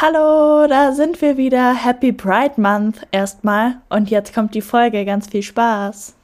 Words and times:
Hallo, 0.00 0.68
da 0.68 0.92
sind 0.92 1.20
wir 1.20 1.36
wieder. 1.36 1.74
Happy 1.74 2.12
Pride 2.12 2.60
Month 2.60 3.04
erstmal. 3.10 3.82
Und 3.88 4.10
jetzt 4.10 4.32
kommt 4.32 4.54
die 4.54 4.60
Folge. 4.60 5.04
Ganz 5.04 5.28
viel 5.28 5.42
Spaß. 5.42 6.16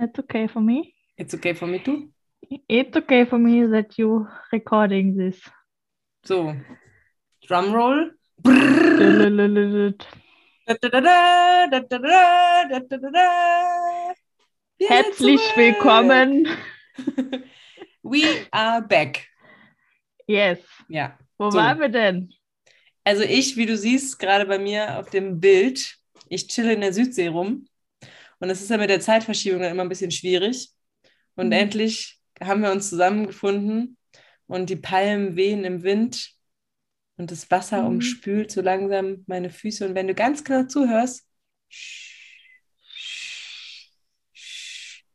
It's 0.00 0.18
okay 0.18 0.48
for 0.48 0.60
me. 0.60 0.92
It's 1.16 1.32
okay 1.32 1.54
for 1.54 1.68
me 1.68 1.80
too. 1.80 2.08
It's 2.66 2.96
okay 2.96 3.24
for 3.24 3.38
me 3.38 3.64
that 3.70 3.96
you 3.96 4.26
recording 4.50 5.16
this. 5.16 5.40
So, 6.24 6.56
Drumroll. 7.46 8.12
Herzlich 14.80 15.40
willkommen. 15.54 16.48
We 18.02 18.46
are 18.50 18.82
back. 18.82 19.28
Yes. 20.26 20.58
Ja. 20.88 21.16
Wo 21.38 21.50
So. 21.52 21.58
waren 21.58 21.78
wir 21.78 21.88
denn? 21.88 22.32
Also 23.06 23.22
ich, 23.22 23.56
wie 23.56 23.66
du 23.66 23.76
siehst, 23.76 24.18
gerade 24.18 24.46
bei 24.46 24.58
mir 24.58 24.98
auf 24.98 25.10
dem 25.10 25.40
Bild, 25.40 25.96
ich 26.28 26.48
chille 26.48 26.72
in 26.74 26.80
der 26.80 26.92
Südsee 26.92 27.28
rum. 27.28 27.68
Und 28.40 28.50
es 28.50 28.62
ist 28.62 28.70
ja 28.70 28.78
mit 28.78 28.90
der 28.90 29.00
Zeitverschiebung 29.00 29.62
dann 29.62 29.72
immer 29.72 29.84
ein 29.84 29.90
bisschen 29.90 30.12
schwierig. 30.12 30.70
Und 31.36 31.48
Mhm. 31.48 31.52
endlich 31.52 32.20
haben 32.42 32.62
wir 32.62 32.72
uns 32.72 32.90
zusammengefunden 32.90 33.98
und 34.48 34.70
die 34.70 34.76
Palmen 34.76 35.36
wehen 35.36 35.64
im 35.64 35.84
Wind 35.84 36.32
und 37.18 37.30
das 37.32 37.50
Wasser 37.50 37.82
Mhm. 37.82 37.88
umspült 37.88 38.52
so 38.52 38.62
langsam 38.62 39.24
meine 39.28 39.50
Füße. 39.50 39.86
Und 39.88 39.96
wenn 39.96 40.08
du 40.08 40.14
ganz 40.14 40.44
genau 40.44 40.64
zuhörst, 40.66 41.26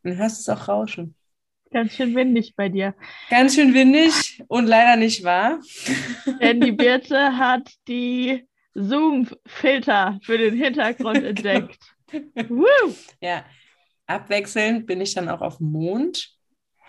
dann 0.04 0.18
hörst 0.18 0.48
du 0.48 0.52
es 0.52 0.60
auch 0.60 0.68
rauschen. 0.68 1.16
Ganz 1.72 1.94
schön 1.96 2.16
windig 2.16 2.54
bei 2.56 2.70
dir. 2.70 2.94
Ganz 3.30 3.56
schön 3.56 3.74
windig 3.74 4.44
und 4.48 4.66
leider 4.68 4.98
nicht 4.98 5.24
wahr. 5.24 5.60
Denn 6.42 6.60
die 6.60 6.72
Birte 6.74 7.38
hat 7.38 7.70
die 7.88 8.46
Zoom-Filter 8.74 10.20
für 10.24 10.38
den 10.38 10.56
Hintergrund 10.56 11.24
entdeckt. 11.24 11.80
Woo! 12.50 12.94
Ja, 13.22 13.46
abwechselnd 14.06 14.86
bin 14.86 15.00
ich 15.02 15.14
dann 15.14 15.30
auch 15.30 15.42
auf 15.42 15.58
dem 15.58 15.72
Mond 15.72 16.36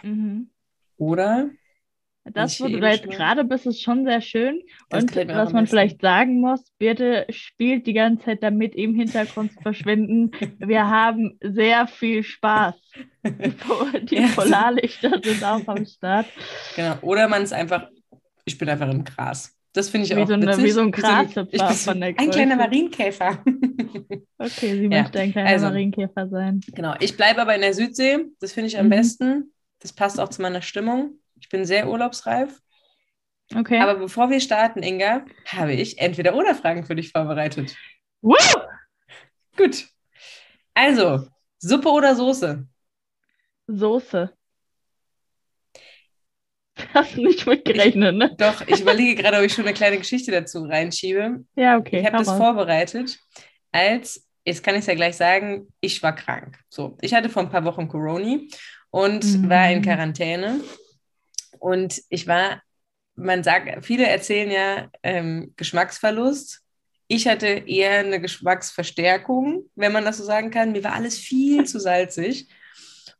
Mhm. 0.03 0.51
oder 0.97 1.51
Das, 2.25 2.55
Ich 2.55 2.61
wo 2.61 2.69
du 2.69 2.79
jetzt 2.79 3.11
gerade 3.11 3.43
bist, 3.45 3.67
ist 3.67 3.83
schon 3.83 4.05
sehr 4.05 4.21
schön. 4.21 4.61
Das 4.91 5.03
Und 5.03 5.17
was 5.17 5.53
man 5.53 5.67
vielleicht 5.67 6.01
sagen 6.01 6.41
muss, 6.41 6.61
Birte 6.79 7.27
spielt 7.31 7.87
die 7.89 7.95
ganze 7.95 8.25
Zeit 8.27 8.43
damit, 8.45 8.77
im 8.77 8.95
Hintergrund 8.95 9.53
zu 9.53 9.61
verschwinden. 9.61 10.31
Wir 10.61 10.89
haben 10.89 11.37
sehr 11.43 11.89
viel 11.89 12.23
Spaß. 12.23 12.77
Die, 13.25 14.15
Ja. 14.17 14.29
Polarlichter 14.35 15.21
sind 15.23 15.43
auch 15.43 15.67
am 15.67 15.85
Start. 15.85 16.27
genau, 16.77 16.95
oder 17.03 17.27
man 17.29 17.43
ist 17.43 17.53
einfach, 17.53 17.89
ich 18.45 18.57
bin 18.57 18.69
einfach 18.69 18.91
im 18.91 19.03
Gras. 19.05 19.57
Das 19.73 19.89
finde 19.89 20.07
ich 20.07 20.15
Wie 20.15 20.21
auch 20.23 20.27
so 20.29 20.35
eine- 20.35 20.47
witzig. 20.47 20.65
wie 20.65 20.71
so 20.71 20.81
ein 20.83 20.89
ich 20.89 20.95
Grashüpfer 20.95 21.45
bin 21.47 21.59
so 21.61 21.75
von 21.91 22.01
der 22.01 22.09
ein 22.11 22.15
kleiner 22.31 22.57
Größe. 22.57 22.57
Marienkäfer. 22.57 23.45
Okay, 24.39 24.77
sie 24.77 24.83
Ja, 24.85 25.03
möchte 25.03 25.21
ein 25.21 25.33
kleiner 25.33 25.49
also. 25.51 25.67
Marienkäfer 25.67 26.29
sein. 26.29 26.61
genau, 26.75 26.95
ich 27.01 27.17
bleibe 27.17 27.43
aber 27.43 27.55
in 27.55 27.61
der 27.61 27.75
Südsee. 27.75 28.27
Das 28.41 28.53
finde 28.53 28.67
ich 28.69 28.79
am 28.79 28.87
Mhm. 28.87 28.91
besten. 28.91 29.53
Das 29.81 29.93
passt 29.93 30.19
auch 30.21 30.29
zu 30.29 30.43
meiner 30.43 30.63
Stimmung. 30.63 31.13
Ich 31.43 31.49
bin 31.49 31.65
sehr 31.65 31.89
urlaubsreif. 31.89 32.61
Okay. 33.55 33.79
Aber 33.81 33.97
bevor 33.97 34.31
wir 34.31 34.41
starten, 34.41 34.83
Inga, 34.83 35.27
habe 35.49 35.75
ich 35.75 35.99
entweder 35.99 36.35
oder 36.37 36.55
Fragen 36.55 36.85
für 36.87 36.95
dich 36.95 37.11
vorbereitet. 37.11 37.75
Woo! 38.23 38.37
Gut. 39.57 39.89
Also, 40.73 41.27
Suppe 41.59 41.91
oder 41.91 42.15
Soße? 42.15 42.67
Soße. 43.67 44.33
Hast 46.95 47.17
du 47.17 47.23
nicht 47.23 47.47
mitgerechnet, 47.47 48.15
ne? 48.17 48.35
Doch, 48.39 48.67
ich 48.67 48.81
überlege 48.81 49.21
gerade, 49.21 49.39
ob 49.39 49.45
ich 49.45 49.53
schon 49.53 49.67
eine 49.67 49.75
kleine 49.75 49.99
Geschichte 49.99 50.31
dazu 50.31 50.65
reinschiebe. 50.65 51.45
Ja, 51.57 51.77
okay. 51.77 52.01
ich 52.01 52.07
habe 52.07 52.19
das 52.19 52.35
vorbereitet, 52.35 53.19
als, 53.73 54.27
jetzt 54.45 54.63
kann 54.63 54.75
ich 54.77 54.81
es 54.81 54.87
ja 54.87 54.95
gleich 54.95 55.17
sagen, 55.17 55.69
ich 55.81 56.03
war 56.03 56.15
krank. 56.15 56.59
So, 56.71 56.97
ich 57.03 57.13
hatte 57.13 57.29
vor 57.29 57.43
ein 57.43 57.51
paar 57.51 57.65
Wochen 57.65 57.89
Corona 57.89 58.39
und 58.91 59.25
Mhm. 59.25 59.51
war 59.51 59.71
in 59.71 59.83
Quarantäne. 59.83 60.61
Und 61.63 62.03
ich 62.09 62.27
war, 62.27 62.61
man 63.15 63.45
sagt, 63.45 63.87
viele 63.87 64.09
erzählen 64.09 64.51
ja 64.51 64.91
ähm, 65.05 65.53
Geschmacksverlust. 65.57 66.61
Ich 67.07 67.29
hatte 67.29 67.47
eher 67.47 68.01
eine 68.01 68.21
Geschmacksverstärkung, 68.21 69.71
wenn 69.77 69.93
man 69.93 70.05
das 70.05 70.19
so 70.19 70.25
sagen 70.25 70.51
kann. 70.51 70.73
Mir 70.73 70.83
war 70.83 70.95
alles 70.95 71.19
viel 71.19 71.65
zu 71.65 71.79
salzig. 71.79 72.49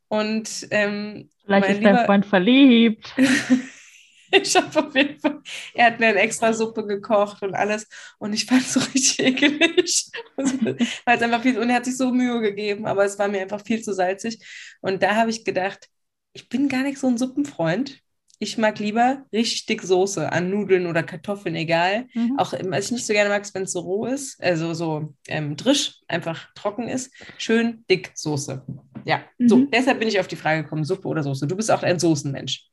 Und 0.09 0.67
ähm, 0.71 1.29
Vielleicht 1.45 1.67
mein 1.67 1.75
ist 1.77 1.83
dein 1.85 1.93
lieber- 1.93 2.05
Freund 2.05 2.25
verliebt. 2.25 3.13
ich 4.31 4.55
habe 4.57 4.87
auf 4.87 4.93
jeden 4.93 5.19
Fall, 5.21 5.41
er 5.73 5.85
hat 5.85 5.99
mir 6.01 6.07
eine 6.07 6.19
extra 6.19 6.51
Suppe 6.51 6.85
gekocht 6.85 7.41
und 7.43 7.55
alles 7.55 7.87
und 8.19 8.33
ich 8.33 8.45
fand 8.45 8.61
es 8.61 8.73
so 8.73 8.79
richtig 8.81 9.19
ekelig, 9.19 10.11
weil 10.35 10.77
es 11.15 11.21
einfach 11.21 11.41
viel, 11.43 11.57
und 11.59 11.69
er 11.69 11.77
hat 11.77 11.85
sich 11.85 11.95
so 11.95 12.11
Mühe 12.11 12.41
gegeben, 12.41 12.87
aber 12.87 13.05
es 13.05 13.17
war 13.19 13.27
mir 13.29 13.41
einfach 13.41 13.61
viel 13.63 13.81
zu 13.81 13.93
salzig 13.93 14.39
und 14.81 15.01
da 15.01 15.15
habe 15.15 15.29
ich 15.29 15.45
gedacht, 15.45 15.87
ich 16.33 16.49
bin 16.49 16.67
gar 16.67 16.81
nicht 16.83 16.97
so 16.97 17.07
ein 17.07 17.17
Suppenfreund. 17.17 18.02
Ich 18.43 18.57
mag 18.57 18.77
lieber 18.79 19.23
richtig 19.31 19.65
dick 19.67 19.81
Soße 19.81 20.29
an 20.31 20.49
Nudeln 20.49 20.85
oder 20.87 21.01
Kartoffeln, 21.01 21.55
egal. 21.55 22.07
Mhm. 22.13 22.37
Auch 22.37 22.51
ähm, 22.53 22.71
was 22.71 22.85
ich 22.87 22.91
nicht 22.91 23.05
so 23.05 23.13
gerne 23.13 23.29
mag, 23.29 23.41
ist, 23.41 23.55
wenn 23.55 23.63
es 23.63 23.71
so 23.71 23.79
roh 23.79 24.05
ist, 24.05 24.43
also 24.43 24.73
so 24.73 25.13
ähm, 25.27 25.55
drisch, 25.55 26.01
einfach 26.09 26.53
trocken 26.53 26.89
ist. 26.89 27.13
Schön 27.37 27.85
dick 27.89 28.11
Soße. 28.15 28.65
Ja, 29.05 29.21
so, 29.47 29.57
Mhm. 29.57 29.69
deshalb 29.71 29.99
bin 29.99 30.09
ich 30.09 30.19
auf 30.19 30.27
die 30.27 30.35
Frage 30.35 30.63
gekommen, 30.63 30.83
Suppe 30.83 31.07
oder 31.07 31.23
Soße. 31.23 31.47
Du 31.47 31.55
bist 31.55 31.71
auch 31.71 31.83
ein 31.83 31.99
Soßenmensch. 31.99 32.67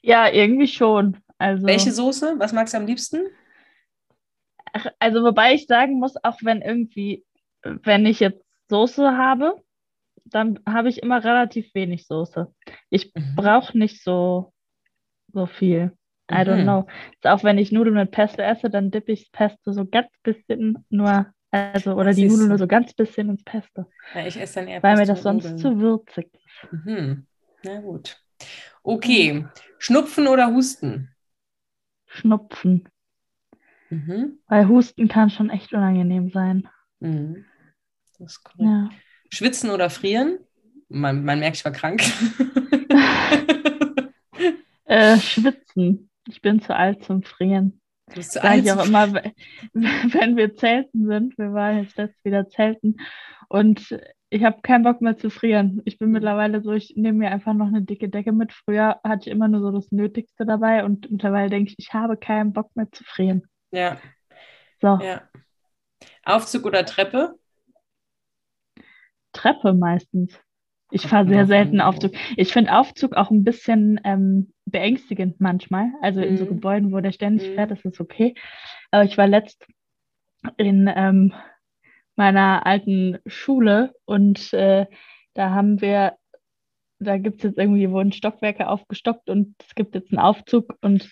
Ja, 0.00 0.28
irgendwie 0.30 0.68
schon. 0.68 1.18
Also, 1.38 1.66
Welche 1.66 1.92
Soße? 1.92 2.34
Was 2.38 2.52
magst 2.54 2.72
du 2.72 2.78
am 2.78 2.86
liebsten? 2.86 3.26
Ach, 4.72 4.86
also 4.98 5.22
wobei 5.22 5.54
ich 5.54 5.66
sagen 5.66 5.98
muss, 6.00 6.16
auch 6.24 6.38
wenn 6.42 6.62
irgendwie, 6.62 7.24
wenn 7.62 8.06
ich 8.06 8.20
jetzt 8.20 8.42
Soße 8.70 9.16
habe, 9.16 9.62
dann 10.26 10.60
habe 10.68 10.90
ich 10.90 11.02
immer 11.02 11.24
relativ 11.24 11.74
wenig 11.74 12.06
Soße. 12.08 12.54
Ich 12.90 13.14
Mhm. 13.14 13.36
brauche 13.36 13.78
nicht 13.78 14.02
so, 14.02 14.53
so 15.34 15.46
viel. 15.46 15.92
I 16.32 16.36
don't 16.36 16.60
Mhm. 16.60 16.62
know. 16.62 16.86
Ist 17.12 17.26
auch 17.26 17.44
wenn 17.44 17.58
ich 17.58 17.70
Nudeln 17.70 17.96
mit 17.96 18.10
Pesto 18.10 18.40
esse, 18.40 18.70
dann 18.70 18.90
dippe 18.90 19.12
ich 19.12 19.30
das 19.30 19.32
Pesto 19.32 19.72
so 19.72 19.84
ganz 19.84 20.08
bisschen 20.22 20.78
nur, 20.88 21.26
also, 21.50 21.92
oder 21.94 22.10
die 22.14 22.22
Siehst 22.22 22.30
Nudeln 22.30 22.44
du. 22.46 22.48
nur 22.50 22.58
so 22.58 22.66
ganz 22.66 22.94
bisschen 22.94 23.28
ins 23.28 23.44
Pesto, 23.44 23.84
Ja, 24.14 24.26
ich 24.26 24.40
esse 24.40 24.54
dann 24.60 24.68
eher 24.68 24.82
weil 24.82 24.92
mir 24.96 25.00
Pesto 25.00 25.14
das 25.14 25.22
sonst 25.22 25.44
mit 25.50 25.58
zu 25.60 25.68
Nudeln. 25.72 25.80
würzig 25.82 26.30
ist. 26.32 26.72
Mhm. 26.72 27.26
Na 27.62 27.80
gut. 27.80 28.16
Okay. 28.82 29.46
Schnupfen 29.78 30.26
oder 30.28 30.46
Husten? 30.52 31.10
Schnupfen. 32.06 32.88
Mhm. 33.90 34.38
Weil 34.48 34.68
Husten 34.68 35.08
kann 35.08 35.28
schon 35.30 35.50
echt 35.50 35.72
unangenehm 35.74 36.30
sein. 36.30 36.68
Mhm. 37.00 37.44
Das 38.18 38.32
ist 38.32 38.44
korrekt. 38.44 38.62
Ja. 38.62 38.88
Schwitzen 39.30 39.70
oder 39.70 39.90
frieren? 39.90 40.38
Man, 40.88 41.24
man 41.24 41.38
merkt, 41.40 41.56
ich 41.56 41.64
war 41.64 41.72
krank. 41.72 42.02
Äh, 44.84 45.18
schwitzen. 45.18 46.10
Ich 46.28 46.40
bin 46.42 46.60
zu 46.60 46.74
alt 46.74 47.04
zum 47.04 47.22
Frieren. 47.22 47.80
Du 48.08 48.16
bist 48.16 48.32
zu 48.32 48.38
Sage 48.38 48.48
alt. 48.48 48.64
ich 48.64 48.72
auch 48.72 48.84
immer, 48.86 49.12
we- 49.14 49.32
wenn 49.74 50.36
wir 50.36 50.54
zelten 50.56 51.06
sind. 51.06 51.38
Wir 51.38 51.52
waren 51.52 51.82
jetzt 51.84 51.96
letztes 51.96 52.24
wieder 52.24 52.48
zelten 52.48 52.96
und 53.48 53.98
ich 54.30 54.42
habe 54.44 54.60
keinen 54.62 54.82
Bock 54.84 55.00
mehr 55.00 55.16
zu 55.16 55.30
frieren. 55.30 55.80
Ich 55.84 55.98
bin 55.98 56.08
Mhm. 56.08 56.14
mittlerweile 56.14 56.60
so, 56.62 56.72
ich 56.72 56.94
nehme 56.96 57.18
mir 57.18 57.30
einfach 57.30 57.54
noch 57.54 57.68
eine 57.68 57.82
dicke 57.82 58.08
Decke 58.08 58.32
mit. 58.32 58.52
Früher 58.52 59.00
hatte 59.04 59.28
ich 59.28 59.34
immer 59.34 59.48
nur 59.48 59.60
so 59.60 59.70
das 59.70 59.90
Nötigste 59.92 60.44
dabei 60.44 60.84
und 60.84 61.10
mittlerweile 61.10 61.48
denke 61.50 61.70
ich, 61.70 61.76
ich 61.78 61.94
habe 61.94 62.16
keinen 62.16 62.52
Bock 62.52 62.74
mehr 62.74 62.90
zu 62.90 63.04
frieren. 63.04 63.44
Ja, 63.70 63.98
So, 64.80 64.98
ja. 65.00 65.22
Aufzug 66.24 66.64
oder 66.66 66.84
Treppe? 66.84 67.38
Treppe 69.32 69.72
meistens. 69.72 70.38
Ich 70.94 71.08
fahre 71.08 71.28
sehr 71.28 71.46
selten 71.46 71.80
Aufzug. 71.80 72.12
Ich 72.36 72.52
finde 72.52 72.72
Aufzug 72.72 73.14
auch 73.16 73.30
ein 73.30 73.42
bisschen 73.42 74.00
ähm, 74.04 74.52
beängstigend 74.66 75.40
manchmal. 75.40 75.90
Also 76.02 76.20
in 76.20 76.36
so 76.36 76.44
Mhm. 76.44 76.48
Gebäuden, 76.50 76.92
wo 76.92 77.00
der 77.00 77.12
ständig 77.12 77.50
Mhm. 77.50 77.54
fährt, 77.54 77.72
ist 77.72 77.84
es 77.84 78.00
okay. 78.00 78.34
Aber 78.92 79.04
ich 79.04 79.18
war 79.18 79.26
letzt 79.26 79.66
in 80.56 80.90
ähm, 80.94 81.32
meiner 82.16 82.66
alten 82.66 83.18
Schule 83.26 83.94
und 84.04 84.52
äh, 84.52 84.86
da 85.34 85.50
haben 85.50 85.80
wir 85.80 86.14
da 87.04 87.18
gibt 87.18 87.36
es 87.36 87.42
jetzt 87.44 87.58
irgendwie, 87.58 87.90
wurden 87.90 88.12
Stockwerke 88.12 88.68
aufgestockt 88.68 89.30
und 89.30 89.54
es 89.66 89.74
gibt 89.74 89.94
jetzt 89.94 90.12
einen 90.12 90.18
Aufzug 90.18 90.74
und 90.80 91.08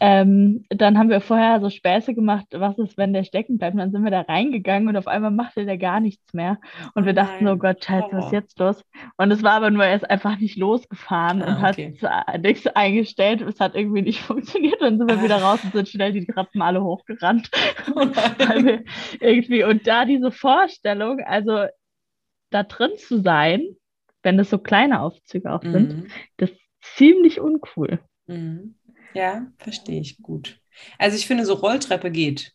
ähm, 0.00 0.64
dann 0.68 0.98
haben 0.98 1.10
wir 1.10 1.20
vorher 1.20 1.60
so 1.60 1.70
Späße 1.70 2.14
gemacht, 2.14 2.46
was 2.52 2.78
ist, 2.78 2.96
wenn 2.96 3.12
der 3.12 3.24
stecken 3.24 3.58
bleibt? 3.58 3.74
Und 3.74 3.80
dann 3.80 3.92
sind 3.92 4.04
wir 4.04 4.10
da 4.10 4.20
reingegangen 4.22 4.88
und 4.88 4.96
auf 4.96 5.06
einmal 5.08 5.30
machte 5.30 5.64
der 5.66 5.78
gar 5.78 6.00
nichts 6.00 6.32
mehr. 6.32 6.58
Und 6.94 7.06
wir 7.06 7.12
Oh 7.12 7.16
dachten, 7.16 7.44
nein. 7.44 7.54
oh 7.54 7.56
Gott, 7.58 7.84
scheiße, 7.84 8.08
was 8.12 8.26
ist 8.26 8.32
jetzt 8.32 8.58
los? 8.58 8.84
Und 9.16 9.30
es 9.30 9.42
war 9.42 9.52
aber 9.52 9.70
nur, 9.70 9.84
er 9.84 9.96
ist 9.96 10.08
einfach 10.08 10.38
nicht 10.38 10.56
losgefahren 10.56 11.42
Ah, 11.42 11.46
und 11.48 11.60
hat 11.60 11.74
okay. 11.74 11.98
äh, 12.02 12.38
nichts 12.38 12.66
eingestellt. 12.68 13.40
Es 13.42 13.60
hat 13.60 13.74
irgendwie 13.74 14.02
nicht 14.02 14.20
funktioniert. 14.22 14.80
Dann 14.80 14.98
sind 14.98 15.10
wir 15.10 15.22
wieder 15.22 15.42
raus 15.42 15.62
und 15.64 15.72
sind 15.72 15.88
schnell 15.88 16.12
die 16.12 16.26
Treppen 16.26 16.62
alle 16.62 16.82
hochgerannt. 16.82 17.50
Oh 17.94 18.06
wir 18.06 18.84
irgendwie, 19.20 19.64
und 19.64 19.86
da 19.86 20.04
diese 20.04 20.30
Vorstellung, 20.30 21.20
also 21.20 21.66
da 22.50 22.62
drin 22.62 22.90
zu 22.96 23.20
sein, 23.20 23.76
wenn 24.22 24.38
es 24.38 24.50
so 24.50 24.58
kleine 24.58 25.00
Aufzüge 25.00 25.50
auch 25.52 25.62
sind, 25.62 25.96
Mhm. 25.96 26.06
das 26.36 26.50
ist 26.50 26.60
ziemlich 26.96 27.40
uncool. 27.40 28.00
Mhm. 28.26 28.74
Ja, 29.14 29.46
verstehe 29.58 30.00
ich 30.00 30.18
gut. 30.22 30.60
Also 30.98 31.16
ich 31.16 31.26
finde, 31.26 31.44
so 31.44 31.54
Rolltreppe 31.54 32.10
geht. 32.10 32.52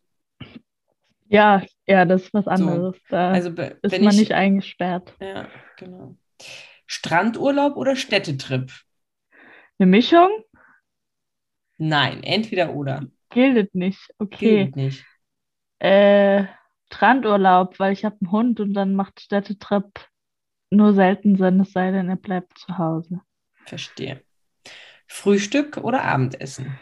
Ja, 1.27 1.63
ja, 1.87 2.05
das 2.05 2.23
ist 2.23 2.33
was 2.33 2.47
anderes. 2.47 2.95
Da 3.09 3.31
Also 3.33 3.49
ist 3.81 3.91
wenn 3.91 4.03
man 4.03 4.13
ich, 4.13 4.19
nicht 4.21 4.31
eingesperrt. 4.33 5.15
ja, 5.19 5.47
genau. 5.77 6.17
Strandurlaub 6.87 7.77
oder 7.77 7.95
Städtetrip? 7.95 8.71
Eine 9.79 9.87
Mischung 9.89 10.29
Nein, 11.77 12.23
entweder 12.23 12.73
oder. 12.73 13.05
gilt 13.29 13.75
nicht. 13.75 13.99
Okay. 14.17 14.65
Gilt 14.65 14.75
nicht. 14.75 15.05
Äh, 15.79 16.45
Strandurlaub, 16.87 17.79
weil 17.79 17.93
ich 17.93 18.05
habe 18.05 18.17
einen 18.21 18.31
Hund 18.31 18.59
und 18.59 18.73
dann 18.73 18.93
macht 18.95 19.19
Städtetrip 19.19 19.85
nur 20.69 20.93
selten 20.93 21.37
Sinn, 21.37 21.59
es 21.59 21.71
sei 21.71 21.91
denn, 21.91 22.09
er 22.09 22.15
bleibt 22.15 22.57
zu 22.57 22.77
Hause. 22.77 23.21
Verstehe. 23.65 24.21
Frühstück 25.07 25.77
oder 25.77 26.03
Abendessen? 26.03 26.77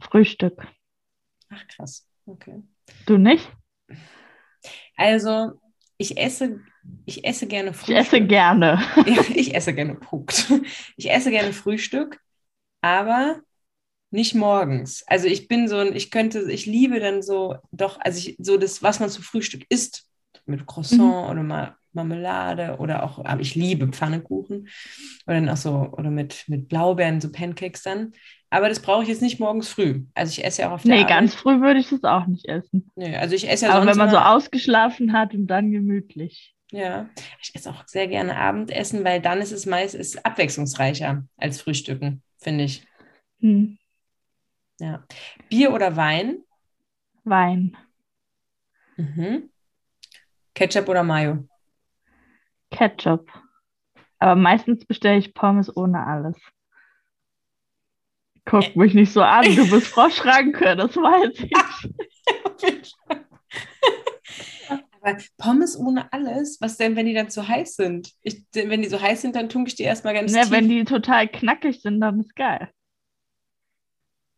Frühstück. 0.00 0.66
Ach 1.50 1.66
krass. 1.68 2.06
Okay. 2.26 2.62
Du 3.06 3.16
nicht? 3.16 3.50
Also, 4.96 5.52
ich 5.96 6.18
esse, 6.18 6.60
ich 7.06 7.24
esse 7.24 7.46
gerne 7.46 7.70
Ich 7.70 7.76
Frühstück. 7.76 7.96
esse 7.96 8.20
gerne. 8.20 8.80
Ich 9.34 9.54
esse 9.54 9.74
gerne 9.74 9.94
Punkt. 9.94 10.52
Ich 10.96 11.10
esse 11.10 11.30
gerne 11.30 11.52
Frühstück, 11.52 12.20
aber 12.80 13.40
nicht 14.10 14.34
morgens. 14.34 15.04
Also 15.06 15.26
ich 15.26 15.48
bin 15.48 15.68
so 15.68 15.76
ein, 15.76 15.94
ich 15.94 16.10
könnte, 16.10 16.50
ich 16.50 16.66
liebe 16.66 17.00
dann 17.00 17.22
so, 17.22 17.56
doch, 17.72 17.98
also 18.00 18.18
ich, 18.18 18.36
so 18.40 18.56
das, 18.56 18.82
was 18.82 19.00
man 19.00 19.10
zu 19.10 19.22
Frühstück 19.22 19.64
isst, 19.68 20.08
mit 20.46 20.66
Croissant 20.66 21.30
oder 21.30 21.42
mal 21.42 21.76
Marmelade 21.98 22.76
oder 22.78 23.02
auch, 23.02 23.24
aber 23.24 23.40
ich 23.40 23.54
liebe 23.54 23.88
Pfannekuchen 23.88 24.68
oder 25.26 25.36
dann 25.36 25.48
auch 25.48 25.56
so, 25.56 25.72
oder 25.92 26.10
mit, 26.10 26.44
mit 26.46 26.68
Blaubeeren, 26.68 27.20
so 27.20 27.30
Pancakes 27.30 27.82
dann. 27.82 28.12
Aber 28.50 28.68
das 28.68 28.80
brauche 28.80 29.02
ich 29.02 29.08
jetzt 29.08 29.20
nicht 29.20 29.40
morgens 29.40 29.68
früh. 29.68 30.04
Also 30.14 30.30
ich 30.30 30.44
esse 30.44 30.62
ja 30.62 30.68
auch 30.68 30.74
auf 30.74 30.82
der 30.82 30.92
Nee, 30.94 31.02
Arbeit. 31.02 31.10
ganz 31.10 31.34
früh 31.34 31.60
würde 31.60 31.80
ich 31.80 31.90
das 31.90 32.02
auch 32.04 32.26
nicht 32.26 32.46
essen. 32.46 32.90
Nö, 32.96 33.14
also 33.16 33.34
ich 33.34 33.48
esse 33.48 33.66
ja 33.66 33.72
Aber 33.74 33.86
wenn 33.86 33.98
man 33.98 34.10
so 34.10 34.16
ausgeschlafen 34.16 35.12
hat 35.12 35.34
und 35.34 35.46
dann 35.48 35.70
gemütlich. 35.70 36.54
Ja, 36.70 37.08
ich 37.42 37.54
esse 37.54 37.70
auch 37.70 37.86
sehr 37.86 38.08
gerne 38.08 38.36
Abendessen, 38.36 39.04
weil 39.04 39.20
dann 39.20 39.40
ist 39.40 39.52
es 39.52 39.66
meist 39.66 39.94
ist 39.94 40.24
abwechslungsreicher 40.24 41.24
als 41.36 41.60
Frühstücken, 41.60 42.22
finde 42.38 42.64
ich. 42.64 42.84
Hm. 43.40 43.78
Ja. 44.80 45.04
Bier 45.48 45.72
oder 45.72 45.96
Wein? 45.96 46.38
Wein. 47.24 47.76
Mhm. 48.96 49.50
Ketchup 50.54 50.88
oder 50.88 51.02
Mayo? 51.04 51.46
Ketchup. 52.70 53.30
Aber 54.18 54.34
meistens 54.34 54.84
bestelle 54.84 55.18
ich 55.18 55.34
Pommes 55.34 55.74
ohne 55.76 56.06
alles. 56.06 56.36
Guck 58.44 58.74
mich 58.76 58.94
nicht 58.94 59.12
so 59.12 59.22
an, 59.22 59.44
du 59.54 59.68
bist 59.70 59.86
Frau 59.92 60.08
Schranke, 60.10 60.74
das 60.74 60.96
weiß 60.96 61.38
ich. 61.40 62.94
Aber 65.00 65.16
Pommes 65.36 65.78
ohne 65.78 66.12
alles, 66.12 66.60
was 66.60 66.76
denn, 66.76 66.96
wenn 66.96 67.06
die 67.06 67.14
dann 67.14 67.30
zu 67.30 67.46
heiß 67.46 67.76
sind? 67.76 68.12
Ich, 68.22 68.44
wenn 68.52 68.82
die 68.82 68.88
so 68.88 69.00
heiß 69.00 69.22
sind, 69.22 69.36
dann 69.36 69.48
tunke 69.48 69.68
ich 69.68 69.76
die 69.76 69.84
erstmal 69.84 70.14
ganz 70.14 70.32
Ne, 70.32 70.42
tief. 70.42 70.50
wenn 70.50 70.68
die 70.68 70.84
total 70.84 71.28
knackig 71.28 71.80
sind, 71.80 72.00
dann 72.00 72.20
ist 72.20 72.34
geil. 72.34 72.68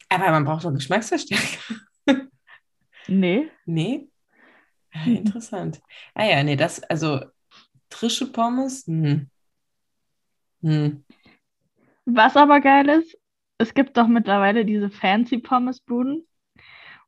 Aber 0.08 0.30
man 0.30 0.44
braucht 0.44 0.64
doch 0.64 0.72
Geschmacksverstärker. 0.74 1.76
Nee. 3.08 3.50
Nee? 3.64 4.08
Ah, 4.92 5.06
Mhm. 5.06 5.16
interessant. 5.16 5.80
Ah 6.14 6.24
ja, 6.24 6.42
nee, 6.42 6.56
das, 6.56 6.82
also 6.84 7.20
frische 7.92 8.30
Pommes? 8.32 8.86
Hm. 8.86 9.30
Hm. 10.62 11.02
Was 12.06 12.36
aber 12.36 12.60
geil 12.60 12.88
ist, 12.88 13.16
es 13.58 13.74
gibt 13.74 13.96
doch 13.96 14.06
mittlerweile 14.08 14.64
diese 14.64 14.90
fancy 14.90 15.38
Pommesbuden. 15.38 16.26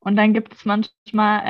Und 0.01 0.17
dann 0.17 0.35
gibt 0.35 0.55
es 0.55 0.65
manchmal 0.65 1.43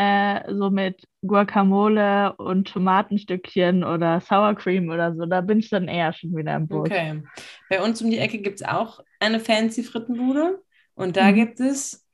äh, 0.46 0.54
so 0.54 0.70
mit 0.70 1.06
Guacamole 1.22 2.34
und 2.36 2.68
Tomatenstückchen 2.68 3.84
oder 3.84 4.20
Sour 4.20 4.54
Cream 4.56 4.90
oder 4.90 5.14
so. 5.16 5.26
Da 5.26 5.40
bin 5.42 5.60
ich 5.60 5.70
dann 5.70 5.88
eher 5.88 6.12
schon 6.12 6.36
wieder 6.36 6.56
im 6.56 6.68
Boot. 6.68 6.94
Okay. 6.94 7.22
Bei 7.68 7.82
uns 7.82 8.00
um 8.02 8.10
die 8.10 8.18
Ecke 8.18 8.38
gibt 8.38 8.60
es 8.60 8.66
auch 8.66 9.00
eine 9.20 9.40
fancy 9.40 9.82
Frittenbude 9.82 10.62
und 10.94 11.16
da 11.16 11.30
Mhm. 11.30 11.36
gibt 11.36 11.60
es, 11.60 12.06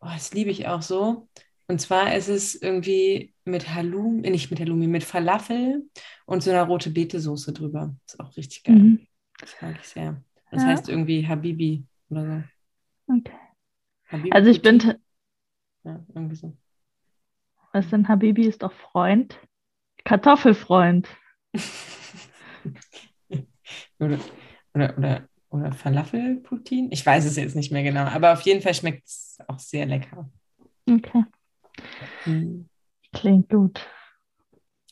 oh, 0.00 0.06
das 0.12 0.32
liebe 0.32 0.50
ich 0.50 0.68
auch 0.68 0.82
so. 0.82 1.28
Und 1.66 1.80
zwar 1.80 2.14
ist 2.14 2.28
es 2.28 2.54
irgendwie 2.54 3.34
mit 3.44 3.74
Halloumi, 3.74 4.26
äh, 4.26 4.30
nicht 4.30 4.50
mit 4.50 4.60
Halloumi, 4.60 4.86
mit 4.86 5.04
Falafel 5.04 5.88
und 6.26 6.42
so 6.42 6.50
einer 6.50 6.64
rote 6.64 6.90
Beete-Soße 6.90 7.52
drüber. 7.52 7.94
Ist 8.06 8.20
auch 8.20 8.36
richtig 8.36 8.64
geil. 8.64 8.74
Mhm. 8.74 9.06
Das 9.38 9.54
mag 9.60 9.76
ich 9.80 9.88
sehr. 9.88 10.22
Das 10.50 10.62
Ja. 10.62 10.68
heißt 10.68 10.88
irgendwie 10.88 11.26
Habibi 11.26 11.84
oder 12.10 12.24
so. 13.06 13.14
Okay. 13.16 13.32
Habibi 14.10 14.30
Also 14.32 14.50
ich 14.50 14.62
bin, 14.62 14.94
Ja, 15.84 16.04
irgendwie 16.14 16.36
so. 16.36 16.56
was 17.72 17.90
denn 17.90 18.08
Habibi 18.08 18.46
ist 18.46 18.62
doch 18.62 18.72
Freund? 18.72 19.38
Kartoffelfreund. 20.04 21.08
Oder, 23.98 24.18
oder, 24.74 24.98
oder, 24.98 25.28
oder 25.50 25.72
Falafel-Poutine? 25.72 26.88
Ich 26.92 27.04
weiß 27.04 27.24
es 27.24 27.36
jetzt 27.36 27.56
nicht 27.56 27.72
mehr 27.72 27.82
genau, 27.82 28.02
aber 28.04 28.32
auf 28.32 28.40
jeden 28.42 28.60
Fall 28.62 28.74
schmeckt 28.74 29.06
es 29.06 29.38
auch 29.48 29.58
sehr 29.58 29.86
lecker. 29.86 30.28
Okay, 30.88 31.24
Klingt 33.12 33.48
gut. 33.48 33.86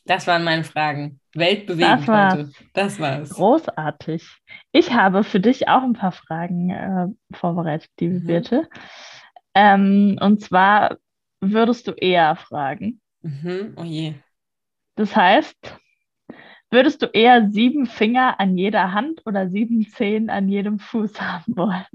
Das 0.05 0.27
waren 0.27 0.43
meine 0.43 0.63
Fragen. 0.63 1.19
Weltbewegend 1.33 2.01
Das 2.01 2.07
war's. 2.07 2.33
heute. 2.33 2.51
Das 2.73 2.99
war's. 2.99 3.29
Großartig. 3.31 4.27
Ich 4.71 4.93
habe 4.93 5.23
für 5.23 5.39
dich 5.39 5.67
auch 5.69 5.81
ein 5.83 5.93
paar 5.93 6.11
Fragen 6.11 6.69
äh, 6.69 7.07
vorbereitet, 7.35 7.89
liebe 7.99 8.19
Mhm. 8.19 8.27
Birte. 8.27 8.69
Ähm, 9.55 10.17
und 10.21 10.41
zwar 10.41 10.97
würdest 11.39 11.87
du 11.87 11.91
eher 11.91 12.35
fragen. 12.35 12.99
Mhm. 13.21 13.73
Oh 13.77 13.83
je. 13.83 14.15
Das 14.95 15.15
heißt, 15.15 15.79
würdest 16.69 17.01
du 17.01 17.05
eher 17.07 17.49
sieben 17.49 17.85
Finger 17.85 18.39
an 18.39 18.57
jeder 18.57 18.91
Hand 18.91 19.21
oder 19.25 19.49
sieben 19.49 19.87
Zehen 19.87 20.29
an 20.29 20.49
jedem 20.49 20.79
Fuß 20.79 21.19
haben 21.21 21.55
wollen? 21.55 21.87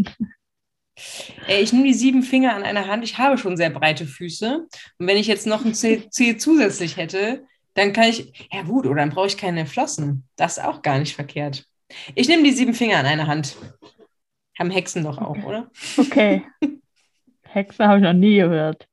Ich 1.47 1.73
nehme 1.73 1.85
die 1.85 1.95
sieben 1.95 2.23
Finger 2.23 2.55
an 2.55 2.63
einer 2.63 2.87
Hand. 2.87 3.05
Ich 3.05 3.19
habe 3.19 3.39
schon 3.39 3.57
sehr 3.57 3.71
breite 3.71 4.07
Füße. 4.07 4.67
Und 4.99 5.07
wenn 5.07 5.17
ich 5.17 5.27
jetzt 5.27 5.47
noch 5.47 5.65
ein 5.65 5.75
Zeh 5.75 6.09
zusätzlich 6.11 6.97
hätte, 6.97 7.45
dann 7.75 7.93
kann 7.93 8.09
ich. 8.09 8.49
Ja, 8.53 8.63
gut, 8.63 8.87
oder 8.87 8.97
dann 8.97 9.11
brauche 9.11 9.27
ich 9.29 9.37
keine 9.37 9.67
Flossen. 9.67 10.25
Das 10.37 10.59
ist 10.59 10.65
auch 10.65 10.83
gar 10.83 10.99
nicht 10.99 11.15
verkehrt. 11.15 11.65
Ich 12.15 12.29
nehme 12.29 12.43
die 12.43 12.53
sieben 12.53 12.75
Finger 12.75 12.99
an 12.99 13.07
einer 13.07 13.27
Hand. 13.27 13.57
Haben 14.59 14.71
Hexen 14.71 15.05
doch 15.05 15.19
auch, 15.19 15.31
Okay. 15.31 15.45
oder? 15.47 15.71
Okay. 15.97 16.43
Hexe 17.43 17.87
habe 17.87 17.99
ich 17.99 18.03
noch 18.05 18.13
nie 18.13 18.37
gehört. 18.37 18.87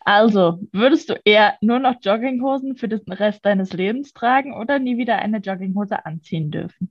Also, 0.00 0.60
würdest 0.72 1.10
du 1.10 1.20
eher 1.24 1.58
nur 1.60 1.78
noch 1.78 1.96
Jogginghosen 2.00 2.76
für 2.76 2.88
den 2.88 3.00
Rest 3.12 3.44
deines 3.44 3.72
Lebens 3.74 4.12
tragen 4.14 4.54
oder 4.54 4.78
nie 4.78 4.96
wieder 4.96 5.18
eine 5.18 5.38
Jogginghose 5.38 6.06
anziehen 6.06 6.50
dürfen? 6.50 6.90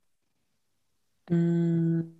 Mm. 1.30 2.19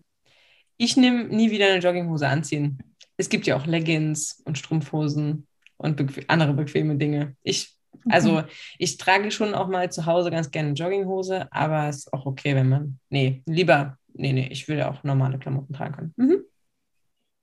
Ich 0.82 0.96
nehme 0.96 1.26
nie 1.26 1.52
wieder 1.52 1.68
eine 1.68 1.80
Jogginghose 1.80 2.26
anziehen. 2.26 2.80
Es 3.18 3.28
gibt 3.28 3.46
ja 3.46 3.58
auch 3.58 3.66
Leggings 3.66 4.42
und 4.46 4.58
Strumpfhosen 4.58 5.46
und 5.76 5.98
bequ 5.98 6.22
andere 6.30 6.54
bequeme 6.54 6.96
Dinge. 6.96 7.36
Ich, 7.44 7.76
also 8.08 8.44
ich 8.78 8.96
trage 8.98 9.30
schon 9.30 9.54
auch 9.54 9.68
mal 9.68 9.92
zu 9.92 10.06
Hause 10.06 10.32
ganz 10.32 10.52
gerne 10.52 10.72
Jogginghose, 10.72 11.52
aber 11.52 11.90
es 11.90 11.98
ist 11.98 12.14
auch 12.14 12.26
okay, 12.26 12.56
wenn 12.56 12.70
man, 12.70 13.00
nee, 13.10 13.44
lieber, 13.46 13.98
nee, 14.14 14.32
nee, 14.32 14.48
ich 14.52 14.70
will 14.70 14.82
auch 14.84 15.04
normale 15.04 15.38
Klamotten 15.38 15.74
tragen 15.74 15.94
können. 15.94 16.14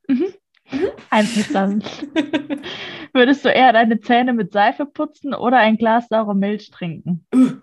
Mhm. 0.09 0.33
Einverstanden. 1.11 1.85
Würdest 3.13 3.45
du 3.45 3.51
eher 3.51 3.75
deine 3.75 4.01
Zähne 4.01 4.33
mit 4.33 4.53
Seife 4.53 4.87
putzen 4.87 5.35
oder 5.35 5.59
ein 5.59 5.77
Glas 5.77 6.09
saure 6.09 6.35
Milch 6.35 6.71
trinken? 6.71 7.27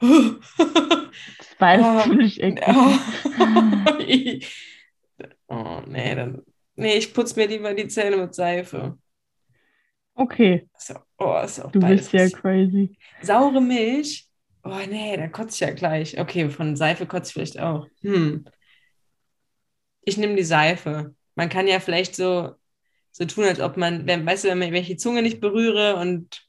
Das 0.00 1.46
ist 1.48 1.58
beides 1.58 1.86
Oh. 1.86 2.00
ziemlich 2.02 2.42
eklig. 2.42 2.64
oh. 3.38 4.38
Oh, 5.56 5.80
nee, 5.86 6.14
dann, 6.14 6.42
nee, 6.76 6.96
ich 6.96 7.14
putze 7.14 7.36
mir 7.38 7.46
lieber 7.48 7.74
die 7.74 7.88
Zähne 7.88 8.16
mit 8.16 8.34
Seife. 8.34 8.98
Okay, 10.16 10.66
So, 10.78 10.94
oh, 11.18 11.40
ist 11.44 11.60
auch 11.60 11.72
du 11.72 11.80
bist 11.80 12.12
ja 12.12 12.28
crazy. 12.30 12.96
Saure 13.22 13.60
Milch, 13.60 14.28
Oh 14.66 14.78
nee, 14.88 15.16
da 15.16 15.28
kotze 15.28 15.54
ich 15.56 15.60
ja 15.60 15.74
gleich. 15.74 16.18
Okay, 16.18 16.48
von 16.48 16.74
Seife 16.76 17.06
kotze 17.06 17.28
ich 17.28 17.34
vielleicht 17.34 17.60
auch. 17.60 17.86
Hm. 18.02 18.44
Ich 20.02 20.16
nehme 20.16 20.36
die 20.36 20.42
Seife. 20.44 21.14
Man 21.34 21.48
kann 21.48 21.66
ja 21.68 21.80
vielleicht 21.80 22.14
so, 22.16 22.54
so 23.12 23.24
tun, 23.26 23.44
als 23.44 23.60
ob 23.60 23.76
man, 23.76 24.06
wenn, 24.06 24.26
weißt 24.26 24.44
du, 24.44 24.48
wenn, 24.48 24.58
man, 24.58 24.72
wenn 24.72 24.82
ich 24.82 24.88
die 24.88 24.96
Zunge 24.96 25.22
nicht 25.22 25.40
berühre 25.40 25.96
und 25.96 26.46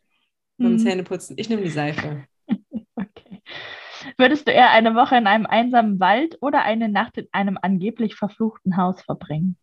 beim 0.62 0.74
Mhm. 0.74 0.80
Zähneputzen, 0.80 1.38
ich 1.40 1.50
nehme 1.50 1.64
die 1.64 1.70
Seife. 1.72 2.28
Würdest 4.18 4.48
du 4.48 4.52
eher 4.52 4.72
eine 4.72 4.96
Woche 4.96 5.18
in 5.18 5.28
einem 5.28 5.46
einsamen 5.46 6.00
Wald 6.00 6.38
oder 6.42 6.64
eine 6.64 6.88
Nacht 6.88 7.18
in 7.18 7.28
einem 7.32 7.58
angeblich 7.62 8.16
verfluchten 8.16 8.78
Haus 8.78 9.02
verbringen? 9.02 9.58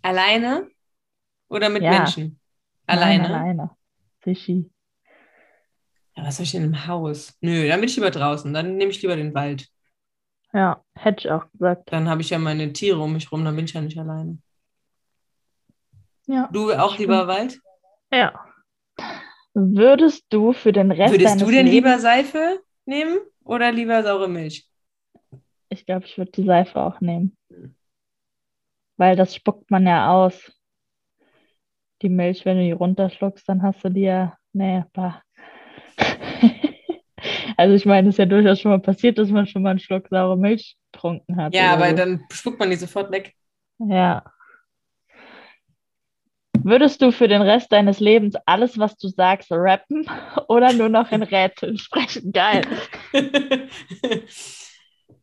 Alleine 0.00 0.68
oder 1.48 1.68
mit 1.68 1.82
Ja. 1.82 1.90
Menschen? 1.90 2.40
Alleine? 2.86 3.24
Nein, 3.24 3.34
alleine. 3.34 3.70
Fischi. 4.20 4.70
Ja, 6.16 6.24
was 6.24 6.36
soll 6.36 6.44
ich 6.44 6.52
denn 6.52 6.64
im 6.64 6.86
Haus? 6.86 7.36
Nö, 7.40 7.68
dann 7.68 7.80
bin 7.80 7.88
ich 7.88 7.96
lieber 7.96 8.10
draußen. 8.10 8.52
Dann 8.52 8.76
nehme 8.76 8.90
ich 8.90 9.00
lieber 9.02 9.16
den 9.16 9.34
Wald. 9.34 9.68
Ja, 10.52 10.82
hätte 10.94 11.20
ich 11.20 11.30
auch 11.30 11.50
gesagt. 11.52 11.92
Dann 11.92 12.08
habe 12.08 12.20
ich 12.20 12.30
ja 12.30 12.38
meine 12.38 12.72
Tiere 12.72 13.00
um 13.00 13.12
mich 13.14 13.32
rum, 13.32 13.44
dann 13.44 13.56
bin 13.56 13.64
ich 13.64 13.72
ja 13.72 13.80
nicht 13.80 13.98
alleine. 13.98 14.38
Ja. 16.26 16.48
Du 16.52 16.72
auch 16.72 16.98
lieber 16.98 17.26
Wald? 17.26 17.60
Ja. 18.12 18.44
Würdest 19.54 20.24
du 20.30 20.52
für 20.52 20.72
den 20.72 20.90
Rest 20.90 21.12
Würdest 21.12 21.30
deines 21.30 21.42
du 21.42 21.50
denn 21.50 21.66
Lebens... 21.66 21.72
lieber 21.72 21.98
Seife 21.98 22.62
nehmen 22.84 23.18
oder 23.44 23.72
lieber 23.72 24.02
saure 24.02 24.28
Milch? 24.28 24.68
Ich 25.68 25.86
glaube, 25.86 26.06
ich 26.06 26.18
würde 26.18 26.32
die 26.32 26.44
Seife 26.44 26.80
auch 26.80 27.00
nehmen. 27.00 27.36
Weil 28.96 29.16
das 29.16 29.34
spuckt 29.34 29.70
man 29.70 29.86
ja 29.86 30.10
aus. 30.12 30.52
Die 32.02 32.08
Milch, 32.08 32.44
wenn 32.44 32.58
du 32.58 32.64
die 32.64 32.72
runterschluckst, 32.72 33.48
dann 33.48 33.62
hast 33.62 33.84
du 33.84 33.88
die 33.88 34.02
ja. 34.02 34.36
Nee, 34.52 34.84
bah. 34.92 35.22
Also 37.56 37.74
ich 37.74 37.86
meine, 37.86 38.08
es 38.08 38.14
ist 38.14 38.18
ja 38.18 38.26
durchaus 38.26 38.60
schon 38.60 38.72
mal 38.72 38.80
passiert, 38.80 39.18
dass 39.18 39.30
man 39.30 39.46
schon 39.46 39.62
mal 39.62 39.70
einen 39.70 39.78
Schluck 39.78 40.08
saure 40.08 40.36
Milch 40.36 40.76
getrunken 40.90 41.36
hat. 41.36 41.54
Ja, 41.54 41.74
aber 41.74 41.90
so. 41.90 41.96
dann 41.96 42.24
spuckt 42.30 42.58
man 42.58 42.70
die 42.70 42.76
sofort 42.76 43.12
weg. 43.12 43.34
Ja. 43.78 44.24
Würdest 46.64 47.02
du 47.02 47.12
für 47.12 47.28
den 47.28 47.42
Rest 47.42 47.72
deines 47.72 48.00
Lebens 48.00 48.36
alles, 48.46 48.78
was 48.78 48.96
du 48.96 49.08
sagst, 49.08 49.50
rappen 49.50 50.06
oder 50.48 50.72
nur 50.72 50.88
noch 50.88 51.10
in 51.12 51.22
Rätseln 51.22 51.78
sprechen? 51.78 52.32
Geil. 52.32 52.66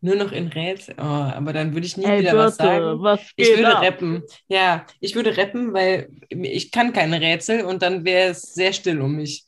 Nur 0.01 0.15
noch 0.15 0.31
in 0.31 0.47
Rätsel. 0.47 0.95
Oh, 0.97 1.01
aber 1.03 1.53
dann 1.53 1.73
würde 1.73 1.85
ich 1.87 1.97
nie 1.97 2.15
Ey, 2.15 2.17
wieder 2.17 2.37
was 2.37 2.55
Birte, 2.57 2.57
sagen. 2.57 3.01
was 3.01 3.33
Ich 3.35 3.53
würde 3.55 3.79
ab? 3.79 3.81
rappen. 3.81 4.23
Ja, 4.47 4.85
ich 4.99 5.15
würde 5.15 5.37
rappen, 5.37 5.73
weil 5.73 6.09
ich 6.29 6.71
kann 6.71 6.93
keine 6.93 7.21
Rätsel 7.21 7.65
und 7.65 7.81
dann 7.81 8.05
wäre 8.05 8.31
es 8.31 8.41
sehr 8.53 8.73
still 8.73 9.01
um 9.01 9.15
mich. 9.15 9.45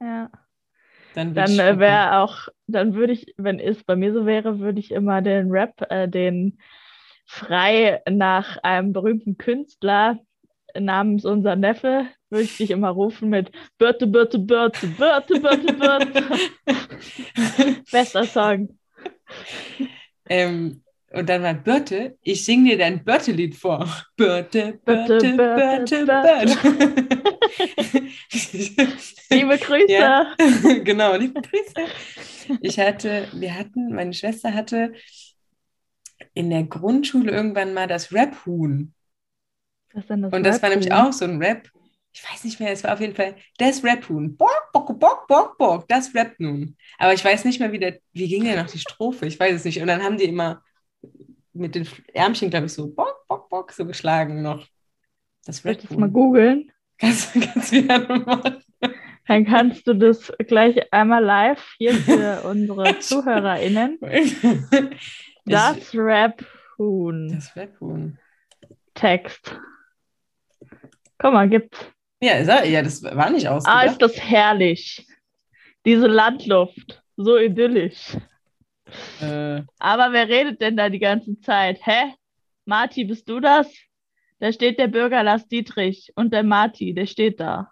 Ja. 0.00 0.30
Dann, 1.12 1.34
Dann 1.34 1.58
äh, 1.58 1.78
wäre 1.78 2.18
auch, 2.18 2.48
dann 2.66 2.94
würde 2.94 3.12
ich, 3.12 3.34
wenn 3.36 3.60
es 3.60 3.84
bei 3.84 3.96
mir 3.96 4.12
so 4.12 4.26
wäre, 4.26 4.58
würde 4.58 4.80
ich 4.80 4.90
immer 4.90 5.22
den 5.22 5.50
Rap, 5.50 5.80
äh, 5.90 6.08
den 6.08 6.58
frei 7.26 8.02
nach 8.08 8.56
einem 8.58 8.92
berühmten 8.92 9.38
Künstler 9.38 10.18
namens 10.78 11.24
unser 11.24 11.56
Neffe, 11.56 12.06
würde 12.30 12.44
ich 12.44 12.56
dich 12.56 12.70
immer 12.70 12.90
rufen 12.90 13.28
mit 13.28 13.50
Birte, 13.78 14.06
Birte, 14.06 14.38
Birte, 14.38 14.86
Birte, 14.86 15.40
Birte, 15.40 15.72
Birte. 15.72 16.24
Bester 17.90 18.24
Song. 18.24 18.78
Ähm, 20.28 20.82
und 21.12 21.28
dann 21.28 21.42
war 21.42 21.54
Birte, 21.54 22.16
ich 22.22 22.44
singe 22.44 22.70
dir 22.70 22.78
dein 22.78 23.04
Birte-Lied 23.04 23.56
vor. 23.56 23.88
Birte, 24.16 24.78
Birte, 24.84 25.18
Birte, 25.18 25.36
Birte, 25.36 26.06
Birte, 26.06 26.06
Birte. 26.06 26.90
Liebe 29.30 29.58
Grüße. 29.58 29.92
Ja. 29.92 30.36
genau, 30.84 31.16
liebe 31.16 31.40
Grüße. 31.40 32.58
Ich 32.60 32.78
hatte, 32.78 33.26
wir 33.32 33.54
hatten, 33.56 33.92
meine 33.92 34.14
Schwester 34.14 34.54
hatte 34.54 34.92
in 36.34 36.50
der 36.50 36.64
Grundschule 36.64 37.32
irgendwann 37.32 37.74
mal 37.74 37.88
das 37.88 38.12
Rap-Huhn. 38.12 38.94
Denn 39.94 40.22
das 40.22 40.32
Und 40.32 40.42
das 40.44 40.62
war 40.62 40.70
nämlich 40.70 40.90
Rap-Huhn? 40.90 41.08
auch 41.08 41.12
so 41.12 41.24
ein 41.24 41.42
Rap. 41.42 41.68
Ich 42.12 42.24
weiß 42.28 42.44
nicht 42.44 42.58
mehr, 42.58 42.72
es 42.72 42.82
war 42.82 42.92
auf 42.94 43.00
jeden 43.00 43.14
Fall 43.14 43.36
das 43.58 43.84
Rap-Huhn. 43.84 44.36
Bock, 44.36 44.70
bock, 44.72 44.98
bock, 44.98 45.26
bock, 45.28 45.58
bock, 45.58 45.88
das 45.88 46.14
Rap 46.14 46.34
nun. 46.38 46.76
Aber 46.98 47.12
ich 47.14 47.24
weiß 47.24 47.44
nicht 47.44 47.60
mehr, 47.60 47.70
wie, 47.72 47.78
der, 47.78 47.98
wie 48.12 48.28
ging 48.28 48.44
der 48.44 48.62
noch 48.62 48.70
die 48.70 48.78
Strophe? 48.78 49.26
Ich 49.26 49.38
weiß 49.38 49.54
es 49.54 49.64
nicht. 49.64 49.80
Und 49.80 49.86
dann 49.86 50.02
haben 50.02 50.16
die 50.18 50.24
immer 50.24 50.62
mit 51.52 51.74
den 51.74 51.86
Ärmchen, 52.12 52.50
glaube 52.50 52.66
ich, 52.66 52.72
so 52.72 52.88
bock, 52.92 53.26
bock, 53.28 53.48
bock, 53.48 53.72
so 53.72 53.84
geschlagen 53.86 54.42
noch. 54.42 54.66
Das 55.44 55.58
Soll 55.62 55.72
ich 55.72 55.78
das 55.78 55.96
mal 55.96 56.06
Rap-Huhn. 56.06 56.12
googeln? 56.12 56.72
Kannst, 56.98 57.34
du 57.34 57.40
gerne 57.86 58.18
machen. 58.20 58.62
Dann 59.26 59.46
kannst 59.46 59.86
du 59.86 59.94
das 59.94 60.32
gleich 60.48 60.92
einmal 60.92 61.22
live 61.24 61.74
hier 61.78 61.94
für 61.94 62.42
unsere 62.48 62.98
ZuhörerInnen. 62.98 63.98
Das, 65.46 65.76
Das 65.76 65.94
Rap-Huhn. 65.94 67.28
das 67.32 67.56
Rap-Huhn. 67.56 68.18
Text. 68.94 69.58
Guck 71.20 71.32
mal, 71.32 71.48
gibt's. 71.48 71.78
Ja, 72.22 72.32
ist 72.34 72.48
er- 72.48 72.66
ja, 72.66 72.82
das 72.82 73.02
war 73.02 73.30
nicht 73.30 73.46
Ah, 73.46 73.56
ausgedacht. 73.56 73.86
ist 73.86 74.02
das 74.02 74.20
herrlich. 74.20 75.06
Diese 75.86 76.06
Landluft. 76.06 77.02
So 77.16 77.36
idyllisch. 77.38 78.16
äh, 79.20 79.62
Aber 79.78 80.12
wer 80.12 80.28
redet 80.28 80.60
denn 80.60 80.76
da 80.76 80.88
die 80.88 80.98
ganze 80.98 81.38
Zeit? 81.40 81.78
Hä? 81.86 82.14
Marti, 82.64 83.04
bist 83.04 83.28
du 83.28 83.40
das? 83.40 83.70
Da 84.38 84.52
steht 84.52 84.78
der 84.78 84.88
Bürger 84.88 85.22
Lars 85.22 85.46
Dietrich 85.48 86.12
und 86.14 86.32
der 86.32 86.42
Marti, 86.42 86.94
der 86.94 87.06
steht 87.06 87.40
da. 87.40 87.69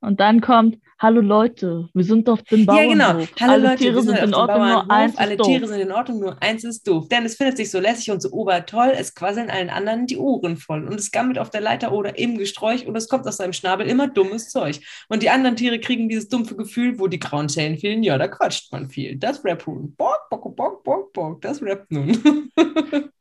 Und 0.00 0.20
dann 0.20 0.40
kommt, 0.40 0.78
hallo 1.00 1.20
Leute, 1.20 1.88
wir 1.92 2.04
sind 2.04 2.28
auf 2.28 2.42
dem 2.42 2.60
ja, 2.60 2.66
Bauernhof. 2.66 2.88
genau. 2.92 3.40
Hallo 3.40 3.52
Alle 3.52 3.62
Leute, 3.62 3.76
Tiere 3.78 4.02
sind 4.02 4.16
sind 4.16 4.28
in 4.28 4.34
Ordnung, 4.34 4.68
nur 4.68 4.90
eins 4.90 5.12
ist 5.12 5.18
Alle 5.18 5.36
doof. 5.36 5.46
Tiere 5.46 5.66
sind 5.66 5.80
in 5.80 5.92
Ordnung, 5.92 6.20
nur 6.20 6.42
eins 6.42 6.64
ist 6.64 6.86
doof. 6.86 7.08
Denn 7.08 7.24
es 7.24 7.34
findet 7.34 7.56
sich 7.56 7.70
so 7.70 7.80
lässig 7.80 8.10
und 8.12 8.22
so 8.22 8.30
obertoll, 8.30 8.92
es 8.96 9.14
quasseln 9.16 9.50
allen 9.50 9.70
anderen 9.70 10.06
die 10.06 10.16
Ohren 10.16 10.56
voll. 10.56 10.86
Und 10.86 10.94
es 10.94 11.10
gammelt 11.10 11.40
auf 11.40 11.50
der 11.50 11.62
Leiter 11.62 11.90
oder 11.92 12.16
im 12.16 12.38
Gesträuch 12.38 12.86
und 12.86 12.94
es 12.94 13.08
kommt 13.08 13.26
aus 13.26 13.38
seinem 13.38 13.52
Schnabel 13.52 13.88
immer 13.88 14.06
dummes 14.06 14.50
Zeug. 14.50 14.80
Und 15.08 15.24
die 15.24 15.30
anderen 15.30 15.56
Tiere 15.56 15.80
kriegen 15.80 16.08
dieses 16.08 16.28
dumpfe 16.28 16.54
Gefühl, 16.54 17.00
wo 17.00 17.08
die 17.08 17.18
grauen 17.18 17.48
Zellen 17.48 17.76
fehlen. 17.76 18.04
Ja, 18.04 18.18
da 18.18 18.28
quatscht 18.28 18.70
man 18.70 18.88
viel. 18.88 19.16
Das 19.16 19.44
Rap-Huhn. 19.44 19.96
Bock, 19.96 20.28
bock, 20.30 20.54
bock, 20.54 20.84
bock, 20.84 21.12
bock. 21.12 21.40
Das 21.40 21.60
Rap 21.60 21.86
nun. 21.88 22.50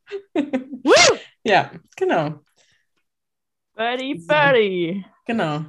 ja, 1.44 1.72
genau. 1.96 2.36
Birdie, 3.76 4.16
birdie. 4.16 5.06
Genau. 5.26 5.66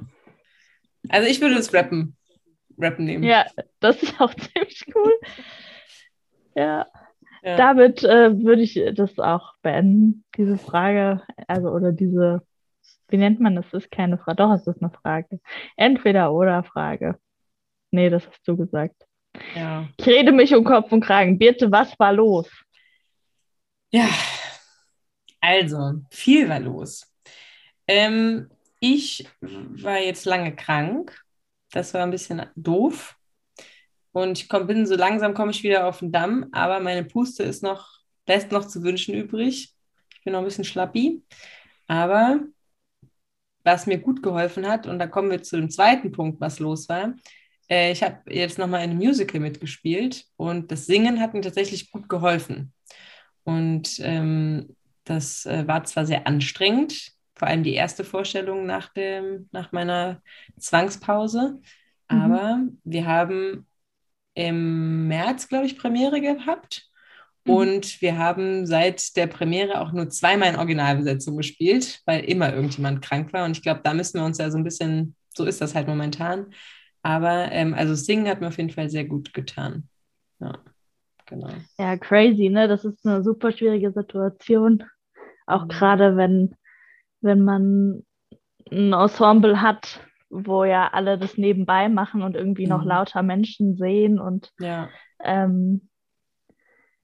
Also 1.09 1.27
ich 1.29 1.41
würde 1.41 1.55
das 1.55 1.73
Rappen, 1.73 2.15
Rappen 2.77 3.05
nehmen. 3.05 3.23
Ja, 3.23 3.45
das 3.79 4.01
ist 4.03 4.19
auch 4.21 4.33
ziemlich 4.53 4.85
cool. 4.95 5.13
Ja, 6.55 6.87
Ja. 7.43 7.55
damit 7.57 8.03
äh, 8.03 8.37
würde 8.43 8.61
ich 8.61 8.79
das 8.95 9.17
auch 9.19 9.53
beenden, 9.61 10.23
diese 10.37 10.57
Frage, 10.57 11.21
also 11.47 11.69
oder 11.69 11.91
diese, 11.91 12.41
wie 13.09 13.17
nennt 13.17 13.39
man 13.39 13.55
das? 13.55 13.65
Das 13.71 13.83
ist 13.85 13.91
keine 13.91 14.17
Frage, 14.17 14.37
doch, 14.37 14.53
es 14.53 14.67
ist 14.67 14.81
eine 14.81 14.91
Frage. 14.91 15.39
Entweder 15.77 16.33
oder 16.33 16.63
Frage. 16.63 17.17
Nee, 17.91 18.09
das 18.09 18.27
hast 18.27 18.47
du 18.47 18.55
gesagt. 18.57 18.95
ja. 19.55 19.87
Ich 19.97 20.05
rede 20.07 20.31
mich 20.31 20.53
um 20.55 20.63
Kopf 20.63 20.91
und 20.91 21.01
Kragen. 21.01 21.37
Birte, 21.39 21.71
was 21.71 21.97
war 21.99 22.13
los? 22.13 22.49
Ja, 23.91 24.07
also, 25.41 25.93
viel 26.11 26.47
war 26.49 26.59
los. 26.59 27.11
Ähm, 27.87 28.49
ich 28.79 29.27
war 29.39 29.99
jetzt 29.99 30.25
lange 30.25 30.55
krank. 30.55 31.19
Das 31.71 31.93
war 31.93 32.03
ein 32.03 32.11
bisschen 32.11 32.45
doof. 32.55 33.15
Und 34.11 34.39
ich 34.39 34.49
komm, 34.49 34.67
bin 34.67 34.85
so 34.85 34.95
langsam 34.95 35.33
komme 35.33 35.51
ich 35.51 35.63
wieder 35.63 35.85
auf 35.85 35.99
den 35.99 36.11
Damm, 36.11 36.47
aber 36.51 36.79
meine 36.79 37.03
Puste 37.03 37.43
ist 37.43 37.61
noch, 37.61 37.99
lässt 38.27 38.51
noch 38.51 38.67
zu 38.67 38.83
wünschen 38.83 39.13
übrig. 39.13 39.73
Ich 40.13 40.23
bin 40.23 40.33
noch 40.33 40.39
ein 40.39 40.45
bisschen 40.45 40.63
schlappi. 40.63 41.23
Aber 41.87 42.39
was 43.63 43.85
mir 43.85 43.99
gut 43.99 44.23
geholfen 44.23 44.67
hat, 44.67 44.87
und 44.87 44.99
da 44.99 45.07
kommen 45.07 45.29
wir 45.29 45.43
zu 45.43 45.57
dem 45.57 45.69
zweiten 45.69 46.11
Punkt, 46.11 46.41
was 46.41 46.59
los 46.59 46.89
war. 46.89 47.13
Äh, 47.69 47.91
ich 47.91 48.03
habe 48.03 48.21
jetzt 48.33 48.57
nochmal 48.57 48.83
in 48.83 48.91
einem 48.91 48.99
Musical 48.99 49.39
mitgespielt 49.39 50.25
und 50.37 50.71
das 50.71 50.85
Singen 50.85 51.19
hat 51.19 51.33
mir 51.33 51.41
tatsächlich 51.41 51.91
gut 51.91 52.09
geholfen. 52.09 52.73
Und 53.43 53.99
ähm, 53.99 54.75
das 55.03 55.45
äh, 55.45 55.67
war 55.67 55.83
zwar 55.83 56.05
sehr 56.05 56.27
anstrengend, 56.27 57.11
vor 57.39 57.49
allem 57.49 57.63
die 57.63 57.75
erste 57.75 58.03
Vorstellung 58.05 58.67
nach, 58.67 58.93
dem, 58.93 59.49
nach 59.53 59.71
meiner 59.73 60.21
Zwangspause, 60.59 61.59
Mhm. 62.11 62.17
aber 62.19 62.59
wir 62.85 63.07
haben 63.07 63.67
im 64.35 65.07
März, 65.07 65.47
glaube 65.47 65.65
ich, 65.65 65.77
Premiere 65.77 66.21
gehabt. 66.21 66.89
Mhm. 67.45 67.53
Und 67.53 68.01
wir 68.01 68.17
haben 68.17 68.65
seit 68.65 69.15
der 69.15 69.27
Premiere 69.27 69.81
auch 69.81 69.91
nur 69.91 70.09
zweimal 70.09 70.49
in 70.49 70.55
Originalbesetzung 70.57 71.37
gespielt, 71.37 72.01
weil 72.05 72.23
immer 72.25 72.53
irgendjemand 72.53 73.01
krank 73.01 73.33
war. 73.33 73.45
Und 73.45 73.51
ich 73.51 73.63
glaube, 73.63 73.81
da 73.83 73.93
müssen 73.93 74.19
wir 74.19 74.25
uns 74.25 74.37
ja 74.37 74.51
so 74.51 74.57
ein 74.57 74.63
bisschen, 74.63 75.15
so 75.35 75.45
ist 75.45 75.61
das 75.61 75.75
halt 75.75 75.87
momentan. 75.87 76.53
Aber 77.01 77.51
ähm, 77.51 77.73
also 77.73 77.95
Singen 77.95 78.27
hat 78.27 78.41
mir 78.41 78.47
auf 78.47 78.57
jeden 78.57 78.69
Fall 78.71 78.89
sehr 78.89 79.05
gut 79.05 79.33
getan. 79.33 79.87
Ja, 80.39 80.59
genau. 81.25 81.49
Ja, 81.77 81.97
crazy, 81.97 82.49
ne? 82.49 82.67
Das 82.67 82.85
ist 82.85 83.05
eine 83.05 83.23
super 83.23 83.51
schwierige 83.51 83.91
Situation. 83.91 84.83
Auch 85.47 85.63
Mhm. 85.65 85.69
gerade 85.69 86.17
wenn, 86.17 86.55
wenn 87.21 87.41
man 87.43 88.03
ein 88.71 88.93
Ensemble 88.93 89.61
hat, 89.61 90.01
wo 90.29 90.63
ja 90.63 90.89
alle 90.93 91.17
das 91.17 91.37
nebenbei 91.37 91.89
machen 91.89 92.21
und 92.21 92.35
irgendwie 92.35 92.67
noch 92.67 92.83
Mhm. 92.83 92.87
lauter 92.87 93.23
Menschen 93.23 93.75
sehen 93.77 94.19
und 94.19 94.51
Ja. 94.59 94.89
ähm, 95.23 95.89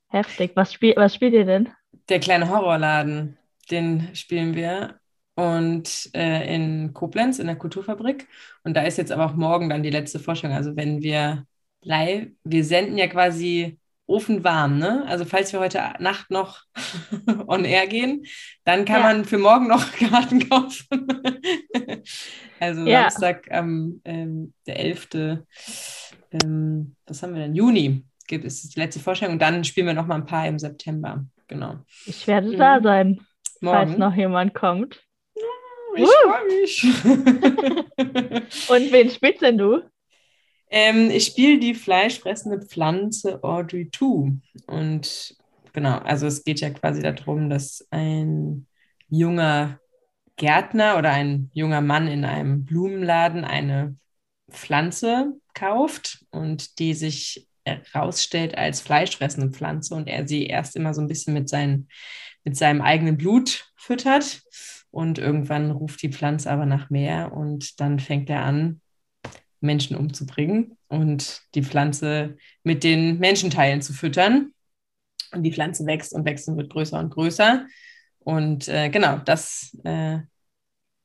heftig. 0.08 0.52
Was, 0.56 0.74
spiel, 0.74 0.94
was 0.96 1.14
spielt 1.16 1.34
ihr 1.34 1.46
denn? 1.46 1.70
Der 2.10 2.20
kleine 2.20 2.50
Horrorladen, 2.50 3.38
den 3.72 4.16
spielen 4.16 4.56
wir. 4.56 5.00
Und 5.38 6.10
äh, 6.14 6.54
in 6.56 6.94
Koblenz, 6.94 7.40
in 7.40 7.48
der 7.48 7.58
Kulturfabrik. 7.58 8.28
Und 8.64 8.76
da 8.76 8.84
ist 8.84 8.98
jetzt 8.98 9.12
aber 9.12 9.26
auch 9.26 9.34
morgen 9.36 9.70
dann 9.70 9.84
die 9.84 9.90
letzte 9.90 10.20
Vorstellung. 10.20 10.56
Also 10.56 10.76
wenn 10.78 11.02
wir 11.02 11.46
live, 11.82 12.28
wir 12.46 12.64
senden 12.64 12.98
ja 12.98 13.08
quasi 13.08 13.78
ofenwarm, 14.08 14.78
ne? 14.78 15.04
Also 15.08 15.26
falls 15.26 15.52
wir 15.54 15.60
heute 15.60 15.82
Nacht 16.00 16.30
noch 16.32 16.62
on 17.48 17.66
air 17.66 17.88
gehen, 17.88 18.24
dann 18.64 18.86
kann 18.86 19.02
Ja. 19.02 19.08
man 19.08 19.26
für 19.26 19.38
morgen 19.38 19.68
noch 19.68 19.92
Karten 19.94 20.48
kaufen. 20.50 20.88
also 22.60 22.82
Ja. 22.86 23.10
Samstag 23.10 23.52
am 23.52 24.02
ähm, 24.06 24.54
der 24.68 24.80
11. 24.80 25.08
Ähm, 26.32 26.96
was 27.08 27.24
haben 27.24 27.34
wir 27.34 27.42
denn? 27.42 27.56
Juni 27.56 28.06
gibt 28.28 28.46
es 28.46 28.62
die 28.70 28.80
letzte 28.80 29.00
Vorstellung 29.00 29.34
und 29.34 29.42
dann 29.42 29.64
spielen 29.64 29.88
wir 29.88 29.94
noch 29.94 30.08
mal 30.08 30.16
ein 30.16 30.26
paar 30.26 30.48
im 30.48 30.60
September. 30.60 31.24
Genau. 31.48 31.76
Ich 32.06 32.26
werde 32.28 32.48
Mhm. 32.50 32.58
da 32.58 32.82
sein, 32.82 33.20
falls 33.64 33.90
Morgen. 33.90 34.00
noch 34.00 34.16
jemand 34.16 34.54
kommt. 34.54 35.02
Ich 35.96 36.04
Woo! 36.04 36.08
freue 36.30 36.62
mich. 36.62 36.84
Und 38.70 38.92
wen 38.92 39.10
spielst 39.10 39.42
denn 39.42 39.58
du? 39.58 39.82
Ähm, 40.76 41.10
ich 41.10 41.28
spiele 41.28 41.58
die 41.58 41.74
fleischfressende 41.74 42.60
Pflanze 42.60 43.42
Audrey 43.44 43.90
2. 43.90 44.34
Und 44.68 45.38
genau, 45.72 46.00
also 46.00 46.28
es 46.28 46.44
geht 46.44 46.60
ja 46.60 46.70
quasi 46.70 47.02
darum, 47.02 47.50
dass 47.50 47.88
ein 47.92 48.68
junger 49.08 49.80
Gärtner 50.36 50.98
oder 50.98 51.12
ein 51.12 51.50
junger 51.54 51.80
Mann 51.80 52.10
in 52.10 52.26
einem 52.26 52.66
Blumenladen 52.66 53.46
eine 53.46 53.96
Pflanze 54.52 55.40
kauft 55.54 56.26
und 56.32 56.78
die 56.80 56.94
sich 56.94 57.48
herausstellt 57.64 58.58
als 58.58 58.82
fleischfressende 58.82 59.52
Pflanze 59.52 59.96
und 59.96 60.10
er 60.10 60.28
sie 60.28 60.46
erst 60.46 60.76
immer 60.76 60.94
so 60.94 61.00
ein 61.00 61.08
bisschen 61.08 61.34
mit, 61.34 61.48
seinen, 61.48 61.88
mit 62.44 62.58
seinem 62.58 62.82
eigenen 62.82 63.16
Blut 63.18 63.72
füttert. 63.78 64.44
Und 64.92 65.20
irgendwann 65.20 65.72
ruft 65.72 66.02
die 66.02 66.12
Pflanze 66.12 66.52
aber 66.52 66.66
nach 66.66 66.90
mehr 66.90 67.32
und 67.32 67.80
dann 67.80 68.00
fängt 68.00 68.30
er 68.30 68.44
an, 68.44 68.82
Menschen 69.66 69.96
umzubringen 69.96 70.78
und 70.88 71.42
die 71.56 71.64
Pflanze 71.64 72.38
mit 72.64 72.84
den 72.84 73.20
Menschenteilen 73.20 73.82
zu 73.82 73.94
füttern. 73.94 74.54
Und 75.32 75.44
die 75.44 75.52
Pflanze 75.52 75.86
wächst 75.86 76.14
und 76.14 76.26
wächst 76.26 76.48
und 76.48 76.58
wird 76.58 76.72
größer 76.72 77.00
und 77.00 77.10
größer. 77.10 77.66
Und 78.20 78.68
äh, 78.68 78.90
genau, 78.90 79.18
das, 79.18 79.78
äh, 79.84 80.20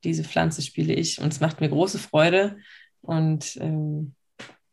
diese 0.05 0.25
Pflanze 0.25 0.63
spiele 0.63 0.95
ich 0.95 1.21
und 1.21 1.33
es 1.33 1.41
macht 1.41 1.61
mir 1.61 1.69
große 1.69 1.99
Freude 1.99 2.59
und 3.03 3.57
ähm, 3.61 4.15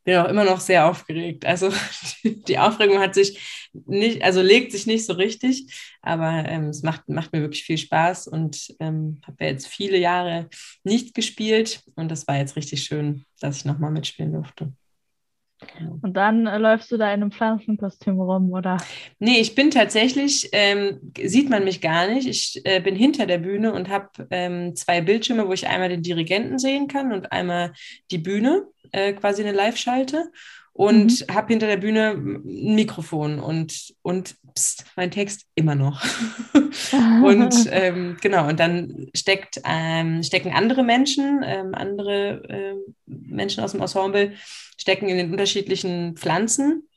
bin 0.07 0.15
auch 0.15 0.29
immer 0.29 0.45
noch 0.45 0.61
sehr 0.61 0.89
aufgeregt. 0.89 1.45
Also 1.45 1.69
die, 2.23 2.57
Aufregung 2.57 2.99
hat 2.99 3.13
sich 3.13 3.67
nicht, 3.73 4.23
also 4.23 4.41
legt 4.41 4.71
sich 4.71 4.87
nicht 4.87 5.05
so 5.05 5.11
richtig, 5.11 5.69
aber 6.01 6.45
ähm, 6.47 6.69
es 6.69 6.81
macht, 6.81 7.09
macht 7.09 7.33
mir 7.33 7.41
wirklich 7.41 7.65
viel 7.65 7.77
Spaß 7.77 8.29
und 8.29 8.73
ähm, 8.79 9.19
habe 9.27 9.35
ja 9.41 9.47
jetzt 9.51 9.67
viele 9.67 9.97
Jahre 9.97 10.47
nicht 10.85 11.13
gespielt 11.13 11.83
und 11.95 12.09
das 12.09 12.25
war 12.25 12.37
jetzt 12.37 12.55
richtig 12.55 12.85
schön, 12.85 13.25
dass 13.41 13.57
ich 13.57 13.65
nochmal 13.65 13.91
mitspielen 13.91 14.31
durfte. 14.31 14.71
Genau. 15.59 15.97
Und 16.01 16.13
dann 16.13 16.45
äh, 16.45 16.57
läufst 16.57 16.91
du 16.91 16.97
da 16.97 17.07
in 17.07 17.21
einem 17.21 17.31
Pflanzenkostüm 17.31 18.19
rum, 18.19 18.51
oder? 18.51 18.77
Nee, 19.19 19.39
ich 19.39 19.55
bin 19.55 19.71
tatsächlich, 19.71 20.49
ähm, 20.51 21.11
sieht 21.21 21.49
man 21.49 21.63
mich 21.63 21.81
gar 21.81 22.07
nicht. 22.07 22.27
Ich 22.27 22.61
äh, 22.63 22.79
bin 22.79 22.95
hinter 22.95 23.25
der 23.25 23.39
Bühne 23.39 23.73
und 23.73 23.89
habe 23.89 24.09
ähm, 24.29 24.75
zwei 24.75 25.01
Bildschirme, 25.01 25.47
wo 25.47 25.53
ich 25.53 25.67
einmal 25.67 25.89
den 25.89 26.03
Dirigenten 26.03 26.59
sehen 26.59 26.87
kann 26.87 27.11
und 27.11 27.31
einmal 27.31 27.73
die 28.11 28.19
Bühne, 28.19 28.67
äh, 28.91 29.13
quasi 29.13 29.44
eine 29.44 29.51
Live-Schalte. 29.51 30.32
Und 30.74 31.25
habe 31.32 31.48
hinter 31.48 31.65
der 31.65 31.77
Bühne 31.77 32.12
ein 32.12 32.75
Mikrofon 32.75 33.39
und, 33.39 33.96
und 34.03 34.36
pst, 34.53 34.86
mein 34.96 35.10
Text 35.10 35.48
immer 35.56 35.74
noch. 35.74 36.06
und 37.24 37.67
ähm, 37.72 38.17
genau, 38.22 38.48
und 38.48 38.60
dann 38.60 39.08
steckt, 39.15 39.60
ähm, 39.65 40.21
stecken 40.21 40.54
andere 40.54 40.84
Menschen, 40.84 41.41
ähm, 41.43 41.73
andere 41.73 42.43
ähm, 42.47 42.95
Menschen 43.08 43.63
aus 43.63 43.71
dem 43.71 43.82
Ensemble, 43.82 44.34
stecken 44.78 45.10
in 45.10 45.17
den 45.17 45.32
unterschiedlichen 45.32 46.15
Pflanzen 46.15 46.88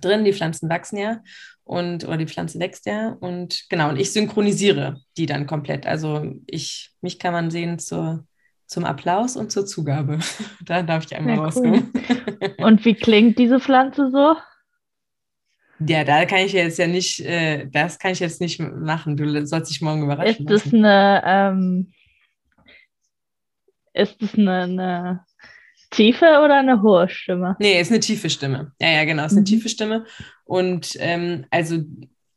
drin. 0.00 0.24
Die 0.24 0.32
Pflanzen 0.32 0.68
wachsen 0.68 0.98
ja 0.98 1.20
und 1.68 2.04
oder 2.04 2.16
die 2.16 2.26
Pflanze 2.26 2.58
wächst 2.58 2.86
ja. 2.86 3.16
Und 3.20 3.66
genau, 3.68 3.90
und 3.90 4.00
ich 4.00 4.12
synchronisiere 4.12 5.00
die 5.16 5.26
dann 5.26 5.46
komplett. 5.46 5.86
Also 5.86 6.34
ich, 6.46 6.90
mich 7.02 7.18
kann 7.18 7.32
man 7.32 7.50
sehen 7.50 7.78
zur, 7.78 8.26
zum 8.68 8.84
Applaus 8.84 9.36
und 9.36 9.50
zur 9.50 9.66
Zugabe. 9.66 10.18
da 10.64 10.82
darf 10.82 11.04
ich 11.06 11.16
einmal 11.16 11.34
Ja, 11.34 11.40
cool. 11.40 11.46
rauskommen. 11.46 11.92
Und 12.58 12.84
wie 12.84 12.94
klingt 12.94 13.38
diese 13.38 13.58
Pflanze 13.58 14.10
so? 14.10 14.36
Ja, 15.80 16.04
da 16.04 16.24
kann 16.26 16.40
ich 16.40 16.52
jetzt 16.52 16.78
ja 16.78 16.86
nicht, 16.86 17.20
äh, 17.20 17.66
das 17.70 17.98
kann 17.98 18.12
ich 18.12 18.20
jetzt 18.20 18.40
nicht 18.40 18.58
machen. 18.60 19.16
Du 19.16 19.46
sollst 19.46 19.70
dich 19.70 19.80
morgen 19.80 20.02
überraschen 20.02 20.46
Ist 20.46 20.52
es 20.52 20.64
lassen. 20.72 20.84
eine, 20.84 21.22
ähm, 21.24 21.92
ist 23.94 24.20
es 24.22 24.34
eine, 24.34 24.62
eine 24.62 25.24
tiefe 25.90 26.26
oder 26.44 26.58
eine 26.58 26.82
hohe 26.82 27.08
Stimme? 27.08 27.56
Nee, 27.60 27.80
ist 27.80 27.90
eine 27.90 28.00
tiefe 28.00 28.28
Stimme. 28.28 28.72
Ja, 28.80 28.88
ja, 28.90 29.04
genau, 29.04 29.24
ist 29.24 29.32
eine 29.32 29.40
Mhm. 29.42 29.46
tiefe 29.46 29.68
Stimme. 29.68 30.04
Und 30.44 30.96
ähm, 30.98 31.46
also 31.50 31.78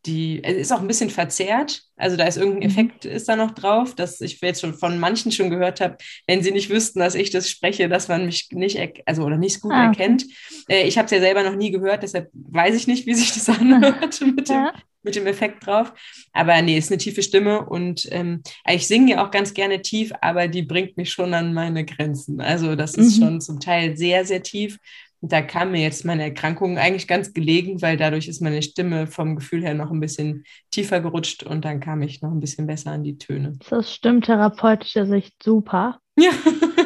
die, 0.06 0.44
es 0.44 0.56
ist 0.58 0.72
auch 0.72 0.82
ein 0.82 0.88
bisschen 0.88 1.10
verzerrt. 1.12 1.84
Also 1.96 2.18
da 2.18 2.26
ist 2.26 2.38
irgendein 2.38 2.70
Mhm. 2.72 2.72
Effekt 2.72 3.06
ist 3.06 3.30
da 3.30 3.36
noch 3.36 3.52
drauf, 3.52 3.94
dass 3.96 4.20
ich 4.22 4.42
jetzt 4.42 4.62
schon 4.62 4.74
von 4.74 5.00
manchen 5.00 5.32
schon 5.32 5.50
gehört 5.52 5.80
habe, 5.82 5.98
wenn 6.28 6.42
sie 6.42 6.52
nicht 6.52 6.70
wüssten, 6.70 7.00
dass 7.00 7.14
ich 7.16 7.30
das 7.30 7.50
spreche, 7.50 7.88
dass 7.88 8.08
man 8.08 8.26
mich 8.26 8.50
nicht, 8.52 8.80
also 9.06 9.24
oder 9.24 9.38
nicht 9.38 9.62
gut 9.62 9.72
Ah, 9.74 9.90
okay. 9.90 10.02
erkennt. 10.02 10.26
Äh, 10.68 10.88
ich 10.88 10.98
habe 10.98 11.06
es 11.06 11.12
ja 11.12 11.20
selber 11.20 11.44
noch 11.44 11.56
nie 11.56 11.72
gehört, 11.72 12.04
deshalb 12.04 12.30
weiß 12.34 12.76
ich 12.76 12.88
nicht, 12.88 13.06
wie 13.06 13.14
sich 13.14 13.34
das 13.34 13.48
anhört 13.60 14.22
mit 14.22 14.50
dem, 14.50 14.56
Ja. 14.56 14.74
mit 15.04 15.16
dem 15.16 15.28
Effekt 15.28 15.66
drauf. 15.66 15.94
Aber 16.34 16.60
nee, 16.62 16.78
ist 16.78 16.92
eine 16.92 16.98
tiefe 16.98 17.22
Stimme 17.24 17.66
und 17.68 18.08
ähm, 18.12 18.42
ich 18.68 18.88
singe 18.88 19.12
ja 19.12 19.26
auch 19.26 19.32
ganz 19.32 19.54
gerne 19.54 19.82
tief, 19.82 20.12
aber 20.22 20.48
die 20.48 20.64
bringt 20.64 20.98
mich 20.98 21.12
schon 21.12 21.34
an 21.34 21.54
meine 21.54 21.86
Grenzen. 21.86 22.42
Also 22.42 22.76
das 22.76 22.96
ist 22.96 23.18
Mhm. 23.18 23.22
schon 23.24 23.42
zum 23.42 23.60
Teil 23.60 23.96
sehr, 23.98 24.26
sehr 24.26 24.42
tief. 24.44 24.78
Da 25.24 25.44
kam 25.44 25.72
mir 25.72 25.82
jetzt 25.82 26.04
meine 26.04 26.24
Erkrankung 26.24 26.80
eigentlich 26.80 27.08
ganz 27.08 27.34
gelegen, 27.34 27.82
weil 27.84 27.96
dadurch 27.96 28.28
ist 28.28 28.42
meine 28.42 28.62
Stimme 28.64 29.06
vom 29.06 29.36
Gefühl 29.36 29.62
her 29.62 29.76
noch 29.76 29.92
ein 29.92 30.00
bisschen 30.00 30.44
tiefer 30.72 31.00
gerutscht 31.00 31.44
und 31.44 31.64
dann 31.64 31.80
kam 31.80 32.02
ich 32.02 32.22
noch 32.24 32.32
ein 32.32 32.40
bisschen 32.40 32.66
besser 32.66 32.92
an 32.92 33.04
die 33.04 33.18
Töne. 33.20 33.58
Ist 33.62 33.72
aus 33.72 33.94
stimmtherapeutischer 33.94 35.06
Sicht 35.06 35.36
super? 35.44 36.00
Ja, 36.18 36.32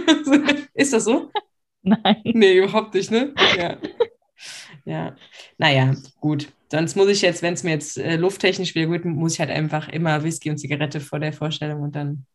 ist 0.73 0.91
das 0.93 1.05
so? 1.05 1.31
Nein. 1.81 2.21
Nee, 2.25 2.57
überhaupt 2.57 2.93
nicht, 2.93 3.09
ne? 3.09 3.33
Ja. 3.57 3.77
Ja, 4.85 5.15
naja, 5.57 5.95
gut. 6.19 6.51
Sonst 6.71 6.95
muss 6.95 7.07
ich 7.07 7.21
jetzt, 7.21 7.41
wenn 7.41 7.53
es 7.53 7.63
mir 7.63 7.71
jetzt 7.71 7.97
äh, 7.97 8.17
lufttechnisch 8.17 8.75
wieder 8.75 8.87
gut, 8.87 9.05
muss 9.05 9.33
ich 9.33 9.39
halt 9.39 9.49
einfach 9.49 9.87
immer 9.89 10.23
Whisky 10.23 10.49
und 10.49 10.57
Zigarette 10.57 10.99
vor 10.99 11.19
der 11.19 11.31
Vorstellung 11.33 11.81
und 11.81 11.95
dann, 11.95 12.25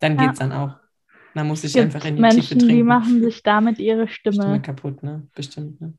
dann 0.00 0.18
Ja. 0.18 0.26
geht's 0.26 0.38
dann 0.38 0.52
auch. 0.52 0.74
Dann 1.34 1.48
muss 1.48 1.64
ich 1.64 1.78
einfach 1.78 2.04
in 2.04 2.16
die 2.16 2.22
Menschen, 2.22 2.58
Tiefe 2.58 2.58
trinken. 2.58 2.76
die 2.76 2.82
machen 2.82 3.22
sich 3.22 3.42
damit 3.42 3.78
ihre 3.78 4.08
Stimme 4.32 4.34
Stimme. 4.42 4.62
kaputt, 4.62 5.02
ne? 5.02 5.26
Bestimmt, 5.34 5.80
ne? 5.80 5.94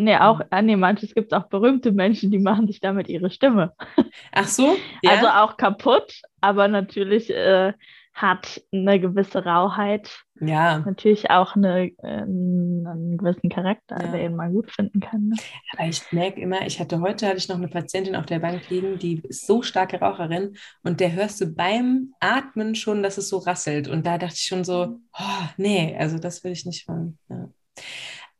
Nee, 0.00 0.16
auch, 0.16 0.40
ah, 0.50 0.62
nee, 0.62 0.76
manches 0.76 1.12
gibt 1.12 1.32
es 1.32 1.36
auch 1.36 1.48
berühmte 1.48 1.90
Menschen, 1.90 2.30
die 2.30 2.38
machen 2.38 2.68
sich 2.68 2.80
damit 2.80 3.08
ihre 3.08 3.30
Stimme. 3.30 3.72
Ach 4.32 4.46
so? 4.46 4.76
Ja? 5.02 5.10
Also 5.10 5.26
auch 5.28 5.56
kaputt, 5.56 6.22
aber 6.40 6.68
natürlich 6.68 7.30
äh, 7.30 7.72
hat 8.14 8.62
eine 8.72 9.00
gewisse 9.00 9.44
Rauheit 9.44 10.24
ja, 10.40 10.78
natürlich 10.80 11.30
auch 11.30 11.56
eine, 11.56 11.86
äh, 11.98 12.06
einen 12.06 13.16
gewissen 13.18 13.48
Charakter, 13.50 14.00
Ja. 14.02 14.12
den 14.12 14.36
man 14.36 14.52
gut 14.52 14.70
finden 14.70 15.00
kann. 15.00 15.28
Ne? 15.28 15.36
aber 15.76 15.88
ich 15.88 16.02
merke 16.12 16.40
immer, 16.40 16.66
ich 16.66 16.78
hatte 16.80 17.00
heute 17.00 17.26
hatte 17.26 17.38
ich 17.38 17.48
noch 17.48 17.56
eine 17.56 17.68
Patientin 17.68 18.14
auf 18.16 18.26
der 18.26 18.38
Bank 18.38 18.68
liegen, 18.70 18.98
die 18.98 19.20
ist 19.28 19.46
so 19.46 19.62
starke 19.62 19.98
Raucherin 20.00 20.56
und 20.82 21.00
der 21.00 21.12
hörst 21.12 21.40
du 21.40 21.46
beim 21.46 22.14
Atmen 22.20 22.74
schon, 22.74 23.02
dass 23.02 23.18
es 23.18 23.28
so 23.28 23.38
rasselt. 23.38 23.88
Und 23.88 24.06
da 24.06 24.18
dachte 24.18 24.34
ich 24.36 24.44
schon 24.46 24.64
so, 24.64 25.00
oh, 25.18 25.44
nee, 25.56 25.96
also 25.98 26.18
das 26.18 26.44
will 26.44 26.52
ich 26.52 26.64
nicht 26.66 26.86
wollen. 26.88 27.18
Ja. 27.28 27.48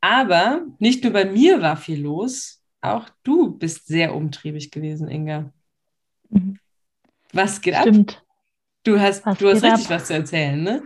Aber 0.01 0.63
nicht 0.79 1.03
nur 1.03 1.13
bei 1.13 1.25
mir 1.25 1.61
war 1.61 1.77
viel 1.77 2.01
los, 2.03 2.63
auch 2.81 3.09
du 3.25 3.59
bist 3.59 3.87
sehr 3.89 4.15
umtriebig 4.15 4.71
gewesen, 4.71 5.09
Inga. 5.09 5.53
Mhm. 6.31 6.59
Was 7.33 7.61
geht 7.61 7.75
ab? 7.75 7.83
Stimmt. 7.83 8.25
Du 8.85 8.99
hast, 9.01 9.27
Was 9.27 9.39
du 9.39 9.49
hast 9.49 9.63
richtig 9.65 9.87
ab? 9.87 9.91
was 9.91 10.07
zu 10.07 10.15
erzählen, 10.15 10.63
ne? 10.63 10.83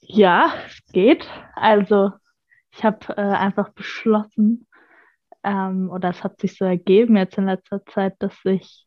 Ja, 0.00 0.52
es 0.66 0.80
geht. 0.92 1.28
Also 1.54 2.12
ich 2.72 2.84
habe 2.84 3.16
äh, 3.16 3.20
einfach 3.20 3.70
beschlossen, 3.70 4.66
ähm, 5.42 5.90
oder 5.90 6.10
es 6.10 6.22
hat 6.24 6.40
sich 6.40 6.56
so 6.56 6.64
ergeben 6.64 7.16
jetzt 7.16 7.38
in 7.38 7.46
letzter 7.46 7.84
Zeit, 7.86 8.14
dass 8.18 8.34
ich 8.44 8.86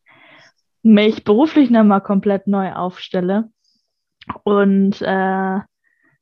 mich 0.83 1.23
beruflich 1.23 1.69
nochmal 1.69 2.01
komplett 2.01 2.47
neu 2.47 2.73
aufstelle. 2.73 3.49
Und 4.43 5.01
äh, 5.01 5.59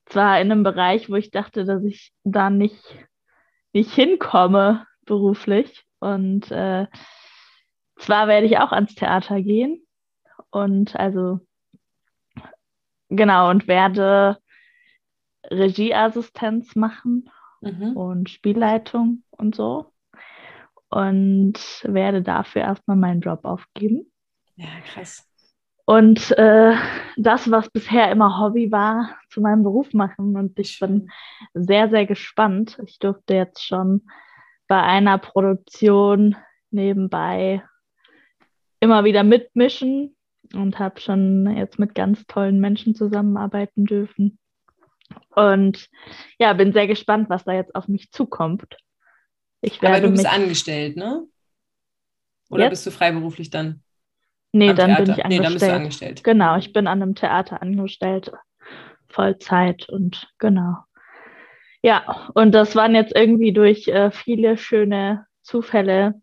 zwar 0.05 0.41
in 0.41 0.51
einem 0.51 0.63
Bereich, 0.63 1.09
wo 1.09 1.15
ich 1.15 1.31
dachte, 1.31 1.65
dass 1.65 1.83
ich 1.83 2.13
da 2.23 2.49
nicht, 2.49 2.83
nicht 3.73 3.91
hinkomme 3.91 4.85
beruflich. 5.05 5.83
Und 5.99 6.51
äh, 6.51 6.87
zwar 7.97 8.27
werde 8.27 8.47
ich 8.47 8.57
auch 8.57 8.71
ans 8.71 8.95
Theater 8.95 9.41
gehen. 9.41 9.85
Und 10.49 10.95
also 10.95 11.39
genau, 13.09 13.49
und 13.49 13.67
werde 13.67 14.37
Regieassistenz 15.49 16.75
machen 16.75 17.29
Mhm. 17.61 17.95
und 17.95 18.29
Spielleitung 18.29 19.23
und 19.29 19.55
so. 19.55 19.91
Und 20.89 21.53
werde 21.83 22.21
dafür 22.21 22.63
erstmal 22.63 22.97
meinen 22.97 23.21
Job 23.21 23.45
aufgeben. 23.45 24.11
Ja, 24.55 24.67
krass. 24.93 25.27
Und 25.85 26.31
äh, 26.37 26.73
das, 27.17 27.49
was 27.49 27.69
bisher 27.69 28.11
immer 28.11 28.39
Hobby 28.39 28.71
war, 28.71 29.17
zu 29.29 29.41
meinem 29.41 29.63
Beruf 29.63 29.93
machen. 29.93 30.35
Und 30.35 30.57
ich 30.59 30.79
bin 30.79 31.09
sehr, 31.53 31.89
sehr 31.89 32.05
gespannt. 32.05 32.81
Ich 32.85 32.99
durfte 32.99 33.33
jetzt 33.35 33.63
schon 33.63 34.07
bei 34.67 34.81
einer 34.81 35.17
Produktion 35.17 36.35
nebenbei 36.71 37.63
immer 38.79 39.03
wieder 39.03 39.23
mitmischen 39.23 40.15
und 40.53 40.79
habe 40.79 40.99
schon 40.99 41.55
jetzt 41.55 41.77
mit 41.77 41.93
ganz 41.95 42.25
tollen 42.25 42.59
Menschen 42.59 42.95
zusammenarbeiten 42.95 43.85
dürfen. 43.85 44.39
Und 45.35 45.89
ja, 46.39 46.53
bin 46.53 46.73
sehr 46.73 46.87
gespannt, 46.87 47.29
was 47.29 47.43
da 47.43 47.53
jetzt 47.53 47.75
auf 47.75 47.87
mich 47.87 48.11
zukommt. 48.11 48.65
Ich 49.61 49.79
Aber 49.79 49.89
werde 49.91 50.07
du 50.07 50.11
bist 50.11 50.25
angestellt, 50.25 50.97
ne? 50.97 51.25
Oder 52.49 52.63
Jetzt? 52.63 52.71
bist 52.71 52.85
du 52.87 52.91
freiberuflich 52.91 53.49
dann? 53.49 53.83
nee, 54.51 54.73
dann 54.73 54.95
bin 54.95 55.05
Theater? 55.05 55.17
ich 55.19 55.25
Nee, 55.29 55.39
dann 55.39 55.53
bist 55.53 55.61
du 55.61 55.73
angestellt. 55.73 55.81
angestellt. 55.81 56.23
Genau, 56.23 56.57
ich 56.57 56.73
bin 56.73 56.87
an 56.87 57.01
einem 57.01 57.15
Theater 57.15 57.61
angestellt, 57.61 58.31
Vollzeit 59.07 59.87
und 59.89 60.27
genau. 60.39 60.77
Ja, 61.83 62.29
und 62.35 62.51
das 62.51 62.75
waren 62.75 62.93
jetzt 62.93 63.15
irgendwie 63.15 63.53
durch 63.53 63.87
äh, 63.87 64.11
viele 64.11 64.57
schöne 64.57 65.25
Zufälle. 65.41 66.21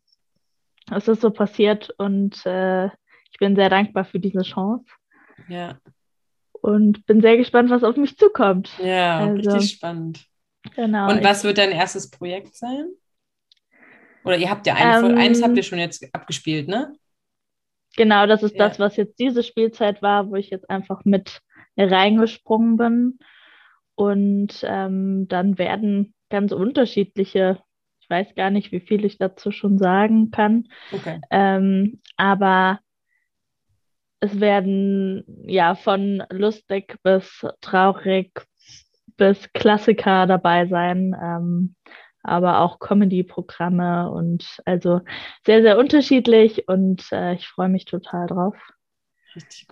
Es 0.90 1.09
ist 1.09 1.20
so 1.20 1.31
passiert 1.31 1.90
und 1.98 2.44
äh, 2.46 2.87
ich 2.87 3.38
bin 3.38 3.57
sehr 3.57 3.68
dankbar 3.68 4.05
für 4.05 4.20
diese 4.20 4.42
Chance 4.42 4.85
Ja, 5.48 5.79
und 6.68 7.07
bin 7.07 7.20
sehr 7.20 7.37
gespannt, 7.37 7.70
was 7.70 7.85
auf 7.85 7.96
mich 7.96 8.16
zukommt. 8.18 8.70
ja, 8.76 9.24
Also, 9.24 9.37
richtig 9.38 9.70
spannend. 9.72 10.26
Genau. 10.76 11.11
Und 11.11 11.24
was 11.24 11.44
wird 11.44 11.59
dein 11.59 11.72
erstes 11.72 12.11
Projekt 12.11 12.57
sein? 12.57 12.90
Oder 14.24 14.37
ihr 14.37 14.50
habt 14.50 14.66
ja 14.66 14.74
Folge, 14.76 15.14
Ähm, 15.14 15.18
eins 15.18 15.42
habt 15.42 15.57
ihr 15.57 15.62
schon 15.62 15.78
jetzt 15.78 16.04
abgespielt, 16.14 16.68
ne? 16.68 16.92
Genau, 17.96 18.26
das 18.26 18.42
ist 18.42 18.59
Ja. 18.59 18.68
das, 18.68 18.78
was 18.78 18.96
jetzt 18.96 19.18
diese 19.18 19.42
Spielzeit 19.42 20.02
war, 20.02 20.31
wo 20.31 20.37
ich 20.37 20.50
jetzt 20.50 20.70
einfach 20.70 21.04
mit 21.04 21.40
reingesprungen 21.76 22.76
bin. 22.76 23.18
Und 23.94 24.61
ähm, 24.62 25.26
dann 25.28 25.59
werden 25.59 26.14
ganz 26.31 26.52
unterschiedliche, 26.52 27.61
ich 28.00 28.09
weiß 28.09 28.35
gar 28.37 28.50
nicht, 28.50 28.70
wie 28.70 28.81
viel 28.81 29.04
ich 29.04 29.18
dazu 29.18 29.50
schon 29.50 29.78
sagen 29.78 30.31
kann, 30.31 30.68
Okay. 30.92 31.20
ähm, 31.31 32.00
aber 32.16 32.81
es 34.20 34.40
werden 34.40 35.24
ja 35.46 35.74
von 35.74 36.22
lustig 36.31 36.96
bis 37.02 37.46
traurig 37.61 38.33
bis 39.16 39.52
Klassiker 39.52 40.26
dabei 40.26 40.66
sein, 40.66 41.16
ähm, 41.20 41.74
aber 42.22 42.61
auch 42.61 42.78
Comedy-Programme 42.78 44.11
und 44.11 44.61
also 44.64 45.00
sehr, 45.46 45.62
sehr 45.62 45.78
unterschiedlich 45.78 46.68
und 46.68 47.11
äh, 47.12 47.35
ich 47.35 47.48
freue 47.48 47.68
mich 47.68 47.85
total 47.85 48.26
drauf, 48.26 48.54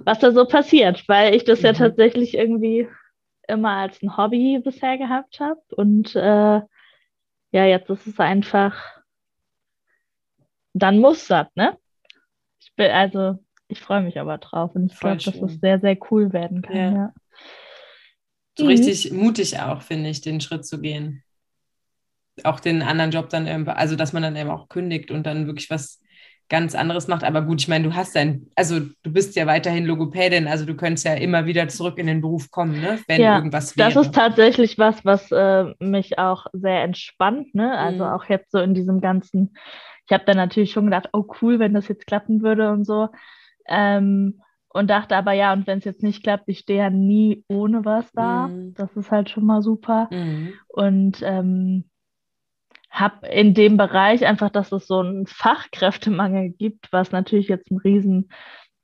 was 0.05 0.19
da 0.19 0.33
so 0.33 0.45
passiert, 0.47 1.09
weil 1.09 1.35
ich 1.35 1.45
das 1.45 1.63
ja 1.63 1.73
Mhm. 1.73 1.77
tatsächlich 1.77 2.35
irgendwie 2.35 2.89
immer 3.49 3.71
als 3.71 4.03
ein 4.03 4.17
Hobby 4.17 4.61
bisher 4.63 4.99
gehabt 4.99 5.41
habe 5.41 5.61
und 5.77 6.15
äh, 6.17 6.61
ja, 7.53 7.65
jetzt 7.65 7.91
ist 7.91 8.07
es 8.07 8.19
einfach, 8.21 8.77
dann 10.75 10.99
muss 10.99 11.27
das, 11.29 11.49
ne? 11.55 11.79
Ich 12.61 12.75
bin, 12.77 12.91
also, 12.91 13.39
ich 13.69 13.81
freue 13.81 14.03
mich 14.03 14.19
aber 14.19 14.39
drauf 14.39 14.75
und 14.75 14.87
ich 14.93 14.99
glaube, 15.01 15.23
dass 15.23 15.43
es 15.43 15.59
sehr, 15.61 15.81
sehr 15.81 15.97
cool 16.11 16.33
werden 16.33 16.63
kann, 16.63 16.85
Ja. 16.85 16.91
ja. 16.91 17.13
So 18.59 18.65
Mhm. 18.65 18.67
richtig 18.67 19.13
mutig 19.13 19.59
auch, 19.61 19.81
finde 19.83 20.11
ich, 20.11 20.21
den 20.21 20.41
Schritt 20.43 20.67
zu 20.67 20.79
gehen. 20.81 21.25
Auch 22.45 22.61
den 22.61 22.83
anderen 22.83 23.11
Job 23.11 23.31
dann, 23.31 23.47
eben, 23.47 23.67
also 23.69 23.97
dass 23.97 24.13
man 24.13 24.23
dann 24.23 24.37
eben 24.37 24.51
auch 24.51 24.69
kündigt 24.69 25.11
und 25.11 25.25
dann 25.27 25.47
wirklich 25.47 25.71
was 25.71 26.01
ganz 26.51 26.75
anderes 26.75 27.09
macht. 27.09 27.25
Aber 27.25 27.43
gut, 27.43 27.61
ich 27.63 27.69
meine, 27.69 27.85
du 27.89 27.95
hast 27.95 28.15
dein, 28.15 28.51
also 28.55 28.81
du 28.81 29.13
bist 29.13 29.37
ja 29.37 29.47
weiterhin 29.47 29.87
Logopädin, 29.87 30.47
also 30.47 30.67
du 30.67 30.77
könntest 30.77 31.07
ja 31.07 31.15
immer 31.15 31.47
wieder 31.47 31.67
zurück 31.69 31.99
in 31.99 32.07
den 32.07 32.21
Beruf 32.21 32.51
kommen, 32.51 32.79
ne? 32.81 33.03
wenn 33.09 33.23
Ja, 33.23 33.31
irgendwas 33.31 33.77
wäre. 33.77 33.93
Das 33.95 33.97
ist 33.97 34.15
tatsächlich 34.15 34.79
was, 34.79 35.05
was 35.05 35.31
äh, 35.33 35.75
mich 35.81 36.19
auch 36.19 36.47
sehr 36.53 36.83
entspannt, 36.83 37.55
ne? 37.55 37.77
Also 37.79 38.05
Mhm. 38.05 38.13
auch 38.15 38.25
jetzt 38.27 38.51
so 38.53 38.59
in 38.59 38.75
diesem 38.75 39.01
ganzen, 39.01 39.57
ich 40.07 40.13
habe 40.13 40.25
dann 40.25 40.37
natürlich 40.39 40.73
schon 40.73 40.87
gedacht, 40.87 41.11
oh 41.13 41.25
cool, 41.43 41.59
wenn 41.59 41.75
das 41.75 41.89
jetzt 41.89 42.07
klappen 42.07 42.43
würde 42.43 42.71
und 42.73 42.85
so. 42.87 43.09
Ähm, 43.69 44.41
und 44.69 44.91
dachte 44.91 45.17
aber 45.17 45.33
ja, 45.33 45.53
und 45.55 45.67
wenn 45.67 45.79
es 45.79 45.85
jetzt 45.85 46.03
nicht 46.03 46.23
klappt, 46.23 46.45
ich 46.49 46.59
stehe 46.61 46.79
ja 46.81 46.91
nie 46.91 47.45
ohne 47.49 47.85
was 47.85 48.13
da. 48.13 48.49
Mhm. 48.49 48.75
Das 48.75 48.95
ist 48.97 49.11
halt 49.11 49.31
schon 49.31 49.45
mal 49.47 49.63
super. 49.63 50.09
Mhm. 50.11 50.53
Und 50.69 51.23
ähm, 51.23 51.89
habe 52.91 53.27
in 53.29 53.55
dem 53.55 53.77
Bereich 53.77 54.25
einfach, 54.27 54.51
dass 54.51 54.73
es 54.73 54.87
so 54.87 55.01
einen 55.01 55.27
Fachkräftemangel 55.27 56.51
gibt, 56.51 56.93
was 56.93 57.13
natürlich 57.13 57.49
jetzt 57.49 57.71
ein 57.71 57.79
riesen, 57.79 58.31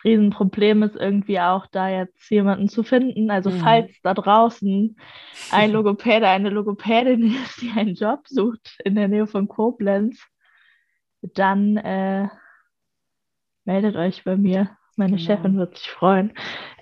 riesen 0.05 0.31
Problem 0.31 0.83
ist, 0.83 0.97
irgendwie 0.97 1.41
auch 1.41 1.67
da 1.67 1.89
jetzt 1.89 2.31
jemanden 2.31 2.69
zu 2.69 2.83
finden. 2.83 3.31
Also 3.31 3.51
Mhm. 3.51 3.59
falls 3.59 3.91
da 4.03 4.15
draußen 4.15 4.97
ein 5.51 5.73
Logopäde, 5.73 6.29
eine 6.29 6.51
Logopädin 6.51 7.35
ist, 7.45 7.61
die 7.63 7.71
einen 7.71 7.95
Job 7.95 8.21
sucht 8.29 8.79
in 8.85 8.95
der 8.95 9.09
Nähe 9.09 9.27
von 9.27 9.49
Koblenz, 9.49 10.23
dann 11.23 11.77
äh, 11.77 12.29
meldet 13.65 13.97
euch 13.97 14.25
bei 14.25 14.37
mir. 14.37 14.71
Meine 14.97 15.17
Genau. 15.17 15.27
Chefin 15.27 15.57
wird 15.57 15.79
sich 15.79 15.89
freuen. 15.89 16.33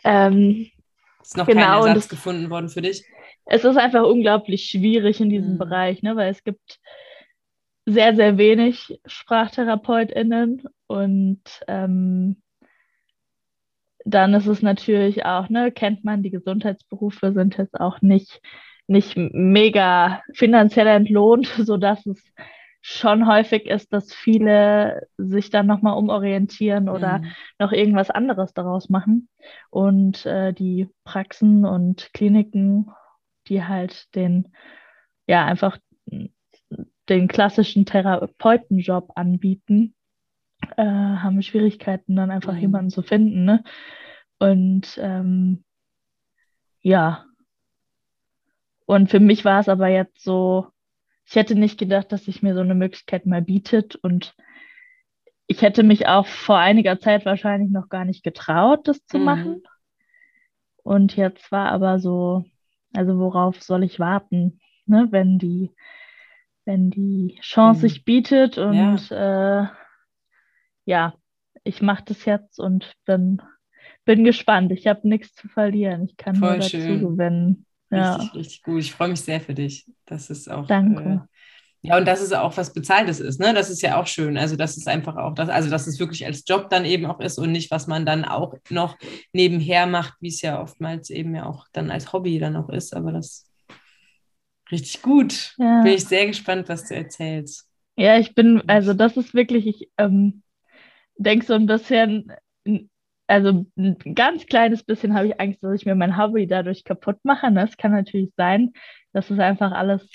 Ähm, 0.05 0.67
Ist 1.23 1.37
noch 1.37 1.47
Genau, 1.47 1.61
kein 1.61 1.73
Ersatz 1.89 1.95
das- 1.95 2.09
gefunden 2.09 2.51
worden 2.51 2.69
für 2.69 2.83
dich? 2.83 3.05
es 3.47 3.65
ist 3.65 3.77
einfach 3.77 4.05
unglaublich 4.05 4.67
schwierig 4.67 5.21
in 5.21 5.29
diesem 5.31 5.55
Mhm. 5.55 5.59
Bereich, 5.59 6.03
ne? 6.03 6.15
weil 6.17 6.31
es 6.31 6.43
gibt 6.45 6.79
sehr, 7.87 8.15
sehr 8.15 8.39
wenig 8.39 9.01
SprachtherapeutInnen 9.07 10.63
und 10.87 11.43
ähm, 11.67 12.43
dann 14.05 14.35
ist 14.35 14.47
es 14.47 14.63
natürlich 14.63 15.25
auch, 15.27 15.49
ne, 15.49 15.73
kennt 15.73 16.05
man, 16.05 16.23
die 16.23 16.31
Gesundheitsberufe 16.31 17.33
sind 17.33 17.57
jetzt 17.59 17.79
auch 17.79 18.01
nicht, 18.01 18.41
nicht 18.87 19.17
mega 19.17 20.23
finanziell 20.35 20.87
entlohnt, 20.87 21.47
sodass 21.59 22.05
es 22.07 22.23
schon 22.83 23.27
häufig 23.27 23.67
ist, 23.67 23.93
dass 23.93 24.13
viele 24.15 25.07
sich 25.19 25.51
dann 25.51 25.67
nochmal 25.67 25.97
umorientieren 25.99 26.89
oder 26.89 27.19
Mhm. 27.19 27.33
noch 27.59 27.73
irgendwas 27.73 28.11
anderes 28.11 28.55
daraus 28.55 28.89
machen. 28.89 29.29
Und 29.71 30.25
äh, 30.27 30.53
die 30.53 30.89
Praxen 31.05 31.65
und 31.65 32.11
Kliniken, 32.15 32.91
die 33.49 33.65
halt 33.65 34.15
den, 34.15 34.49
ja, 35.27 35.45
einfach 35.45 35.79
den 37.09 37.29
klassischen 37.29 37.85
Therapeutenjob 37.85 39.13
anbieten, 39.15 39.95
äh, 40.77 40.85
haben 40.85 41.43
Schwierigkeiten, 41.43 42.17
dann 42.17 42.31
einfach 42.31 42.55
Mhm. 42.55 42.61
jemanden 42.61 42.91
zu 42.91 43.03
finden. 43.03 43.45
Ne? 43.45 43.63
Und 44.39 44.99
ähm, 45.03 45.65
ja. 46.83 47.25
Und 48.87 49.11
für 49.11 49.21
mich 49.21 49.45
war 49.45 49.61
es 49.61 49.69
aber 49.69 49.89
jetzt 49.89 50.23
so, 50.23 50.67
ich 51.31 51.37
hätte 51.37 51.55
nicht 51.55 51.79
gedacht, 51.79 52.11
dass 52.13 52.25
sich 52.25 52.43
mir 52.43 52.55
so 52.55 52.61
eine 52.61 52.75
Möglichkeit 52.75 53.25
mal 53.25 53.41
bietet 53.41 53.95
und 53.97 54.35
ich 55.47 55.63
hätte 55.63 55.85
mich 55.85 56.09
auch 56.09 56.27
vor 56.27 56.59
einiger 56.59 56.99
Zeit 56.99 57.25
wahrscheinlich 57.25 57.71
noch 57.71 57.89
gar 57.89 58.05
nicht 58.05 58.25
getraut, 58.25 58.89
das 58.89 59.05
zu 59.07 59.19
Mhm. 59.19 59.25
machen. 59.25 59.63
Und 60.83 61.17
jetzt 61.17 61.53
war 61.53 61.71
aber 61.71 61.99
so, 61.99 62.45
also 62.95 63.19
worauf 63.19 63.63
soll 63.63 63.85
ich 63.85 64.01
warten, 64.01 64.61
ne, 64.87 65.09
wenn 65.11 65.39
die, 65.39 65.71
wenn 66.65 66.91
die 66.91 67.39
Chance 67.43 67.83
Mhm. 67.83 67.89
sich 67.89 68.05
bietet 68.05 68.59
und 68.59 69.11
äh, 69.11 69.65
ja, 70.85 71.15
ich 71.65 71.83
mache 71.83 72.05
das 72.07 72.25
jetzt 72.25 72.59
und 72.59 72.95
bin, 73.05 73.41
bin 74.05 74.25
gespannt. 74.25 74.73
Ich 74.73 74.87
habe 74.87 75.07
nichts 75.09 75.35
zu 75.35 75.49
verlieren. 75.49 76.05
Ich 76.05 76.17
kann 76.17 76.39
Voll 76.39 76.53
nur 76.55 76.57
dazu 76.57 76.99
schön. 76.99 76.99
gewinnen. 76.99 77.67
Ja, 77.91 78.15
Richtig, 78.15 78.35
richtig 78.35 78.63
gut. 78.63 78.81
Ich 78.81 78.93
freue 78.93 79.09
mich 79.09 79.21
sehr 79.21 79.41
für 79.41 79.55
dich. 79.55 79.87
Das 80.07 80.31
ist 80.31 80.51
auch. 80.51 80.67
danke. 80.67 81.03
Äh, 81.03 81.19
ja, 81.83 81.97
und 81.97 82.07
dass 82.07 82.21
es 82.21 82.33
auch 82.33 82.57
was 82.59 82.75
Bezahltes 82.75 83.21
ist, 83.21 83.41
ne? 83.41 83.55
Das 83.55 83.71
ist 83.71 83.81
ja 83.81 83.99
auch 83.99 84.07
schön. 84.07 84.37
Also, 84.37 84.55
das 84.55 84.77
ist 84.77 84.87
einfach 84.87 85.17
auch 85.17 85.35
das, 85.35 85.49
also 85.49 85.71
dass 85.71 85.87
es 85.87 85.99
wirklich 85.99 86.27
als 86.27 86.45
Job 86.47 86.69
dann 86.69 86.85
eben 86.85 87.07
auch 87.07 87.21
ist 87.21 87.39
und 87.39 87.53
nicht, 87.53 87.71
was 87.71 87.87
man 87.87 88.05
dann 88.05 88.25
auch 88.27 88.55
noch 88.69 88.99
nebenher 89.33 89.87
macht, 89.87 90.15
wie 90.21 90.29
es 90.29 90.43
ja 90.43 90.61
oftmals 90.61 91.09
eben 91.09 91.35
ja 91.35 91.47
auch 91.47 91.67
dann 91.73 91.91
als 91.91 92.13
Hobby 92.13 92.39
dann 92.39 92.57
auch 92.57 92.69
ist. 92.69 92.95
Aber 92.95 93.13
das 93.13 93.51
richtig 94.71 95.01
gut. 95.01 95.55
Ja. 95.59 95.83
Bin 95.83 95.95
ich 95.95 96.05
sehr 96.05 96.27
gespannt, 96.27 96.69
was 96.69 96.87
du 96.87 96.95
erzählst. 96.95 97.67
Ja, 97.97 98.19
ich 98.19 98.35
bin, 98.35 98.63
also 98.67 98.93
das 98.93 99.17
ist 99.17 99.35
wirklich, 99.35 99.67
ich 99.67 99.91
ähm, 99.97 100.43
denke 101.17 101.47
so 101.47 101.55
ein 101.55 101.67
bisschen, 101.67 102.31
also 103.31 103.65
ein 103.77 103.97
ganz 104.15 104.47
kleines 104.47 104.83
bisschen 104.83 105.15
habe 105.15 105.29
ich 105.29 105.41
Angst, 105.41 105.63
dass 105.63 105.75
ich 105.75 105.87
mir 105.87 105.95
mein 105.95 106.19
Hobby 106.19 106.47
dadurch 106.47 106.85
kaputt 106.85 107.19
mache. 107.23 107.51
ne? 107.51 107.61
Das 107.67 107.77
kann 107.77 107.93
natürlich 107.93 108.33
sein, 108.37 108.73
dass 109.13 109.31
es 109.31 109.39
einfach 109.39 109.73
alles 109.73 110.11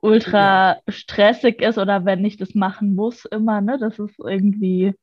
ultra 0.00 0.78
stressig 0.88 1.60
ist 1.60 1.78
oder 1.78 2.04
wenn 2.04 2.24
ich 2.24 2.36
das 2.36 2.54
machen 2.54 2.94
muss 2.94 3.24
immer, 3.24 3.60
ne, 3.60 3.78
dass 3.78 3.98
es 3.98 4.16
irgendwie 4.18 4.94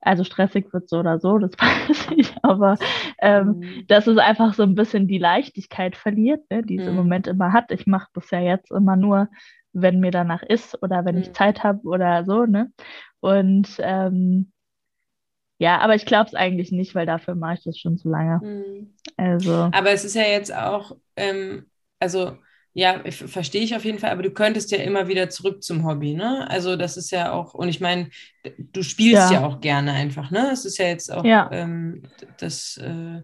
Also 0.00 0.24
stressig 0.24 0.72
wird 0.72 0.88
so 0.88 0.98
oder 0.98 1.18
so, 1.18 1.38
das 1.38 1.52
weiß 1.58 2.08
ich, 2.16 2.32
aber 2.42 2.76
ähm, 3.20 3.58
mhm. 3.58 3.86
dass 3.88 4.06
es 4.06 4.18
einfach 4.18 4.54
so 4.54 4.62
ein 4.62 4.74
bisschen 4.74 5.08
die 5.08 5.18
Leichtigkeit 5.18 5.96
verliert, 5.96 6.48
ne, 6.50 6.62
die 6.62 6.78
es 6.78 6.84
mhm. 6.84 6.90
im 6.90 6.96
Moment 6.96 7.26
immer 7.26 7.52
hat. 7.52 7.72
Ich 7.72 7.86
mache 7.86 8.08
das 8.14 8.30
ja 8.30 8.40
jetzt 8.40 8.70
immer 8.70 8.96
nur, 8.96 9.28
wenn 9.72 10.00
mir 10.00 10.10
danach 10.12 10.42
ist 10.42 10.80
oder 10.82 11.04
wenn 11.04 11.16
mhm. 11.16 11.22
ich 11.22 11.32
Zeit 11.32 11.64
habe 11.64 11.80
oder 11.84 12.24
so, 12.24 12.46
ne? 12.46 12.70
Und 13.20 13.76
ähm, 13.78 14.51
ja, 15.62 15.78
aber 15.78 15.94
ich 15.94 16.06
glaube 16.06 16.26
es 16.26 16.34
eigentlich 16.34 16.72
nicht, 16.72 16.96
weil 16.96 17.06
dafür 17.06 17.36
mache 17.36 17.54
ich 17.54 17.62
das 17.62 17.78
schon 17.78 17.96
zu 17.96 18.08
lange. 18.08 18.40
Mhm. 18.44 18.94
Also. 19.16 19.70
Aber 19.70 19.92
es 19.92 20.04
ist 20.04 20.16
ja 20.16 20.24
jetzt 20.24 20.52
auch, 20.52 20.96
ähm, 21.14 21.66
also 22.00 22.36
ja, 22.74 23.00
verstehe 23.10 23.62
ich 23.62 23.76
auf 23.76 23.84
jeden 23.84 24.00
Fall, 24.00 24.10
aber 24.10 24.24
du 24.24 24.32
könntest 24.32 24.72
ja 24.72 24.78
immer 24.78 25.06
wieder 25.06 25.30
zurück 25.30 25.62
zum 25.62 25.86
Hobby, 25.86 26.14
ne? 26.14 26.50
Also 26.50 26.74
das 26.74 26.96
ist 26.96 27.12
ja 27.12 27.30
auch, 27.30 27.54
und 27.54 27.68
ich 27.68 27.78
meine, 27.78 28.08
du 28.58 28.82
spielst 28.82 29.30
ja. 29.30 29.34
ja. 29.34 29.46
auch 29.46 29.60
gerne 29.60 29.92
einfach, 29.92 30.32
ne? 30.32 30.50
Es 30.52 30.64
ist 30.64 30.78
ja 30.78 30.86
jetzt 30.86 31.12
auch 31.12 31.24
ja. 31.24 31.48
Ähm, 31.52 32.02
das, 32.38 32.78
äh, 32.78 33.22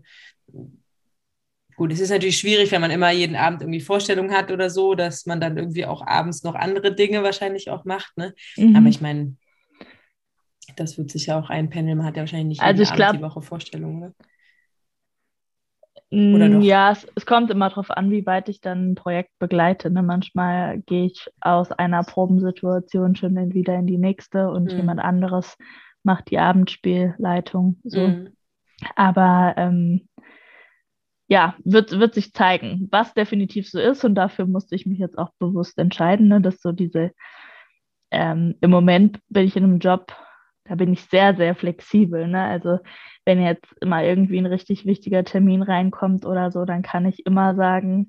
gut, 1.74 1.92
es 1.92 1.98
ist 1.98 2.10
natürlich 2.10 2.38
schwierig, 2.38 2.70
wenn 2.70 2.82
man 2.82 2.92
immer 2.92 3.10
jeden 3.10 3.34
Abend 3.34 3.62
irgendwie 3.62 3.80
Vorstellungen 3.80 4.32
hat 4.32 4.52
oder 4.52 4.70
so, 4.70 4.94
dass 4.94 5.26
man 5.26 5.40
dann 5.40 5.56
irgendwie 5.56 5.86
auch 5.86 6.06
abends 6.06 6.44
noch 6.44 6.54
andere 6.54 6.94
Dinge 6.94 7.24
wahrscheinlich 7.24 7.68
auch 7.68 7.84
macht, 7.84 8.16
ne? 8.16 8.32
Mhm. 8.56 8.76
Aber 8.76 8.86
ich 8.86 9.00
meine, 9.00 9.34
das 10.80 10.98
wird 10.98 11.10
sich 11.10 11.26
ja 11.26 11.38
auch 11.38 11.50
einpendeln, 11.50 11.98
man 11.98 12.06
hat 12.06 12.16
ja 12.16 12.22
wahrscheinlich 12.22 12.48
nicht 12.48 12.62
also 12.62 12.82
ich 12.82 12.92
glaub, 12.92 13.12
die 13.12 13.22
Woche 13.22 13.42
Vorstellungen, 13.42 14.00
ne? 14.00 14.14
Oder 16.10 16.48
doch? 16.48 16.62
Ja, 16.62 16.92
es, 16.92 17.06
es, 17.16 17.26
kommt 17.26 17.50
immer 17.50 17.68
darauf 17.68 17.90
an, 17.90 18.10
wie 18.10 18.24
weit 18.24 18.48
ich 18.48 18.62
dann 18.62 18.92
ein 18.92 18.94
Projekt 18.94 19.38
begleite. 19.38 19.90
Ne? 19.90 20.02
Manchmal 20.02 20.80
gehe 20.80 21.04
ich 21.04 21.28
aus 21.40 21.70
einer 21.70 22.02
Probensituation 22.02 23.14
schon 23.14 23.36
wieder 23.52 23.74
in 23.74 23.86
die 23.86 23.98
nächste 23.98 24.48
und 24.48 24.72
mhm. 24.72 24.78
jemand 24.78 25.00
anderes 25.00 25.58
macht 26.02 26.30
die 26.30 26.38
Abendspielleitung. 26.38 27.78
So. 27.84 28.08
Mhm. 28.08 28.32
Aber 28.96 29.54
ähm, 29.58 30.08
ja, 31.26 31.56
wird, 31.62 31.98
wird 31.98 32.14
sich 32.14 32.32
zeigen, 32.32 32.88
was 32.90 33.12
definitiv 33.12 33.68
so 33.68 33.78
ist. 33.78 34.02
Und 34.02 34.14
dafür 34.14 34.46
musste 34.46 34.74
ich 34.76 34.86
mich 34.86 34.98
jetzt 34.98 35.18
auch 35.18 35.32
bewusst 35.38 35.78
entscheiden, 35.78 36.28
ne? 36.28 36.40
dass 36.40 36.62
so 36.62 36.72
diese, 36.72 37.12
ähm, 38.10 38.54
im 38.62 38.70
Moment 38.70 39.20
bin 39.28 39.44
ich 39.44 39.56
in 39.56 39.64
einem 39.64 39.78
Job, 39.78 40.16
da 40.68 40.74
bin 40.74 40.92
ich 40.92 41.02
sehr, 41.04 41.34
sehr 41.34 41.54
flexibel. 41.54 42.28
Ne? 42.28 42.42
Also 42.42 42.78
wenn 43.24 43.42
jetzt 43.42 43.66
immer 43.80 44.02
irgendwie 44.04 44.38
ein 44.38 44.46
richtig 44.46 44.86
wichtiger 44.86 45.24
Termin 45.24 45.62
reinkommt 45.62 46.24
oder 46.24 46.50
so, 46.50 46.64
dann 46.64 46.82
kann 46.82 47.06
ich 47.06 47.26
immer 47.26 47.54
sagen, 47.54 48.08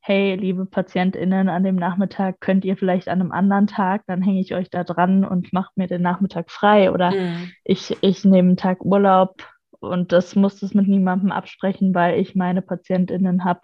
hey, 0.00 0.36
liebe 0.36 0.64
PatientInnen, 0.64 1.48
an 1.48 1.64
dem 1.64 1.76
Nachmittag 1.76 2.40
könnt 2.40 2.64
ihr 2.64 2.76
vielleicht 2.76 3.08
an 3.08 3.20
einem 3.20 3.32
anderen 3.32 3.66
Tag, 3.66 4.04
dann 4.06 4.22
hänge 4.22 4.40
ich 4.40 4.54
euch 4.54 4.70
da 4.70 4.84
dran 4.84 5.24
und 5.24 5.52
mache 5.52 5.72
mir 5.76 5.86
den 5.86 6.02
Nachmittag 6.02 6.50
frei 6.50 6.90
oder 6.90 7.10
mhm. 7.10 7.50
ich, 7.64 7.96
ich 8.00 8.24
nehme 8.24 8.48
einen 8.48 8.56
Tag 8.56 8.84
Urlaub 8.84 9.44
und 9.80 10.12
das 10.12 10.34
muss 10.34 10.62
es 10.62 10.72
mit 10.72 10.88
niemandem 10.88 11.30
absprechen, 11.30 11.94
weil 11.94 12.18
ich 12.18 12.34
meine 12.34 12.62
PatientInnen 12.62 13.44
habe 13.44 13.60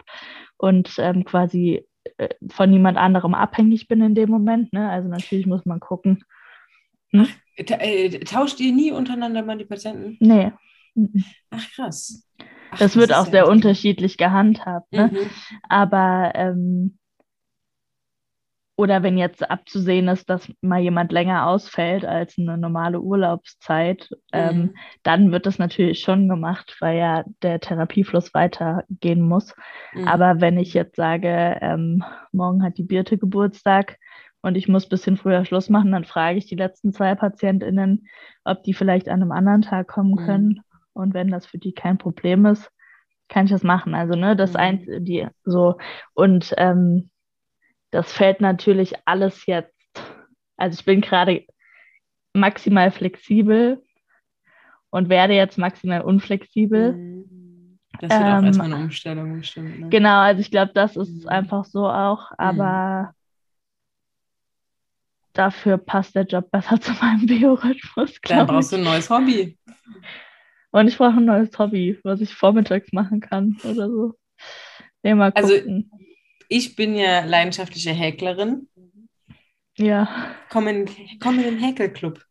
und 0.57 0.93
ähm, 0.99 1.25
quasi 1.25 1.87
äh, 2.17 2.29
von 2.51 2.69
niemand 2.69 2.97
anderem 2.97 3.33
abhängig 3.33 3.87
bin 3.87 4.01
in 4.01 4.15
dem 4.15 4.29
Moment. 4.29 4.71
Ne? 4.71 4.89
Also 4.89 5.09
natürlich 5.09 5.47
muss 5.47 5.65
man 5.65 5.79
gucken, 5.79 6.23
hm? 7.21 7.27
Äh, 7.57 8.19
tauscht 8.19 8.59
ihr 8.59 8.73
nie 8.73 8.91
untereinander 8.91 9.43
mal 9.43 9.57
die 9.57 9.65
Patienten? 9.65 10.17
Nee. 10.19 10.51
Ach, 11.49 11.71
krass. 11.71 12.27
Ach, 12.71 12.79
das, 12.79 12.79
das 12.79 12.95
wird 12.95 13.13
auch 13.13 13.27
sehr 13.27 13.45
cool. 13.45 13.51
unterschiedlich 13.51 14.17
gehandhabt. 14.17 14.91
Ne? 14.91 15.09
Mhm. 15.13 15.29
Aber 15.69 16.31
ähm, 16.35 16.97
oder 18.77 19.03
wenn 19.03 19.17
jetzt 19.17 19.49
abzusehen 19.49 20.09
ist, 20.09 20.29
dass 20.29 20.51
mal 20.61 20.81
jemand 20.81 21.11
länger 21.11 21.47
ausfällt 21.47 22.03
als 22.03 22.37
eine 22.37 22.57
normale 22.57 22.99
Urlaubszeit, 22.99 24.09
ähm, 24.33 24.55
mhm. 24.55 24.61
ähm, 24.61 24.75
dann 25.03 25.31
wird 25.31 25.45
das 25.45 25.59
natürlich 25.59 26.01
schon 26.01 26.27
gemacht, 26.27 26.75
weil 26.81 26.97
ja 26.97 27.23
der 27.41 27.61
Therapiefluss 27.61 28.33
weitergehen 28.33 29.21
muss. 29.21 29.53
Mhm. 29.93 30.07
Aber 30.07 30.41
wenn 30.41 30.57
ich 30.57 30.73
jetzt 30.73 30.97
sage, 30.97 31.57
ähm, 31.61 32.03
morgen 32.33 32.63
hat 32.63 32.77
die 32.77 32.83
Birte 32.83 33.17
Geburtstag, 33.17 33.97
und 34.45 34.55
ich 34.55 34.67
muss 34.67 34.85
ein 34.85 34.89
bisschen 34.89 35.17
früher 35.17 35.43
Schluss 35.43 35.71
machen, 35.71 35.91
dann 35.91 36.05
frage 36.05 36.37
ich 36.37 36.45
die 36.45 36.55
letzten 36.55 36.93
zwei 36.93 37.15
PatientInnen, 37.15 38.07
ob 38.43 38.61
die 38.61 38.75
vielleicht 38.75 39.09
an 39.09 39.23
einem 39.23 39.31
anderen 39.31 39.63
Tag 39.63 39.87
kommen 39.87 40.11
mhm. 40.11 40.25
können. 40.27 40.47
Mhm. 40.47 40.61
Und 40.93 41.13
wenn 41.15 41.31
das 41.31 41.47
für 41.47 41.57
die 41.57 41.73
kein 41.73 41.97
Problem 41.97 42.45
ist, 42.45 42.69
kann 43.27 43.45
ich 43.45 43.51
das 43.51 43.63
machen. 43.63 43.95
Also, 43.95 44.13
ne, 44.13 44.35
das 44.35 44.51
mhm. 44.51 44.59
eins, 44.59 44.83
die 44.99 45.27
so, 45.45 45.79
und 46.13 46.53
ähm, 46.57 47.09
das 47.89 48.13
fällt 48.13 48.39
natürlich 48.39 48.93
alles 49.05 49.47
jetzt. 49.47 49.73
Also 50.57 50.79
ich 50.79 50.85
bin 50.85 51.01
gerade 51.01 51.43
maximal 52.33 52.91
flexibel 52.91 53.81
und 54.91 55.09
werde 55.09 55.33
jetzt 55.33 55.57
maximal 55.57 56.01
unflexibel. 56.01 56.93
Mhm. 56.93 57.79
Das 57.99 58.11
wird 58.11 58.21
ähm, 58.21 58.27
auch 58.27 58.43
erstmal 58.43 58.73
eine 58.73 58.83
Umstellung 58.83 59.37
bestimmt. 59.39 59.79
Ne? 59.79 59.89
Genau, 59.89 60.19
also 60.19 60.39
ich 60.39 60.51
glaube, 60.51 60.71
das 60.75 60.95
ist 60.97 61.23
mhm. 61.23 61.29
einfach 61.29 61.65
so 61.65 61.89
auch, 61.89 62.31
aber 62.37 63.15
dafür 65.37 65.77
passt 65.77 66.15
der 66.15 66.23
Job 66.23 66.49
besser 66.51 66.79
zu 66.81 66.91
meinem 66.93 67.25
Biorhythmus. 67.25 68.19
Dann 68.23 68.47
brauchst 68.47 68.71
du 68.71 68.77
ein 68.77 68.83
neues 68.83 69.09
Hobby. 69.09 69.57
Und 70.71 70.87
ich 70.87 70.97
brauche 70.97 71.17
ein 71.17 71.25
neues 71.25 71.57
Hobby, 71.57 71.99
was 72.03 72.21
ich 72.21 72.33
vormittags 72.33 72.91
machen 72.91 73.21
kann 73.21 73.57
oder 73.63 73.89
so. 73.89 74.13
Nee, 75.03 75.13
mal 75.13 75.31
also, 75.31 75.53
gucken. 75.53 75.89
Also 75.91 76.05
ich 76.49 76.75
bin 76.75 76.95
ja 76.95 77.23
leidenschaftliche 77.25 77.91
Häklerin. 77.91 78.67
Ja. 79.77 80.35
Komm 80.49 80.67
in, 80.67 80.89
komm 81.19 81.37
in 81.39 81.45
den 81.45 81.59
Häkelclub. 81.59 82.23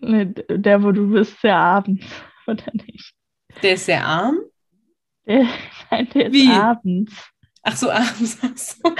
Nee, 0.00 0.26
der, 0.26 0.82
wo 0.82 0.92
du 0.92 1.10
bist, 1.10 1.40
sehr 1.40 1.56
abends, 1.56 2.06
oder 2.46 2.64
nicht? 2.72 3.12
Der 3.62 3.74
ist 3.74 3.86
sehr 3.86 4.04
arm? 4.04 4.38
Der, 5.26 5.46
nein, 5.90 6.08
der 6.14 6.32
Wie? 6.32 6.44
ist 6.44 6.50
abends. 6.50 7.30
Ach 7.62 7.76
so, 7.76 7.90
abends. 7.90 8.38
Ach 8.42 8.56
so. 8.56 8.94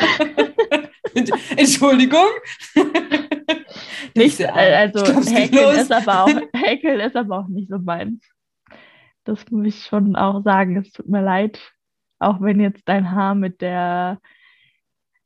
Entschuldigung. 1.57 2.29
nicht, 4.15 4.45
also 4.45 5.31
Häkeln 5.31 5.79
ist, 5.79 5.93
aber 5.93 6.25
auch, 6.25 6.29
Häkeln 6.55 7.01
ist 7.01 7.17
aber 7.17 7.41
auch 7.41 7.49
nicht 7.49 7.69
so 7.69 7.79
meins. 7.79 8.23
Das 9.25 9.51
muss 9.51 9.67
ich 9.67 9.85
schon 9.85 10.17
auch 10.17 10.43
sagen. 10.43 10.77
Es 10.77 10.93
tut 10.93 11.09
mir 11.09 11.23
leid, 11.23 11.61
auch 12.19 12.41
wenn 12.41 12.61
jetzt 12.61 12.83
dein 12.87 13.11
Haar 13.11 13.35
mit 13.35 13.61
der 13.61 14.21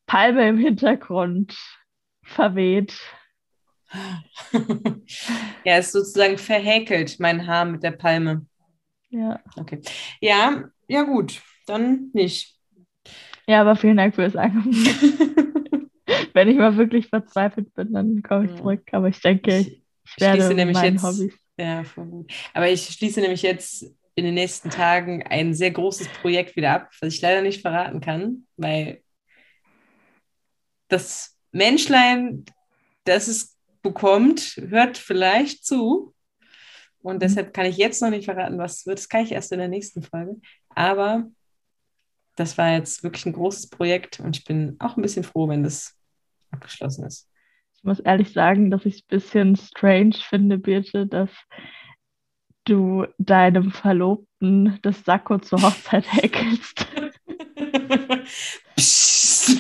Palme 0.06 0.48
im 0.48 0.58
Hintergrund 0.58 1.56
verweht. 2.22 2.98
ja, 5.64 5.78
ist 5.78 5.92
sozusagen 5.92 6.38
verhäkelt, 6.38 7.20
mein 7.20 7.46
Haar 7.46 7.64
mit 7.66 7.82
der 7.82 7.92
Palme. 7.92 8.46
Ja. 9.10 9.40
Okay. 9.56 9.80
Ja, 10.20 10.64
ja 10.88 11.02
gut, 11.02 11.42
dann 11.66 12.10
nicht. 12.12 12.58
Ja, 13.46 13.60
aber 13.60 13.76
vielen 13.76 13.96
Dank 13.96 14.14
für 14.14 14.22
das 14.22 14.36
Angebot. 14.36 15.48
Wenn 16.34 16.48
ich 16.48 16.56
mal 16.56 16.76
wirklich 16.76 17.08
verzweifelt 17.08 17.74
bin, 17.74 17.92
dann 17.92 18.22
komme 18.22 18.46
ich 18.46 18.56
zurück. 18.56 18.82
Aber 18.92 19.08
ich 19.08 19.20
denke, 19.20 19.58
ich, 19.58 19.82
ich 20.04 20.20
werde 20.20 20.54
nämlich 20.54 20.80
jetzt, 20.80 21.02
Hobbys. 21.02 21.34
Ja. 21.58 21.84
Aber 22.54 22.68
ich 22.68 22.84
schließe 22.84 23.20
nämlich 23.20 23.42
jetzt 23.42 23.84
in 24.14 24.24
den 24.24 24.34
nächsten 24.34 24.70
Tagen 24.70 25.22
ein 25.22 25.54
sehr 25.54 25.70
großes 25.70 26.08
Projekt 26.08 26.56
wieder 26.56 26.72
ab, 26.72 26.90
was 27.00 27.14
ich 27.14 27.20
leider 27.20 27.42
nicht 27.42 27.62
verraten 27.62 28.00
kann, 28.00 28.46
weil 28.56 29.02
das 30.88 31.38
Menschlein, 31.50 32.44
das 33.04 33.28
es 33.28 33.56
bekommt, 33.82 34.60
hört 34.68 34.98
vielleicht 34.98 35.64
zu. 35.64 36.14
Und 37.00 37.16
mhm. 37.16 37.20
deshalb 37.20 37.54
kann 37.54 37.66
ich 37.66 37.76
jetzt 37.76 38.02
noch 38.02 38.10
nicht 38.10 38.26
verraten, 38.26 38.58
was 38.58 38.78
es 38.78 38.86
wird. 38.86 38.98
Das 38.98 39.08
kann 39.08 39.24
ich 39.24 39.32
erst 39.32 39.52
in 39.52 39.58
der 39.58 39.68
nächsten 39.68 40.02
Folge. 40.02 40.40
Aber 40.68 41.24
das 42.36 42.56
war 42.58 42.72
jetzt 42.72 43.02
wirklich 43.02 43.26
ein 43.26 43.32
großes 43.32 43.68
Projekt 43.68 44.20
und 44.20 44.36
ich 44.36 44.44
bin 44.44 44.76
auch 44.78 44.96
ein 44.96 45.02
bisschen 45.02 45.24
froh, 45.24 45.48
wenn 45.48 45.62
das 45.62 45.98
abgeschlossen 46.52 47.06
ist. 47.06 47.28
Ich 47.74 47.84
muss 47.84 48.00
ehrlich 48.00 48.32
sagen, 48.32 48.70
dass 48.70 48.86
ich 48.86 48.94
es 48.94 49.00
ein 49.02 49.08
bisschen 49.08 49.56
strange 49.56 50.14
finde, 50.14 50.58
Birte, 50.58 51.06
dass 51.06 51.30
du 52.64 53.06
deinem 53.18 53.72
Verlobten 53.72 54.78
das 54.82 55.04
Sakko 55.04 55.38
zur 55.38 55.60
Hochzeit 55.62 56.04
häkelst. 56.12 56.86
es 58.76 59.50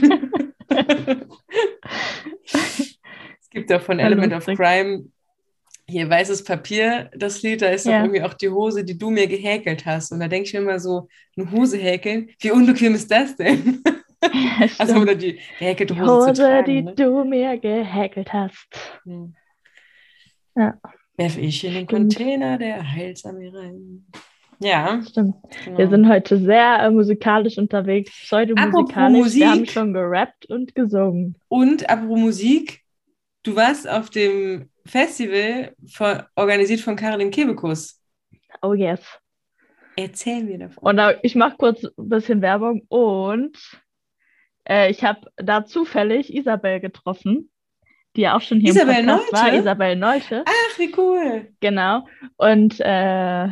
gibt 3.50 3.70
ja 3.70 3.80
von 3.80 3.98
Element 3.98 4.32
of 4.32 4.46
Crime 4.46 5.06
hier 5.88 6.08
weißes 6.08 6.44
Papier, 6.44 7.10
das 7.14 7.42
Lied, 7.42 7.62
da 7.62 7.68
ist 7.68 7.86
ja. 7.86 7.98
doch 7.98 8.04
irgendwie 8.04 8.22
auch 8.22 8.34
die 8.34 8.48
Hose, 8.48 8.84
die 8.84 8.96
du 8.96 9.10
mir 9.10 9.26
gehäkelt 9.26 9.84
hast. 9.84 10.12
Und 10.12 10.20
da 10.20 10.28
denke 10.28 10.46
ich 10.46 10.54
mir 10.54 10.60
immer 10.60 10.78
so, 10.78 11.08
eine 11.36 11.50
Hose 11.50 11.76
häkeln, 11.76 12.30
wie 12.40 12.50
unbequem 12.50 12.94
ist 12.94 13.10
das 13.10 13.36
denn? 13.36 13.82
Also 14.78 14.96
oder 14.96 15.14
die 15.14 15.38
gehäkelte 15.58 15.98
Hose, 15.98 16.10
Hose 16.10 16.32
zu 16.34 16.42
tragen, 16.42 16.64
die 16.66 16.82
ne? 16.82 16.94
du 16.94 17.24
mir 17.24 17.58
gehäkelt 17.58 18.32
hast. 18.32 19.00
Hm. 19.04 19.34
Ja. 20.54 20.78
Werfe 21.16 21.40
ich 21.40 21.64
in 21.64 21.74
den. 21.74 21.86
Container 21.86 22.58
der 22.58 22.92
Heilsarmee 22.92 23.48
rein. 23.48 24.06
Ja. 24.60 25.02
Stimmt. 25.08 25.34
Genau. 25.64 25.78
Wir 25.78 25.88
sind 25.88 26.08
heute 26.08 26.38
sehr 26.38 26.78
äh, 26.80 26.90
musikalisch 26.90 27.58
unterwegs, 27.58 28.12
pseudomusikalisch. 28.12 29.34
Wir 29.34 29.50
haben 29.50 29.66
schon 29.66 29.92
gerappt 29.92 30.46
und 30.46 30.74
gesungen. 30.74 31.36
Und 31.48 31.88
apropos 31.90 32.18
Musik, 32.18 32.80
du 33.42 33.56
warst 33.56 33.88
auf 33.88 34.10
dem 34.10 34.70
Festival 34.86 35.74
von, 35.86 36.22
organisiert 36.36 36.80
von 36.80 36.96
Caroline 36.96 37.30
Kebekus. 37.30 38.00
Oh 38.62 38.74
yes. 38.74 39.00
Erzähl 39.96 40.44
mir 40.44 40.58
davon. 40.58 40.82
Und 40.82 40.96
da, 40.96 41.14
ich 41.22 41.34
mache 41.34 41.56
kurz 41.58 41.84
ein 41.84 42.08
bisschen 42.08 42.40
Werbung 42.40 42.82
und 42.88 43.58
äh, 44.68 44.90
ich 44.90 45.04
habe 45.04 45.20
da 45.36 45.64
zufällig 45.64 46.34
Isabel 46.34 46.80
getroffen, 46.80 47.50
die 48.16 48.22
ja 48.22 48.36
auch 48.36 48.40
schon 48.40 48.60
hier 48.60 48.70
Isabel 48.70 48.96
im 49.00 49.06
Podcast 49.06 49.32
war. 49.32 49.44
Neute? 49.44 49.56
Isabel 49.56 49.96
Neute. 49.96 50.44
Ach, 50.46 50.78
wie 50.78 50.94
cool. 50.96 51.52
Genau. 51.60 52.06
Und 52.36 52.80
äh, 52.80 53.48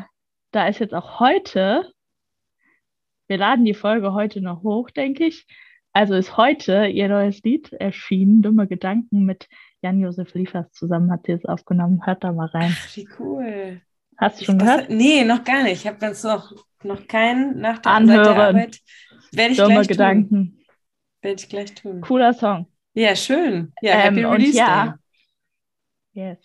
da 0.52 0.68
ist 0.68 0.78
jetzt 0.80 0.94
auch 0.94 1.20
heute, 1.20 1.90
wir 3.28 3.38
laden 3.38 3.64
die 3.64 3.74
Folge 3.74 4.12
heute 4.12 4.40
noch 4.40 4.62
hoch, 4.62 4.90
denke 4.90 5.24
ich. 5.26 5.46
Also 5.92 6.14
ist 6.14 6.36
heute 6.36 6.86
ihr 6.86 7.08
neues 7.08 7.42
Lied 7.42 7.72
erschienen, 7.72 8.42
Dumme 8.42 8.66
Gedanken 8.68 9.24
mit 9.24 9.48
Jan-Josef 9.82 10.34
Liefers 10.34 10.70
zusammen 10.72 11.10
hat 11.10 11.26
sie 11.26 11.32
es 11.32 11.44
aufgenommen. 11.46 12.04
Hört 12.04 12.22
da 12.22 12.32
mal 12.32 12.46
rein. 12.48 12.76
Ach, 12.78 12.96
wie 12.96 13.08
cool. 13.18 13.80
Hast 14.18 14.40
du 14.40 14.44
schon 14.44 14.58
Das- 14.58 14.68
gehört? 14.68 14.90
Nee, 14.90 15.24
noch 15.24 15.42
gar 15.42 15.62
nicht. 15.62 15.80
Ich 15.80 15.86
habe 15.86 16.04
jetzt 16.04 16.22
noch, 16.22 16.52
noch 16.84 17.06
keinen 17.06 17.58
nach 17.60 17.78
der, 17.78 17.92
Anhören. 17.92 18.36
Arbeit. 18.36 18.80
Werde 19.32 19.52
ich 19.52 19.58
Dumme 19.58 19.82
gleich 19.86 20.28
tun. 20.28 20.59
Werde 21.22 21.40
ich 21.40 21.48
gleich 21.48 21.74
tun. 21.74 22.00
Cooler 22.00 22.32
Song. 22.32 22.66
Ja, 22.94 23.14
schön. 23.14 23.72
Ja, 23.82 23.92
Ähm, 23.92 24.00
Happy 24.00 24.24
und 24.24 24.32
Release 24.32 24.58
ja, 24.58 24.94
Yes. 26.12 26.38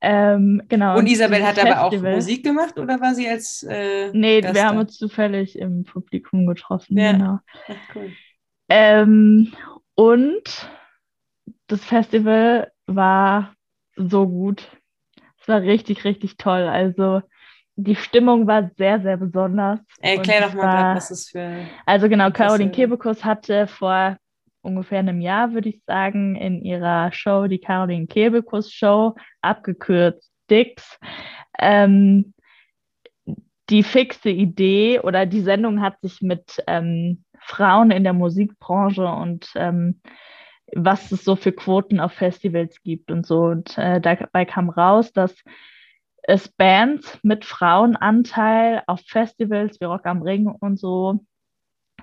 Ähm, 0.00 0.62
genau. 0.68 0.94
Day. 0.94 0.98
Und 1.00 1.06
Isabel 1.06 1.44
hat 1.44 1.58
aber 1.58 1.82
auch 1.84 1.92
Musik 1.92 2.44
gemacht 2.44 2.78
oder 2.78 3.00
war 3.00 3.14
sie 3.14 3.28
als 3.28 3.62
äh, 3.62 4.10
Nee, 4.12 4.40
Gast 4.40 4.54
wir 4.54 4.64
haben 4.64 4.78
uns 4.78 4.96
zufällig 4.96 5.58
im 5.58 5.84
Publikum 5.84 6.46
getroffen. 6.46 6.98
Ja. 6.98 7.12
Genau. 7.12 7.38
Ach, 7.68 7.94
cool. 7.94 8.12
Ähm, 8.68 9.52
und 9.94 10.70
das 11.66 11.84
Festival 11.84 12.72
war 12.86 13.54
so 13.96 14.28
gut. 14.28 14.70
Es 15.40 15.48
war 15.48 15.62
richtig, 15.62 16.04
richtig 16.04 16.36
toll. 16.36 16.62
Also 16.62 17.22
die 17.76 17.94
Stimmung 17.94 18.46
war 18.46 18.70
sehr, 18.76 19.00
sehr 19.00 19.16
besonders. 19.18 19.80
Erklär 20.00 20.40
doch 20.40 20.48
es 20.48 20.54
mal 20.54 20.62
war- 20.62 20.82
grad, 20.82 20.96
was 20.96 21.08
das 21.10 21.28
für. 21.28 21.66
Also 21.84 22.08
genau, 22.08 22.30
Caroline. 22.30 22.70
Kebekus 22.70 23.24
hatte 23.24 23.66
vor 23.66 24.16
ungefähr 24.62 24.98
einem 24.98 25.20
Jahr, 25.20 25.52
würde 25.52 25.68
ich 25.68 25.82
sagen, 25.86 26.34
in 26.34 26.62
ihrer 26.62 27.12
Show, 27.12 27.46
die 27.46 27.58
Caroline 27.60 28.06
Kebekus 28.06 28.72
Show, 28.72 29.14
abgekürzt 29.40 30.32
Dix, 30.50 30.98
ähm, 31.58 32.32
die 33.68 33.82
fixe 33.82 34.30
Idee 34.30 35.00
oder 35.00 35.26
die 35.26 35.40
Sendung 35.40 35.82
hat 35.82 36.00
sich 36.00 36.22
mit 36.22 36.62
ähm, 36.66 37.24
Frauen 37.40 37.90
in 37.90 38.04
der 38.04 38.12
Musikbranche 38.12 39.06
und 39.06 39.50
ähm, 39.54 40.00
was 40.74 41.12
es 41.12 41.24
so 41.24 41.36
für 41.36 41.52
Quoten 41.52 42.00
auf 42.00 42.12
Festivals 42.12 42.82
gibt 42.82 43.10
und 43.10 43.26
so. 43.26 43.42
Und 43.42 43.76
äh, 43.78 44.00
dabei 44.00 44.44
kam 44.44 44.68
raus, 44.70 45.12
dass 45.12 45.34
es 46.28 46.48
Bands 46.48 47.18
mit 47.22 47.44
Frauenanteil 47.44 48.82
auf 48.86 49.00
Festivals 49.06 49.80
wie 49.80 49.84
Rock 49.84 50.06
am 50.06 50.22
Ring 50.22 50.48
und 50.48 50.78
so 50.78 51.24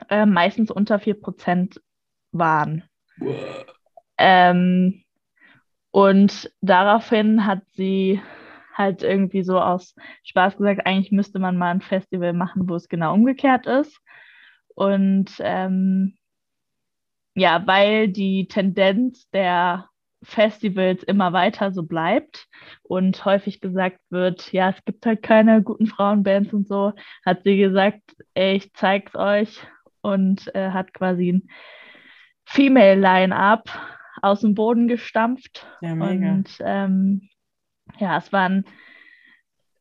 äh, 0.10 0.26
meistens 0.26 0.72
unter 0.72 0.98
4% 0.98 1.82
waren. 2.32 2.84
Ähm, 4.18 5.04
und 5.92 6.52
daraufhin 6.62 7.46
hat 7.46 7.64
sie 7.74 8.22
halt 8.74 9.04
irgendwie 9.04 9.44
so 9.44 9.60
aus 9.60 9.94
Spaß 10.24 10.58
gesagt, 10.58 10.86
eigentlich 10.86 11.12
müsste 11.12 11.40
man 11.40 11.58
mal 11.58 11.72
ein 11.72 11.82
Festival 11.82 12.34
machen, 12.34 12.68
wo 12.70 12.76
es 12.76 12.88
genau 12.88 13.14
umgekehrt 13.14 13.68
ist. 13.68 14.00
Und 14.74 15.36
ähm, 15.40 16.18
ja, 17.36 17.68
weil 17.68 18.08
die 18.08 18.48
Tendenz 18.48 19.30
der 19.32 19.90
Festivals 20.24 21.04
immer 21.04 21.34
weiter 21.34 21.72
so 21.72 21.84
bleibt 21.84 22.48
und 22.84 23.26
häufig 23.26 23.62
gesagt 23.62 24.00
wird, 24.10 24.52
ja, 24.52 24.70
es 24.70 24.84
gibt 24.86 25.06
halt 25.06 25.22
keine 25.22 25.62
guten 25.62 25.88
Frauenbands 25.88 26.54
und 26.54 26.68
so, 26.68 26.94
hat 27.26 27.44
sie 27.44 27.58
gesagt, 27.58 28.02
ey, 28.34 28.56
ich 28.56 28.74
zeig's 28.74 29.16
euch 29.16 29.60
und 30.02 30.54
äh, 30.56 30.72
hat 30.72 30.94
quasi 30.94 31.34
ein 31.34 31.50
Female 32.46 33.00
Line-Up 33.00 33.70
aus 34.22 34.42
dem 34.42 34.54
Boden 34.54 34.88
gestampft. 34.88 35.66
Ja, 35.82 35.96
mega. 35.96 36.32
Und 36.32 36.58
ähm, 36.62 37.30
ja, 38.00 38.18
es 38.18 38.32
waren 38.32 38.66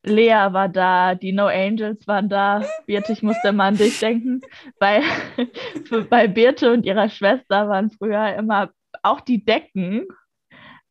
Lea 0.05 0.49
war 0.51 0.69
da, 0.69 1.15
die 1.15 1.33
No 1.33 1.47
Angels 1.47 2.07
waren 2.09 2.29
da. 2.29 2.65
Birte, 2.87 3.13
ich 3.13 3.23
musste 3.23 3.49
immer 3.49 3.65
an 3.65 3.77
dich 3.77 4.01
denken. 4.01 4.41
Bei, 4.79 5.03
für, 5.85 6.03
bei 6.05 6.27
Birte 6.27 6.73
und 6.73 6.85
ihrer 6.85 7.09
Schwester 7.09 7.69
waren 7.69 7.91
früher 7.91 8.35
immer 8.35 8.71
auch 9.03 9.21
die 9.21 9.45
Decken 9.45 10.07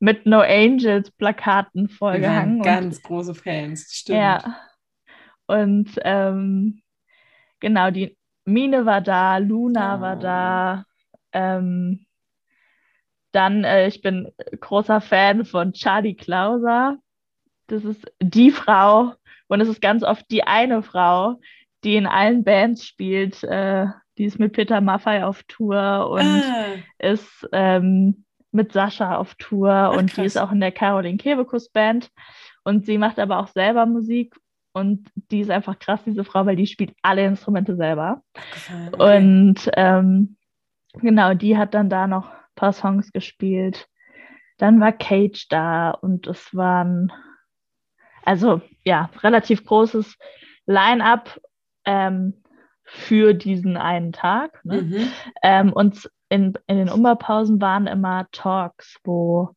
mit 0.02 0.26
No 0.26 0.40
Angels 0.42 1.12
Plakaten 1.12 1.88
Wir 1.88 1.96
vollgehangen. 1.96 2.58
Und 2.58 2.64
ganz 2.64 3.02
große 3.02 3.36
Fans, 3.36 3.88
stimmt. 3.94 4.18
ja. 4.20 4.58
Und 5.46 5.92
ähm, 6.04 6.82
genau, 7.60 7.92
die 7.92 8.18
Mine 8.44 8.86
war 8.86 9.02
da, 9.02 9.38
Luna 9.38 9.98
Oh. 9.98 10.02
war 10.02 10.16
da. 10.16 10.86
Ähm, 11.34 12.06
dann, 13.32 13.64
äh, 13.64 13.88
ich 13.88 14.02
bin 14.02 14.32
großer 14.60 15.00
Fan 15.02 15.46
von 15.46 15.74
Charlie 15.74 16.16
Klauser. 16.16 16.98
Das 17.68 17.86
ist 17.86 18.12
die 18.22 18.52
Frau 18.52 19.14
und 19.48 19.62
es 19.62 19.70
ist 19.70 19.82
ganz 19.82 20.04
oft 20.04 20.26
die 20.32 20.44
eine 20.44 20.82
Frau, 20.84 21.40
die 21.84 21.96
in 21.96 22.08
allen 22.08 22.44
Bands 22.44 22.86
spielt. 22.86 23.44
Äh, 23.44 23.86
die 24.18 24.26
ist 24.26 24.40
mit 24.40 24.54
Peter 24.54 24.82
Maffay 24.82 25.22
auf 25.24 25.44
Tour 25.44 26.10
und 26.10 26.22
ah, 26.44 26.66
ist 27.00 27.48
ähm, 27.54 28.26
mit 28.52 28.74
Sascha 28.74 29.18
auf 29.18 29.36
Tour 29.36 29.94
und 29.96 30.12
die 30.12 30.16
krass. 30.16 30.26
ist 30.26 30.38
auch 30.38 30.52
in 30.52 30.60
der 30.60 30.72
Caroline 30.72 31.18
Kebekus 31.18 31.70
Band 31.70 32.10
und 32.64 32.86
sie 32.86 32.98
macht 32.98 33.20
aber 33.20 33.40
auch 33.40 33.48
selber 33.48 33.86
Musik 33.86 34.36
und 34.74 35.10
die 35.16 35.42
ist 35.42 35.52
einfach 35.52 35.78
krass, 35.80 36.02
diese 36.06 36.24
Frau, 36.24 36.46
weil 36.46 36.56
die 36.56 36.68
spielt 36.68 36.94
alle 37.02 37.26
Instrumente 37.26 37.76
selber. 37.76 38.24
okay. 38.94 39.20
Und 39.20 39.70
ähm, 39.76 40.38
genau, 40.94 41.34
die 41.34 41.58
hat 41.58 41.74
dann 41.74 41.90
da 41.90 42.08
noch 42.08 42.30
ein 42.30 42.56
paar 42.56 42.74
Songs 42.74 43.12
gespielt. 43.12 43.88
Dann 44.58 44.80
war 44.80 44.92
Cage 44.94 45.48
da 45.50 45.92
und 45.92 46.28
es 46.28 46.56
waren, 46.56 47.12
also 48.24 48.62
ja, 48.84 49.10
relativ 49.24 49.66
großes 49.66 50.18
Line-up 50.68 51.40
ähm, 51.86 52.42
für 52.84 53.34
diesen 53.34 53.76
einen 53.76 54.14
Tag. 54.14 54.64
Ne? 54.64 54.82
Mhm. 54.84 55.08
Ähm, 55.42 55.74
und 55.74 56.10
in, 56.32 56.54
in 56.67 56.78
den 56.78 56.89
Umbaupausen 56.89 57.60
waren 57.60 57.88
immer 57.88 58.26
Talks, 58.32 58.98
wo 59.04 59.50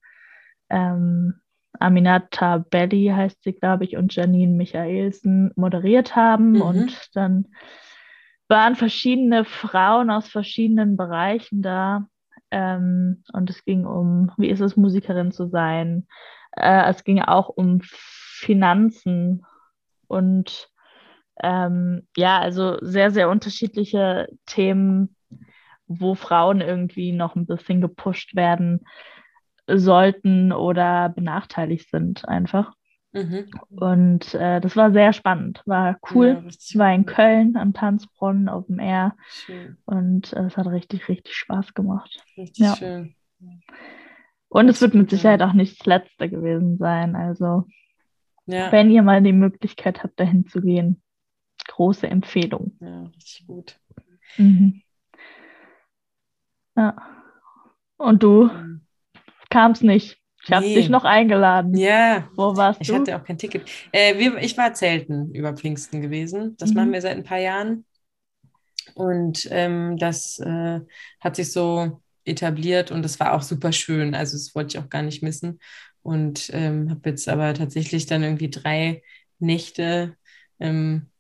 ähm, 0.69 1.35
Aminata 1.79 2.59
Belli 2.59 3.13
heißt 3.15 3.45
sie, 3.45 3.53
glaube 3.53 3.85
ich, 3.85 3.97
und 3.97 4.15
Janine 4.15 4.57
Michaelsen 4.57 5.53
moderiert 5.55 6.17
haben. 6.17 6.53
Mhm. 6.53 6.63
Und 6.63 7.11
dann 7.15 7.47
waren 8.49 8.75
verschiedene 8.75 9.45
Frauen 9.45 10.11
aus 10.11 10.29
verschiedenen 10.29 10.97
Bereichen 10.97 11.63
da. 11.63 12.09
Ähm, 12.51 13.23
und 13.33 13.51
es 13.51 13.65
ging 13.65 13.87
um, 13.87 14.33
wie 14.37 14.51
ist 14.51 14.61
es, 14.61 14.77
Musikerin 14.77 15.31
zu 15.31 15.47
sein. 15.47 16.09
Äh, 16.57 16.91
es 16.91 17.05
ging 17.05 17.23
auch 17.23 17.51
um 17.51 17.81
Finanzen 17.83 19.47
und 20.09 20.71
ähm, 21.41 22.07
ja, 22.17 22.41
also 22.41 22.79
sehr, 22.81 23.13
sehr 23.13 23.29
unterschiedliche 23.29 24.29
Themen, 24.47 25.17
wo 25.87 26.14
Frauen 26.14 26.61
irgendwie 26.61 27.12
noch 27.12 27.37
ein 27.37 27.47
bisschen 27.47 27.81
gepusht 27.81 28.35
werden 28.35 28.85
sollten 29.66 30.53
oder 30.53 31.09
benachteiligt 31.09 31.90
sind 31.90 32.27
einfach. 32.29 32.73
Mhm. 33.12 33.47
Und 33.77 34.35
äh, 34.35 34.61
das 34.61 34.77
war 34.77 34.92
sehr 34.92 35.12
spannend, 35.12 35.62
war 35.66 35.99
Ja, 36.11 36.14
cool. 36.14 36.29
richtig 36.44 36.70
Ich 36.70 36.79
war 36.79 36.92
in. 36.92 37.07
Köln 37.07 37.57
am 37.57 37.73
Tanzbrunnen 37.73 38.49
Open 38.49 38.79
Air 38.79 39.14
Schön, 39.29 39.77
und 39.87 40.33
äh, 40.33 40.44
es 40.44 40.57
hat 40.57 40.66
richtig, 40.66 41.09
richtig 41.09 41.35
Spaß 41.35 41.75
gemacht. 41.75 42.23
richtig 42.37 42.66
Ja. 42.66 42.75
schön. 42.75 43.14
Und 44.49 44.68
es 44.68 44.81
wird 44.81 44.94
mit. 44.94 45.11
Sicherheit 45.11 45.42
auch 45.42 45.53
nicht 45.53 45.81
das 45.81 45.87
letzte 45.87 46.31
gewesen 46.31 46.79
sein. 46.79 47.16
Also, 47.16 47.64
Ja, 48.47 48.70
wenn 48.73 48.90
ihr 48.90 49.03
mal 49.03 49.23
die 49.23 49.33
Möglichkeit 49.33 50.03
habt, 50.03 50.20
dahin 50.20 50.47
zu 50.47 50.61
gehen, 50.61 51.03
große 51.68 52.07
Empfehlung. 52.07 52.79
ja, 52.81 53.03
richtig 53.16 53.47
gut. 53.47 53.81
Mhm. 54.37 54.83
Ja. 56.77 56.96
Und 57.96 58.22
du 58.22 58.44
Mhm. 58.44 58.81
kamst 59.50 59.83
nicht. 59.83 60.18
Ich 60.44 60.52
habe 60.52 60.66
Nee. 60.66 60.75
dich 60.75 60.88
noch 60.90 61.04
eingeladen. 61.04 61.75
Ja, 61.77 62.29
Wo 62.35 62.56
warst 62.56 62.81
ich 62.81 62.88
du? 62.88 62.94
hatte 62.96 63.16
auch 63.16 63.25
kein 63.25 63.38
Ticket. 63.38 63.68
Äh, 63.92 64.18
wir, 64.18 64.37
ich 64.38 64.56
war 64.58 64.75
zelten 64.75 65.35
über 65.35 65.54
Pfingsten 65.56 66.02
gewesen. 66.02 66.56
Das 66.58 66.70
Mhm. 66.70 66.77
machen 66.77 66.92
wir 66.92 67.00
seit 67.00 67.16
ein 67.16 67.25
paar 67.25 67.38
Jahren. 67.38 67.87
Und 68.94 69.48
ähm, 69.50 69.96
das 69.96 70.38
äh, 70.40 70.81
hat 71.20 71.37
sich 71.37 71.52
so 71.52 72.00
etabliert 72.25 72.90
und 72.90 73.02
das 73.02 73.18
war 73.20 73.33
auch 73.35 73.42
super 73.42 73.72
schön. 73.72 74.14
Also 74.14 74.37
das 74.37 74.54
wollte 74.54 74.77
ich 74.79 74.85
auch 74.85 74.88
gar 74.90 75.02
nicht 75.02 75.22
missen. 75.22 75.60
Und 76.02 76.50
ähm, 76.52 76.90
habe 76.90 77.10
jetzt 77.10 77.29
aber 77.29 77.54
tatsächlich 77.54 78.06
dann 78.06 78.22
irgendwie 78.22 78.50
drei 78.50 79.02
Nächte 79.38 80.16
ähm, 80.60 81.10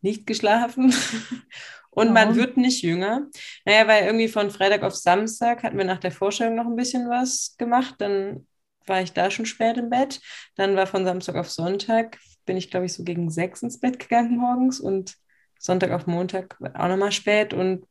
nicht 0.00 0.26
geschlafen. 0.26 0.92
Und 1.94 2.12
man 2.12 2.28
Warum? 2.28 2.36
wird 2.36 2.56
nicht 2.56 2.82
jünger. 2.82 3.26
Naja, 3.64 3.86
weil 3.86 4.04
irgendwie 4.06 4.28
von 4.28 4.50
Freitag 4.50 4.82
auf 4.82 4.94
Samstag 4.96 5.62
hatten 5.62 5.76
wir 5.78 5.84
nach 5.84 5.98
der 6.00 6.10
Vorstellung 6.12 6.54
noch 6.54 6.66
ein 6.66 6.76
bisschen 6.76 7.08
was 7.08 7.54
gemacht. 7.58 7.96
Dann 7.98 8.46
war 8.86 9.02
ich 9.02 9.12
da 9.12 9.30
schon 9.30 9.46
spät 9.46 9.76
im 9.76 9.90
Bett. 9.90 10.20
Dann 10.56 10.74
war 10.74 10.86
von 10.86 11.04
Samstag 11.04 11.36
auf 11.36 11.50
Sonntag, 11.50 12.18
bin 12.46 12.56
ich, 12.56 12.70
glaube 12.70 12.86
ich, 12.86 12.94
so 12.94 13.04
gegen 13.04 13.30
sechs 13.30 13.62
ins 13.62 13.78
Bett 13.78 13.98
gegangen 13.98 14.36
morgens 14.36 14.80
und 14.80 15.16
Sonntag 15.58 15.92
auf 15.92 16.06
Montag 16.06 16.56
auch 16.74 16.88
nochmal 16.88 17.12
spät 17.12 17.54
und 17.54 17.86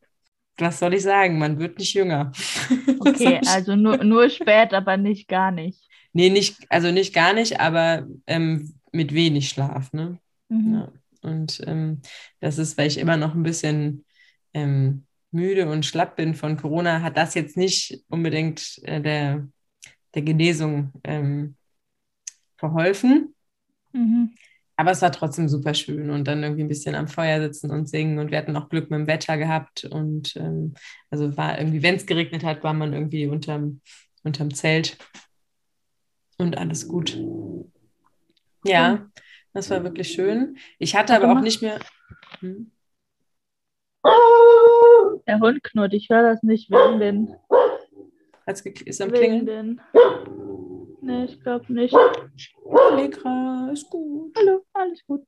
was 0.57 0.79
soll 0.79 0.93
ich 0.93 1.03
sagen, 1.03 1.39
man 1.39 1.59
wird 1.59 1.79
nicht 1.79 1.93
jünger. 1.93 2.31
Okay, 2.99 3.41
also 3.47 3.75
nur, 3.75 4.03
nur 4.03 4.29
spät, 4.29 4.73
aber 4.73 4.97
nicht 4.97 5.27
gar 5.27 5.51
nicht. 5.51 5.79
Nee, 6.13 6.29
nicht, 6.29 6.57
also 6.69 6.91
nicht 6.91 7.13
gar 7.13 7.33
nicht, 7.33 7.59
aber 7.59 8.05
ähm, 8.27 8.75
mit 8.91 9.13
wenig 9.13 9.49
Schlaf, 9.49 9.91
ne? 9.93 10.19
Mhm. 10.49 10.73
Ja. 10.73 10.91
Und 11.21 11.61
ähm, 11.65 12.01
das 12.39 12.57
ist, 12.57 12.77
weil 12.77 12.87
ich 12.87 12.97
immer 12.97 13.17
noch 13.17 13.35
ein 13.35 13.43
bisschen 13.43 14.05
ähm, 14.53 15.05
müde 15.31 15.69
und 15.69 15.85
schlapp 15.85 16.15
bin 16.15 16.33
von 16.35 16.57
Corona, 16.57 17.01
hat 17.01 17.17
das 17.17 17.33
jetzt 17.33 17.57
nicht 17.57 18.03
unbedingt 18.09 18.79
äh, 18.83 19.01
der, 19.01 19.47
der 20.13 20.21
Genesung 20.21 20.91
ähm, 21.03 21.55
verholfen. 22.57 23.33
Mhm. 23.93 24.33
Aber 24.75 24.91
es 24.91 25.01
war 25.01 25.11
trotzdem 25.11 25.47
super 25.47 25.73
schön 25.73 26.09
und 26.09 26.27
dann 26.27 26.41
irgendwie 26.41 26.63
ein 26.63 26.67
bisschen 26.67 26.95
am 26.95 27.07
Feuer 27.07 27.39
sitzen 27.39 27.69
und 27.69 27.87
singen 27.87 28.17
und 28.17 28.31
wir 28.31 28.37
hatten 28.37 28.55
auch 28.55 28.69
Glück 28.69 28.89
mit 28.89 28.99
dem 28.99 29.07
Wetter 29.07 29.37
gehabt 29.37 29.83
und 29.85 30.35
ähm, 30.37 30.73
also 31.11 31.37
war 31.37 31.59
irgendwie, 31.59 31.83
wenn 31.83 31.95
es 31.95 32.07
geregnet 32.07 32.43
hat, 32.43 32.63
war 32.63 32.73
man 32.73 32.93
irgendwie 32.93 33.27
unterm, 33.27 33.81
unterm 34.23 34.53
Zelt 34.53 34.97
und 36.39 36.57
alles 36.57 36.87
gut. 36.87 37.15
Ja, 38.63 39.07
das 39.53 39.69
war 39.69 39.83
wirklich 39.83 40.11
schön. 40.11 40.57
Ich 40.79 40.95
hatte 40.95 41.15
aber 41.15 41.31
auch 41.31 41.41
nicht 41.41 41.61
mehr. 41.61 41.79
Hm? 42.39 42.71
Der 45.27 45.39
Hund 45.39 45.63
knurrt, 45.63 45.93
ich 45.93 46.09
höre 46.09 46.23
das 46.23 46.41
nicht 46.43 46.71
wegen 46.71 46.99
den. 46.99 47.35
Hat's 48.47 48.61
ist 48.61 49.01
am 49.01 49.11
Klingeln. 49.11 49.45
den. 49.45 49.81
Nee, 51.01 51.25
ich 51.25 51.41
glaube 51.41 51.71
nicht. 51.71 51.95
Allegra, 51.95 53.69
ist 53.71 53.89
gut. 53.89 54.35
Hallo, 54.37 54.63
alles 54.73 55.05
gut. 55.05 55.25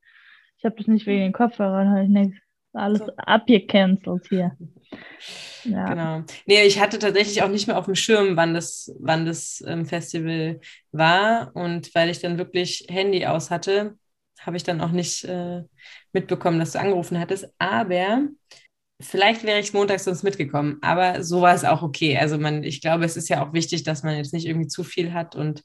Ich 0.58 0.64
habe 0.64 0.76
das 0.76 0.86
nicht 0.86 1.06
wegen 1.06 1.20
den 1.20 1.32
Kopfhörern, 1.32 1.90
habe 1.90 2.04
ich 2.04 2.08
nichts. 2.08 2.36
Alles 2.72 3.02
abgecancelt 3.18 4.26
hier. 4.28 4.56
Ja. 5.64 5.88
Genau. 5.88 6.22
Nee, 6.46 6.62
ich 6.64 6.80
hatte 6.80 6.98
tatsächlich 6.98 7.42
auch 7.42 7.48
nicht 7.48 7.66
mehr 7.66 7.78
auf 7.78 7.84
dem 7.84 7.94
Schirm, 7.94 8.36
wann 8.36 8.52
das, 8.52 8.94
wann 8.98 9.24
das 9.26 9.62
ähm, 9.66 9.86
Festival 9.86 10.60
war. 10.90 11.52
Und 11.54 11.94
weil 11.94 12.10
ich 12.10 12.20
dann 12.20 12.38
wirklich 12.38 12.86
Handy 12.88 13.26
aus 13.26 13.50
hatte, 13.50 13.96
habe 14.40 14.56
ich 14.56 14.62
dann 14.64 14.80
auch 14.80 14.90
nicht 14.90 15.24
äh, 15.24 15.62
mitbekommen, 16.12 16.58
dass 16.58 16.72
du 16.72 16.80
angerufen 16.80 17.18
hattest. 17.18 17.46
Aber 17.58 18.28
vielleicht 19.00 19.44
wäre 19.44 19.60
ich 19.60 19.72
montags 19.72 20.04
sonst 20.04 20.22
mitgekommen. 20.22 20.78
Aber 20.82 21.22
so 21.24 21.40
war 21.40 21.54
es 21.54 21.64
auch 21.64 21.82
okay. 21.82 22.16
Also 22.18 22.38
man, 22.38 22.62
ich 22.64 22.80
glaube, 22.80 23.04
es 23.04 23.16
ist 23.16 23.28
ja 23.28 23.44
auch 23.44 23.52
wichtig, 23.52 23.84
dass 23.84 24.02
man 24.02 24.16
jetzt 24.16 24.32
nicht 24.32 24.46
irgendwie 24.46 24.68
zu 24.68 24.84
viel 24.84 25.12
hat 25.12 25.34
und 25.36 25.62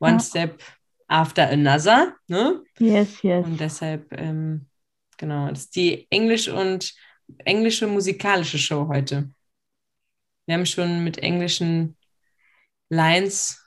one 0.00 0.14
Ja. 0.14 0.20
step 0.20 0.62
after 1.08 1.48
another. 1.48 2.14
Ne? 2.28 2.62
Yes, 2.78 3.22
yes. 3.22 3.44
Und 3.44 3.60
deshalb, 3.60 4.12
ähm, 4.18 4.66
genau, 5.18 5.48
das 5.48 5.60
ist 5.64 5.76
die 5.76 6.06
Englisch- 6.10 6.48
und 6.48 6.94
englische 7.44 7.86
musikalische 7.86 8.58
Show 8.58 8.88
heute. 8.88 9.30
Wir 10.46 10.54
haben 10.54 10.66
schon 10.66 11.04
mit 11.04 11.18
englischen 11.18 11.96
Lines. 12.88 13.64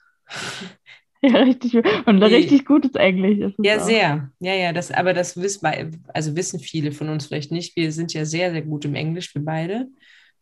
Ja, 1.26 1.40
richtig. 1.40 1.76
Und 2.06 2.22
richtig 2.24 2.66
Englisch 2.96 3.40
ist 3.40 3.60
es 3.60 3.66
Ja, 3.66 3.76
auch. 3.80 3.86
sehr. 3.86 4.32
Ja, 4.40 4.54
ja, 4.54 4.74
das, 4.74 4.92
aber 4.92 5.14
das 5.14 5.38
wissen, 5.38 6.04
also 6.14 6.36
wissen 6.36 6.60
viele 6.60 6.92
von 6.92 7.10
uns 7.10 7.26
vielleicht 7.28 7.52
nicht. 7.52 7.76
Wir 7.76 7.92
sind 7.92 8.14
ja 8.14 8.26
sehr, 8.26 8.52
sehr 8.52 8.62
gut 8.62 8.86
im 8.86 8.96
Englisch, 8.96 9.34
wir 9.34 9.44
beide. 9.44 9.88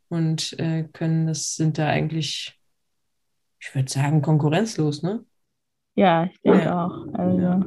Und 0.10 0.58
äh, 0.60 0.84
können, 0.94 1.28
das 1.28 1.56
sind 1.56 1.78
da 1.78 1.88
eigentlich, 1.88 2.60
ich 3.60 3.74
würde 3.74 3.90
sagen, 3.92 4.22
konkurrenzlos, 4.22 5.04
ne? 5.04 5.24
Ja, 5.96 6.26
ich 6.26 6.40
denke 6.42 6.66
Ja. 6.66 6.86
auch. 6.88 7.14
Also, 7.14 7.42
Ja. 7.42 7.66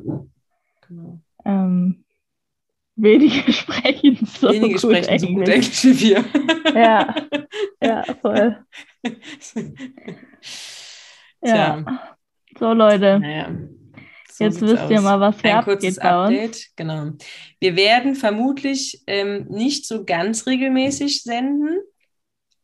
Genau. 0.88 1.20
ähm, 1.44 2.04
wenige 2.96 3.52
sprechen 3.52 4.18
so 4.26 4.48
Wenige 4.50 4.74
gut 4.74 4.80
sprechen 4.80 5.18
so 5.18 5.26
gut 5.28 5.48
Englisch. 5.48 5.84
Englisch 5.84 5.84
wie 5.84 6.00
wir. 6.00 6.24
Ja, 6.76 7.14
ja, 7.80 8.04
voll. 8.20 8.64
Ja. 11.42 12.15
So, 12.58 12.72
Leute, 12.72 13.18
Naja. 13.20 13.50
So 14.30 14.44
jetzt 14.44 14.60
wisst 14.60 14.90
ihr 14.90 14.98
aus. 14.98 15.04
mal, 15.04 15.20
was 15.20 15.40
hier 15.40 15.50
Ein 15.52 15.56
abgeht 15.56 15.80
kurzes. 15.80 15.98
Update, 15.98 16.66
genau. 16.76 17.12
Wir 17.58 17.76
werden 17.76 18.14
vermutlich 18.14 19.02
ähm, 19.06 19.46
nicht 19.48 19.86
so 19.86 20.04
ganz 20.04 20.46
regelmäßig 20.46 21.22
senden, 21.22 21.78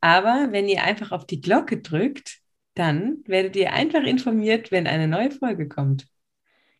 aber 0.00 0.48
wenn 0.50 0.68
ihr 0.68 0.82
einfach 0.82 1.12
auf 1.12 1.26
die 1.26 1.40
Glocke 1.40 1.80
drückt, 1.80 2.38
dann 2.74 3.18
werdet 3.26 3.56
ihr 3.56 3.72
einfach 3.72 4.02
informiert, 4.02 4.70
wenn 4.70 4.86
eine 4.86 5.08
neue 5.08 5.30
Folge 5.30 5.68
kommt. 5.68 6.06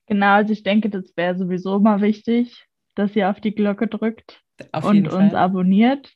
Genau, 0.07 0.35
also 0.35 0.53
ich 0.53 0.63
denke, 0.63 0.91
das 0.91 1.17
wäre 1.17 1.39
sowieso 1.39 1.79
mal 1.81 2.01
wichtig, 2.03 2.67
dass 2.95 3.17
ihr 3.17 3.31
auf 3.31 3.41
die 3.41 3.55
Glocke 3.55 3.87
drückt 3.87 4.43
Auf 4.73 4.85
und 4.85 5.09
uns 5.09 5.33
abonniert. 5.33 6.13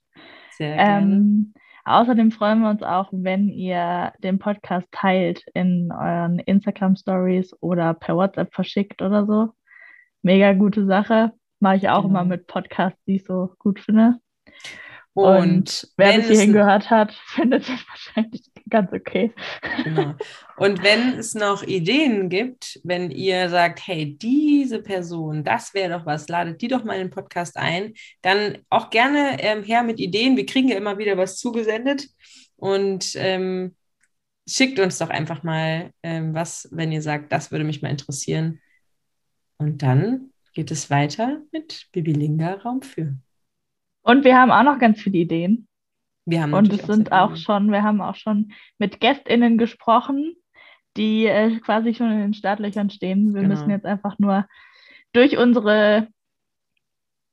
Sehr 0.59 0.77
gerne. 0.77 1.15
Ähm, 1.15 1.55
außerdem 1.87 2.33
freuen 2.33 2.61
wir 2.61 2.71
uns 2.71 2.83
auch, 2.83 3.09
wenn 3.13 3.49
ihr 3.49 4.13
den 4.19 4.39
Podcast 4.39 4.87
teilt 4.93 5.45
in 5.55 5.91
euren 5.93 6.39
Instagram 6.41 6.97
Stories 6.97 7.55
oder 7.61 7.95
per 7.95 8.17
WhatsApp 8.17 8.53
verschickt 8.55 9.01
oder 9.03 9.27
so. 9.27 9.51
Mega 10.23 10.53
gute 10.53 10.87
Sache. 10.87 11.33
Mache 11.61 11.77
ich 11.77 11.89
auch 11.89 12.03
Genau. 12.03 12.09
immer 12.21 12.25
mit 12.25 12.47
Podcasts, 12.47 13.03
die 13.07 13.17
ich 13.17 13.25
so 13.25 13.55
gut 13.59 13.81
finde. 13.81 14.17
Und 15.15 15.89
Wer 15.97 16.09
wenn 16.09 16.17
bis 16.19 16.27
hierhin 16.29 16.51
es, 16.51 16.55
gehört 16.55 16.91
hat, 16.91 17.13
findet 17.27 17.63
es 17.63 17.89
wahrscheinlich 17.89 18.43
ganz 18.71 18.93
okay. 18.93 19.33
genau. 19.85 20.15
Und 20.57 20.83
wenn 20.83 21.19
es 21.19 21.35
noch 21.35 21.63
Ideen 21.63 22.29
gibt, 22.29 22.81
wenn 22.85 23.11
ihr 23.11 23.49
sagt, 23.49 23.87
hey, 23.87 24.17
diese 24.17 24.83
Person, 24.83 25.45
das 25.45 25.75
wäre 25.75 25.99
doch 25.99 26.07
was, 26.07 26.29
ladet 26.29 26.61
die 26.61 26.69
doch 26.69 26.85
mal 26.85 26.95
in 26.95 27.09
den 27.09 27.11
Podcast 27.11 27.57
ein, 27.57 27.95
dann 28.23 28.59
auch 28.71 28.91
gerne 28.91 29.37
ähm, 29.41 29.63
her 29.63 29.83
mit 29.83 30.01
Ideen. 30.01 30.37
Wir 30.37 30.47
kriegen 30.47 30.69
ja 30.69 30.77
immer 30.77 30.99
wieder 30.99 31.17
was 31.17 31.39
zugesendet 31.39 32.09
und 32.57 33.13
ähm, 33.17 33.75
schickt 34.49 34.79
uns 34.79 34.99
doch 34.99 35.11
einfach 35.11 35.43
mal 35.43 35.91
ähm, 36.03 36.35
was, 36.35 36.69
wenn 36.73 36.93
ihr 36.93 37.03
sagt, 37.03 37.33
das 37.33 37.51
würde 37.51 37.65
mich 37.65 37.83
mal 37.83 37.91
interessieren. 37.91 38.61
Und 39.59 39.83
dann 39.83 40.31
geht 40.55 40.71
es 40.71 40.91
weiter 40.91 41.43
mit 41.53 41.89
Bibilinga 41.93 42.55
Raum 42.55 42.83
für. 42.83 43.17
Und 44.03 44.25
wir 44.25 44.37
haben 44.39 44.51
auch 44.51 44.63
noch 44.63 44.79
ganz 44.79 45.01
viele 45.01 45.19
Ideen. 45.19 45.67
Wir 46.27 46.43
haben 46.43 46.53
Und 46.55 46.73
es 46.73 46.83
sind 46.87 47.13
auch 47.13 47.37
schon, 47.37 47.71
wir 47.71 47.83
haben 47.83 48.01
auch 48.01 48.17
schon 48.17 48.53
mit 48.79 49.01
GästInnen 49.01 49.59
gesprochen, 49.59 50.35
die 50.97 51.27
äh, 51.27 51.59
quasi 51.61 51.95
schon 51.95 52.11
in 52.11 52.19
den 52.19 52.35
Startlöchern 52.35 52.91
stehen. 52.91 53.33
Wir 53.33 53.43
Genau. 53.43 53.55
müssen 53.55 53.71
jetzt 53.71 53.87
einfach 53.87 54.19
nur 54.19 54.47
durch 55.13 55.39
unsere 55.39 56.09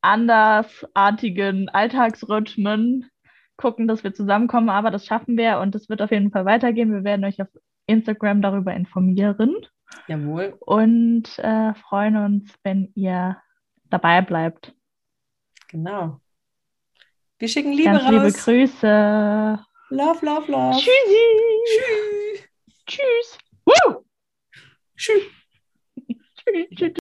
andersartigen 0.01 1.69
Alltagsrhythmen 1.69 3.09
gucken, 3.57 3.87
dass 3.87 4.03
wir 4.03 4.13
zusammenkommen, 4.13 4.69
aber 4.69 4.91
das 4.91 5.05
schaffen 5.05 5.37
wir 5.37 5.59
und 5.59 5.75
es 5.75 5.89
wird 5.89 6.01
auf 6.01 6.11
jeden 6.11 6.31
Fall 6.31 6.45
weitergehen. 6.45 6.91
Wir 6.91 7.03
werden 7.03 7.25
euch 7.25 7.41
auf 7.41 7.47
Instagram 7.87 8.41
darüber 8.41 8.73
informieren 8.73 9.55
Jawohl. 10.07 10.55
und 10.59 11.37
äh, 11.39 11.73
freuen 11.75 12.17
uns, 12.17 12.53
wenn 12.63 12.91
ihr 12.95 13.37
dabei 13.89 14.21
bleibt. 14.21 14.73
Genau. 15.69 16.19
Wir 17.43 17.49
schicken 17.49 17.73
Liebe 17.73 17.91
Ganz 17.91 18.09
liebe 18.09 18.23
raus. 18.23 18.33
Grüße. 18.45 19.59
Love, 19.89 20.25
love, 20.25 20.49
love. 20.49 20.77
Tschüssi. 20.77 21.25
Tschüss. 21.67 22.47
Tschüss. 22.87 23.37
Woo! 23.65 24.05
Tschüss. 24.95 25.23
Tschüss. 26.37 26.67
Tschüss. 26.73 27.02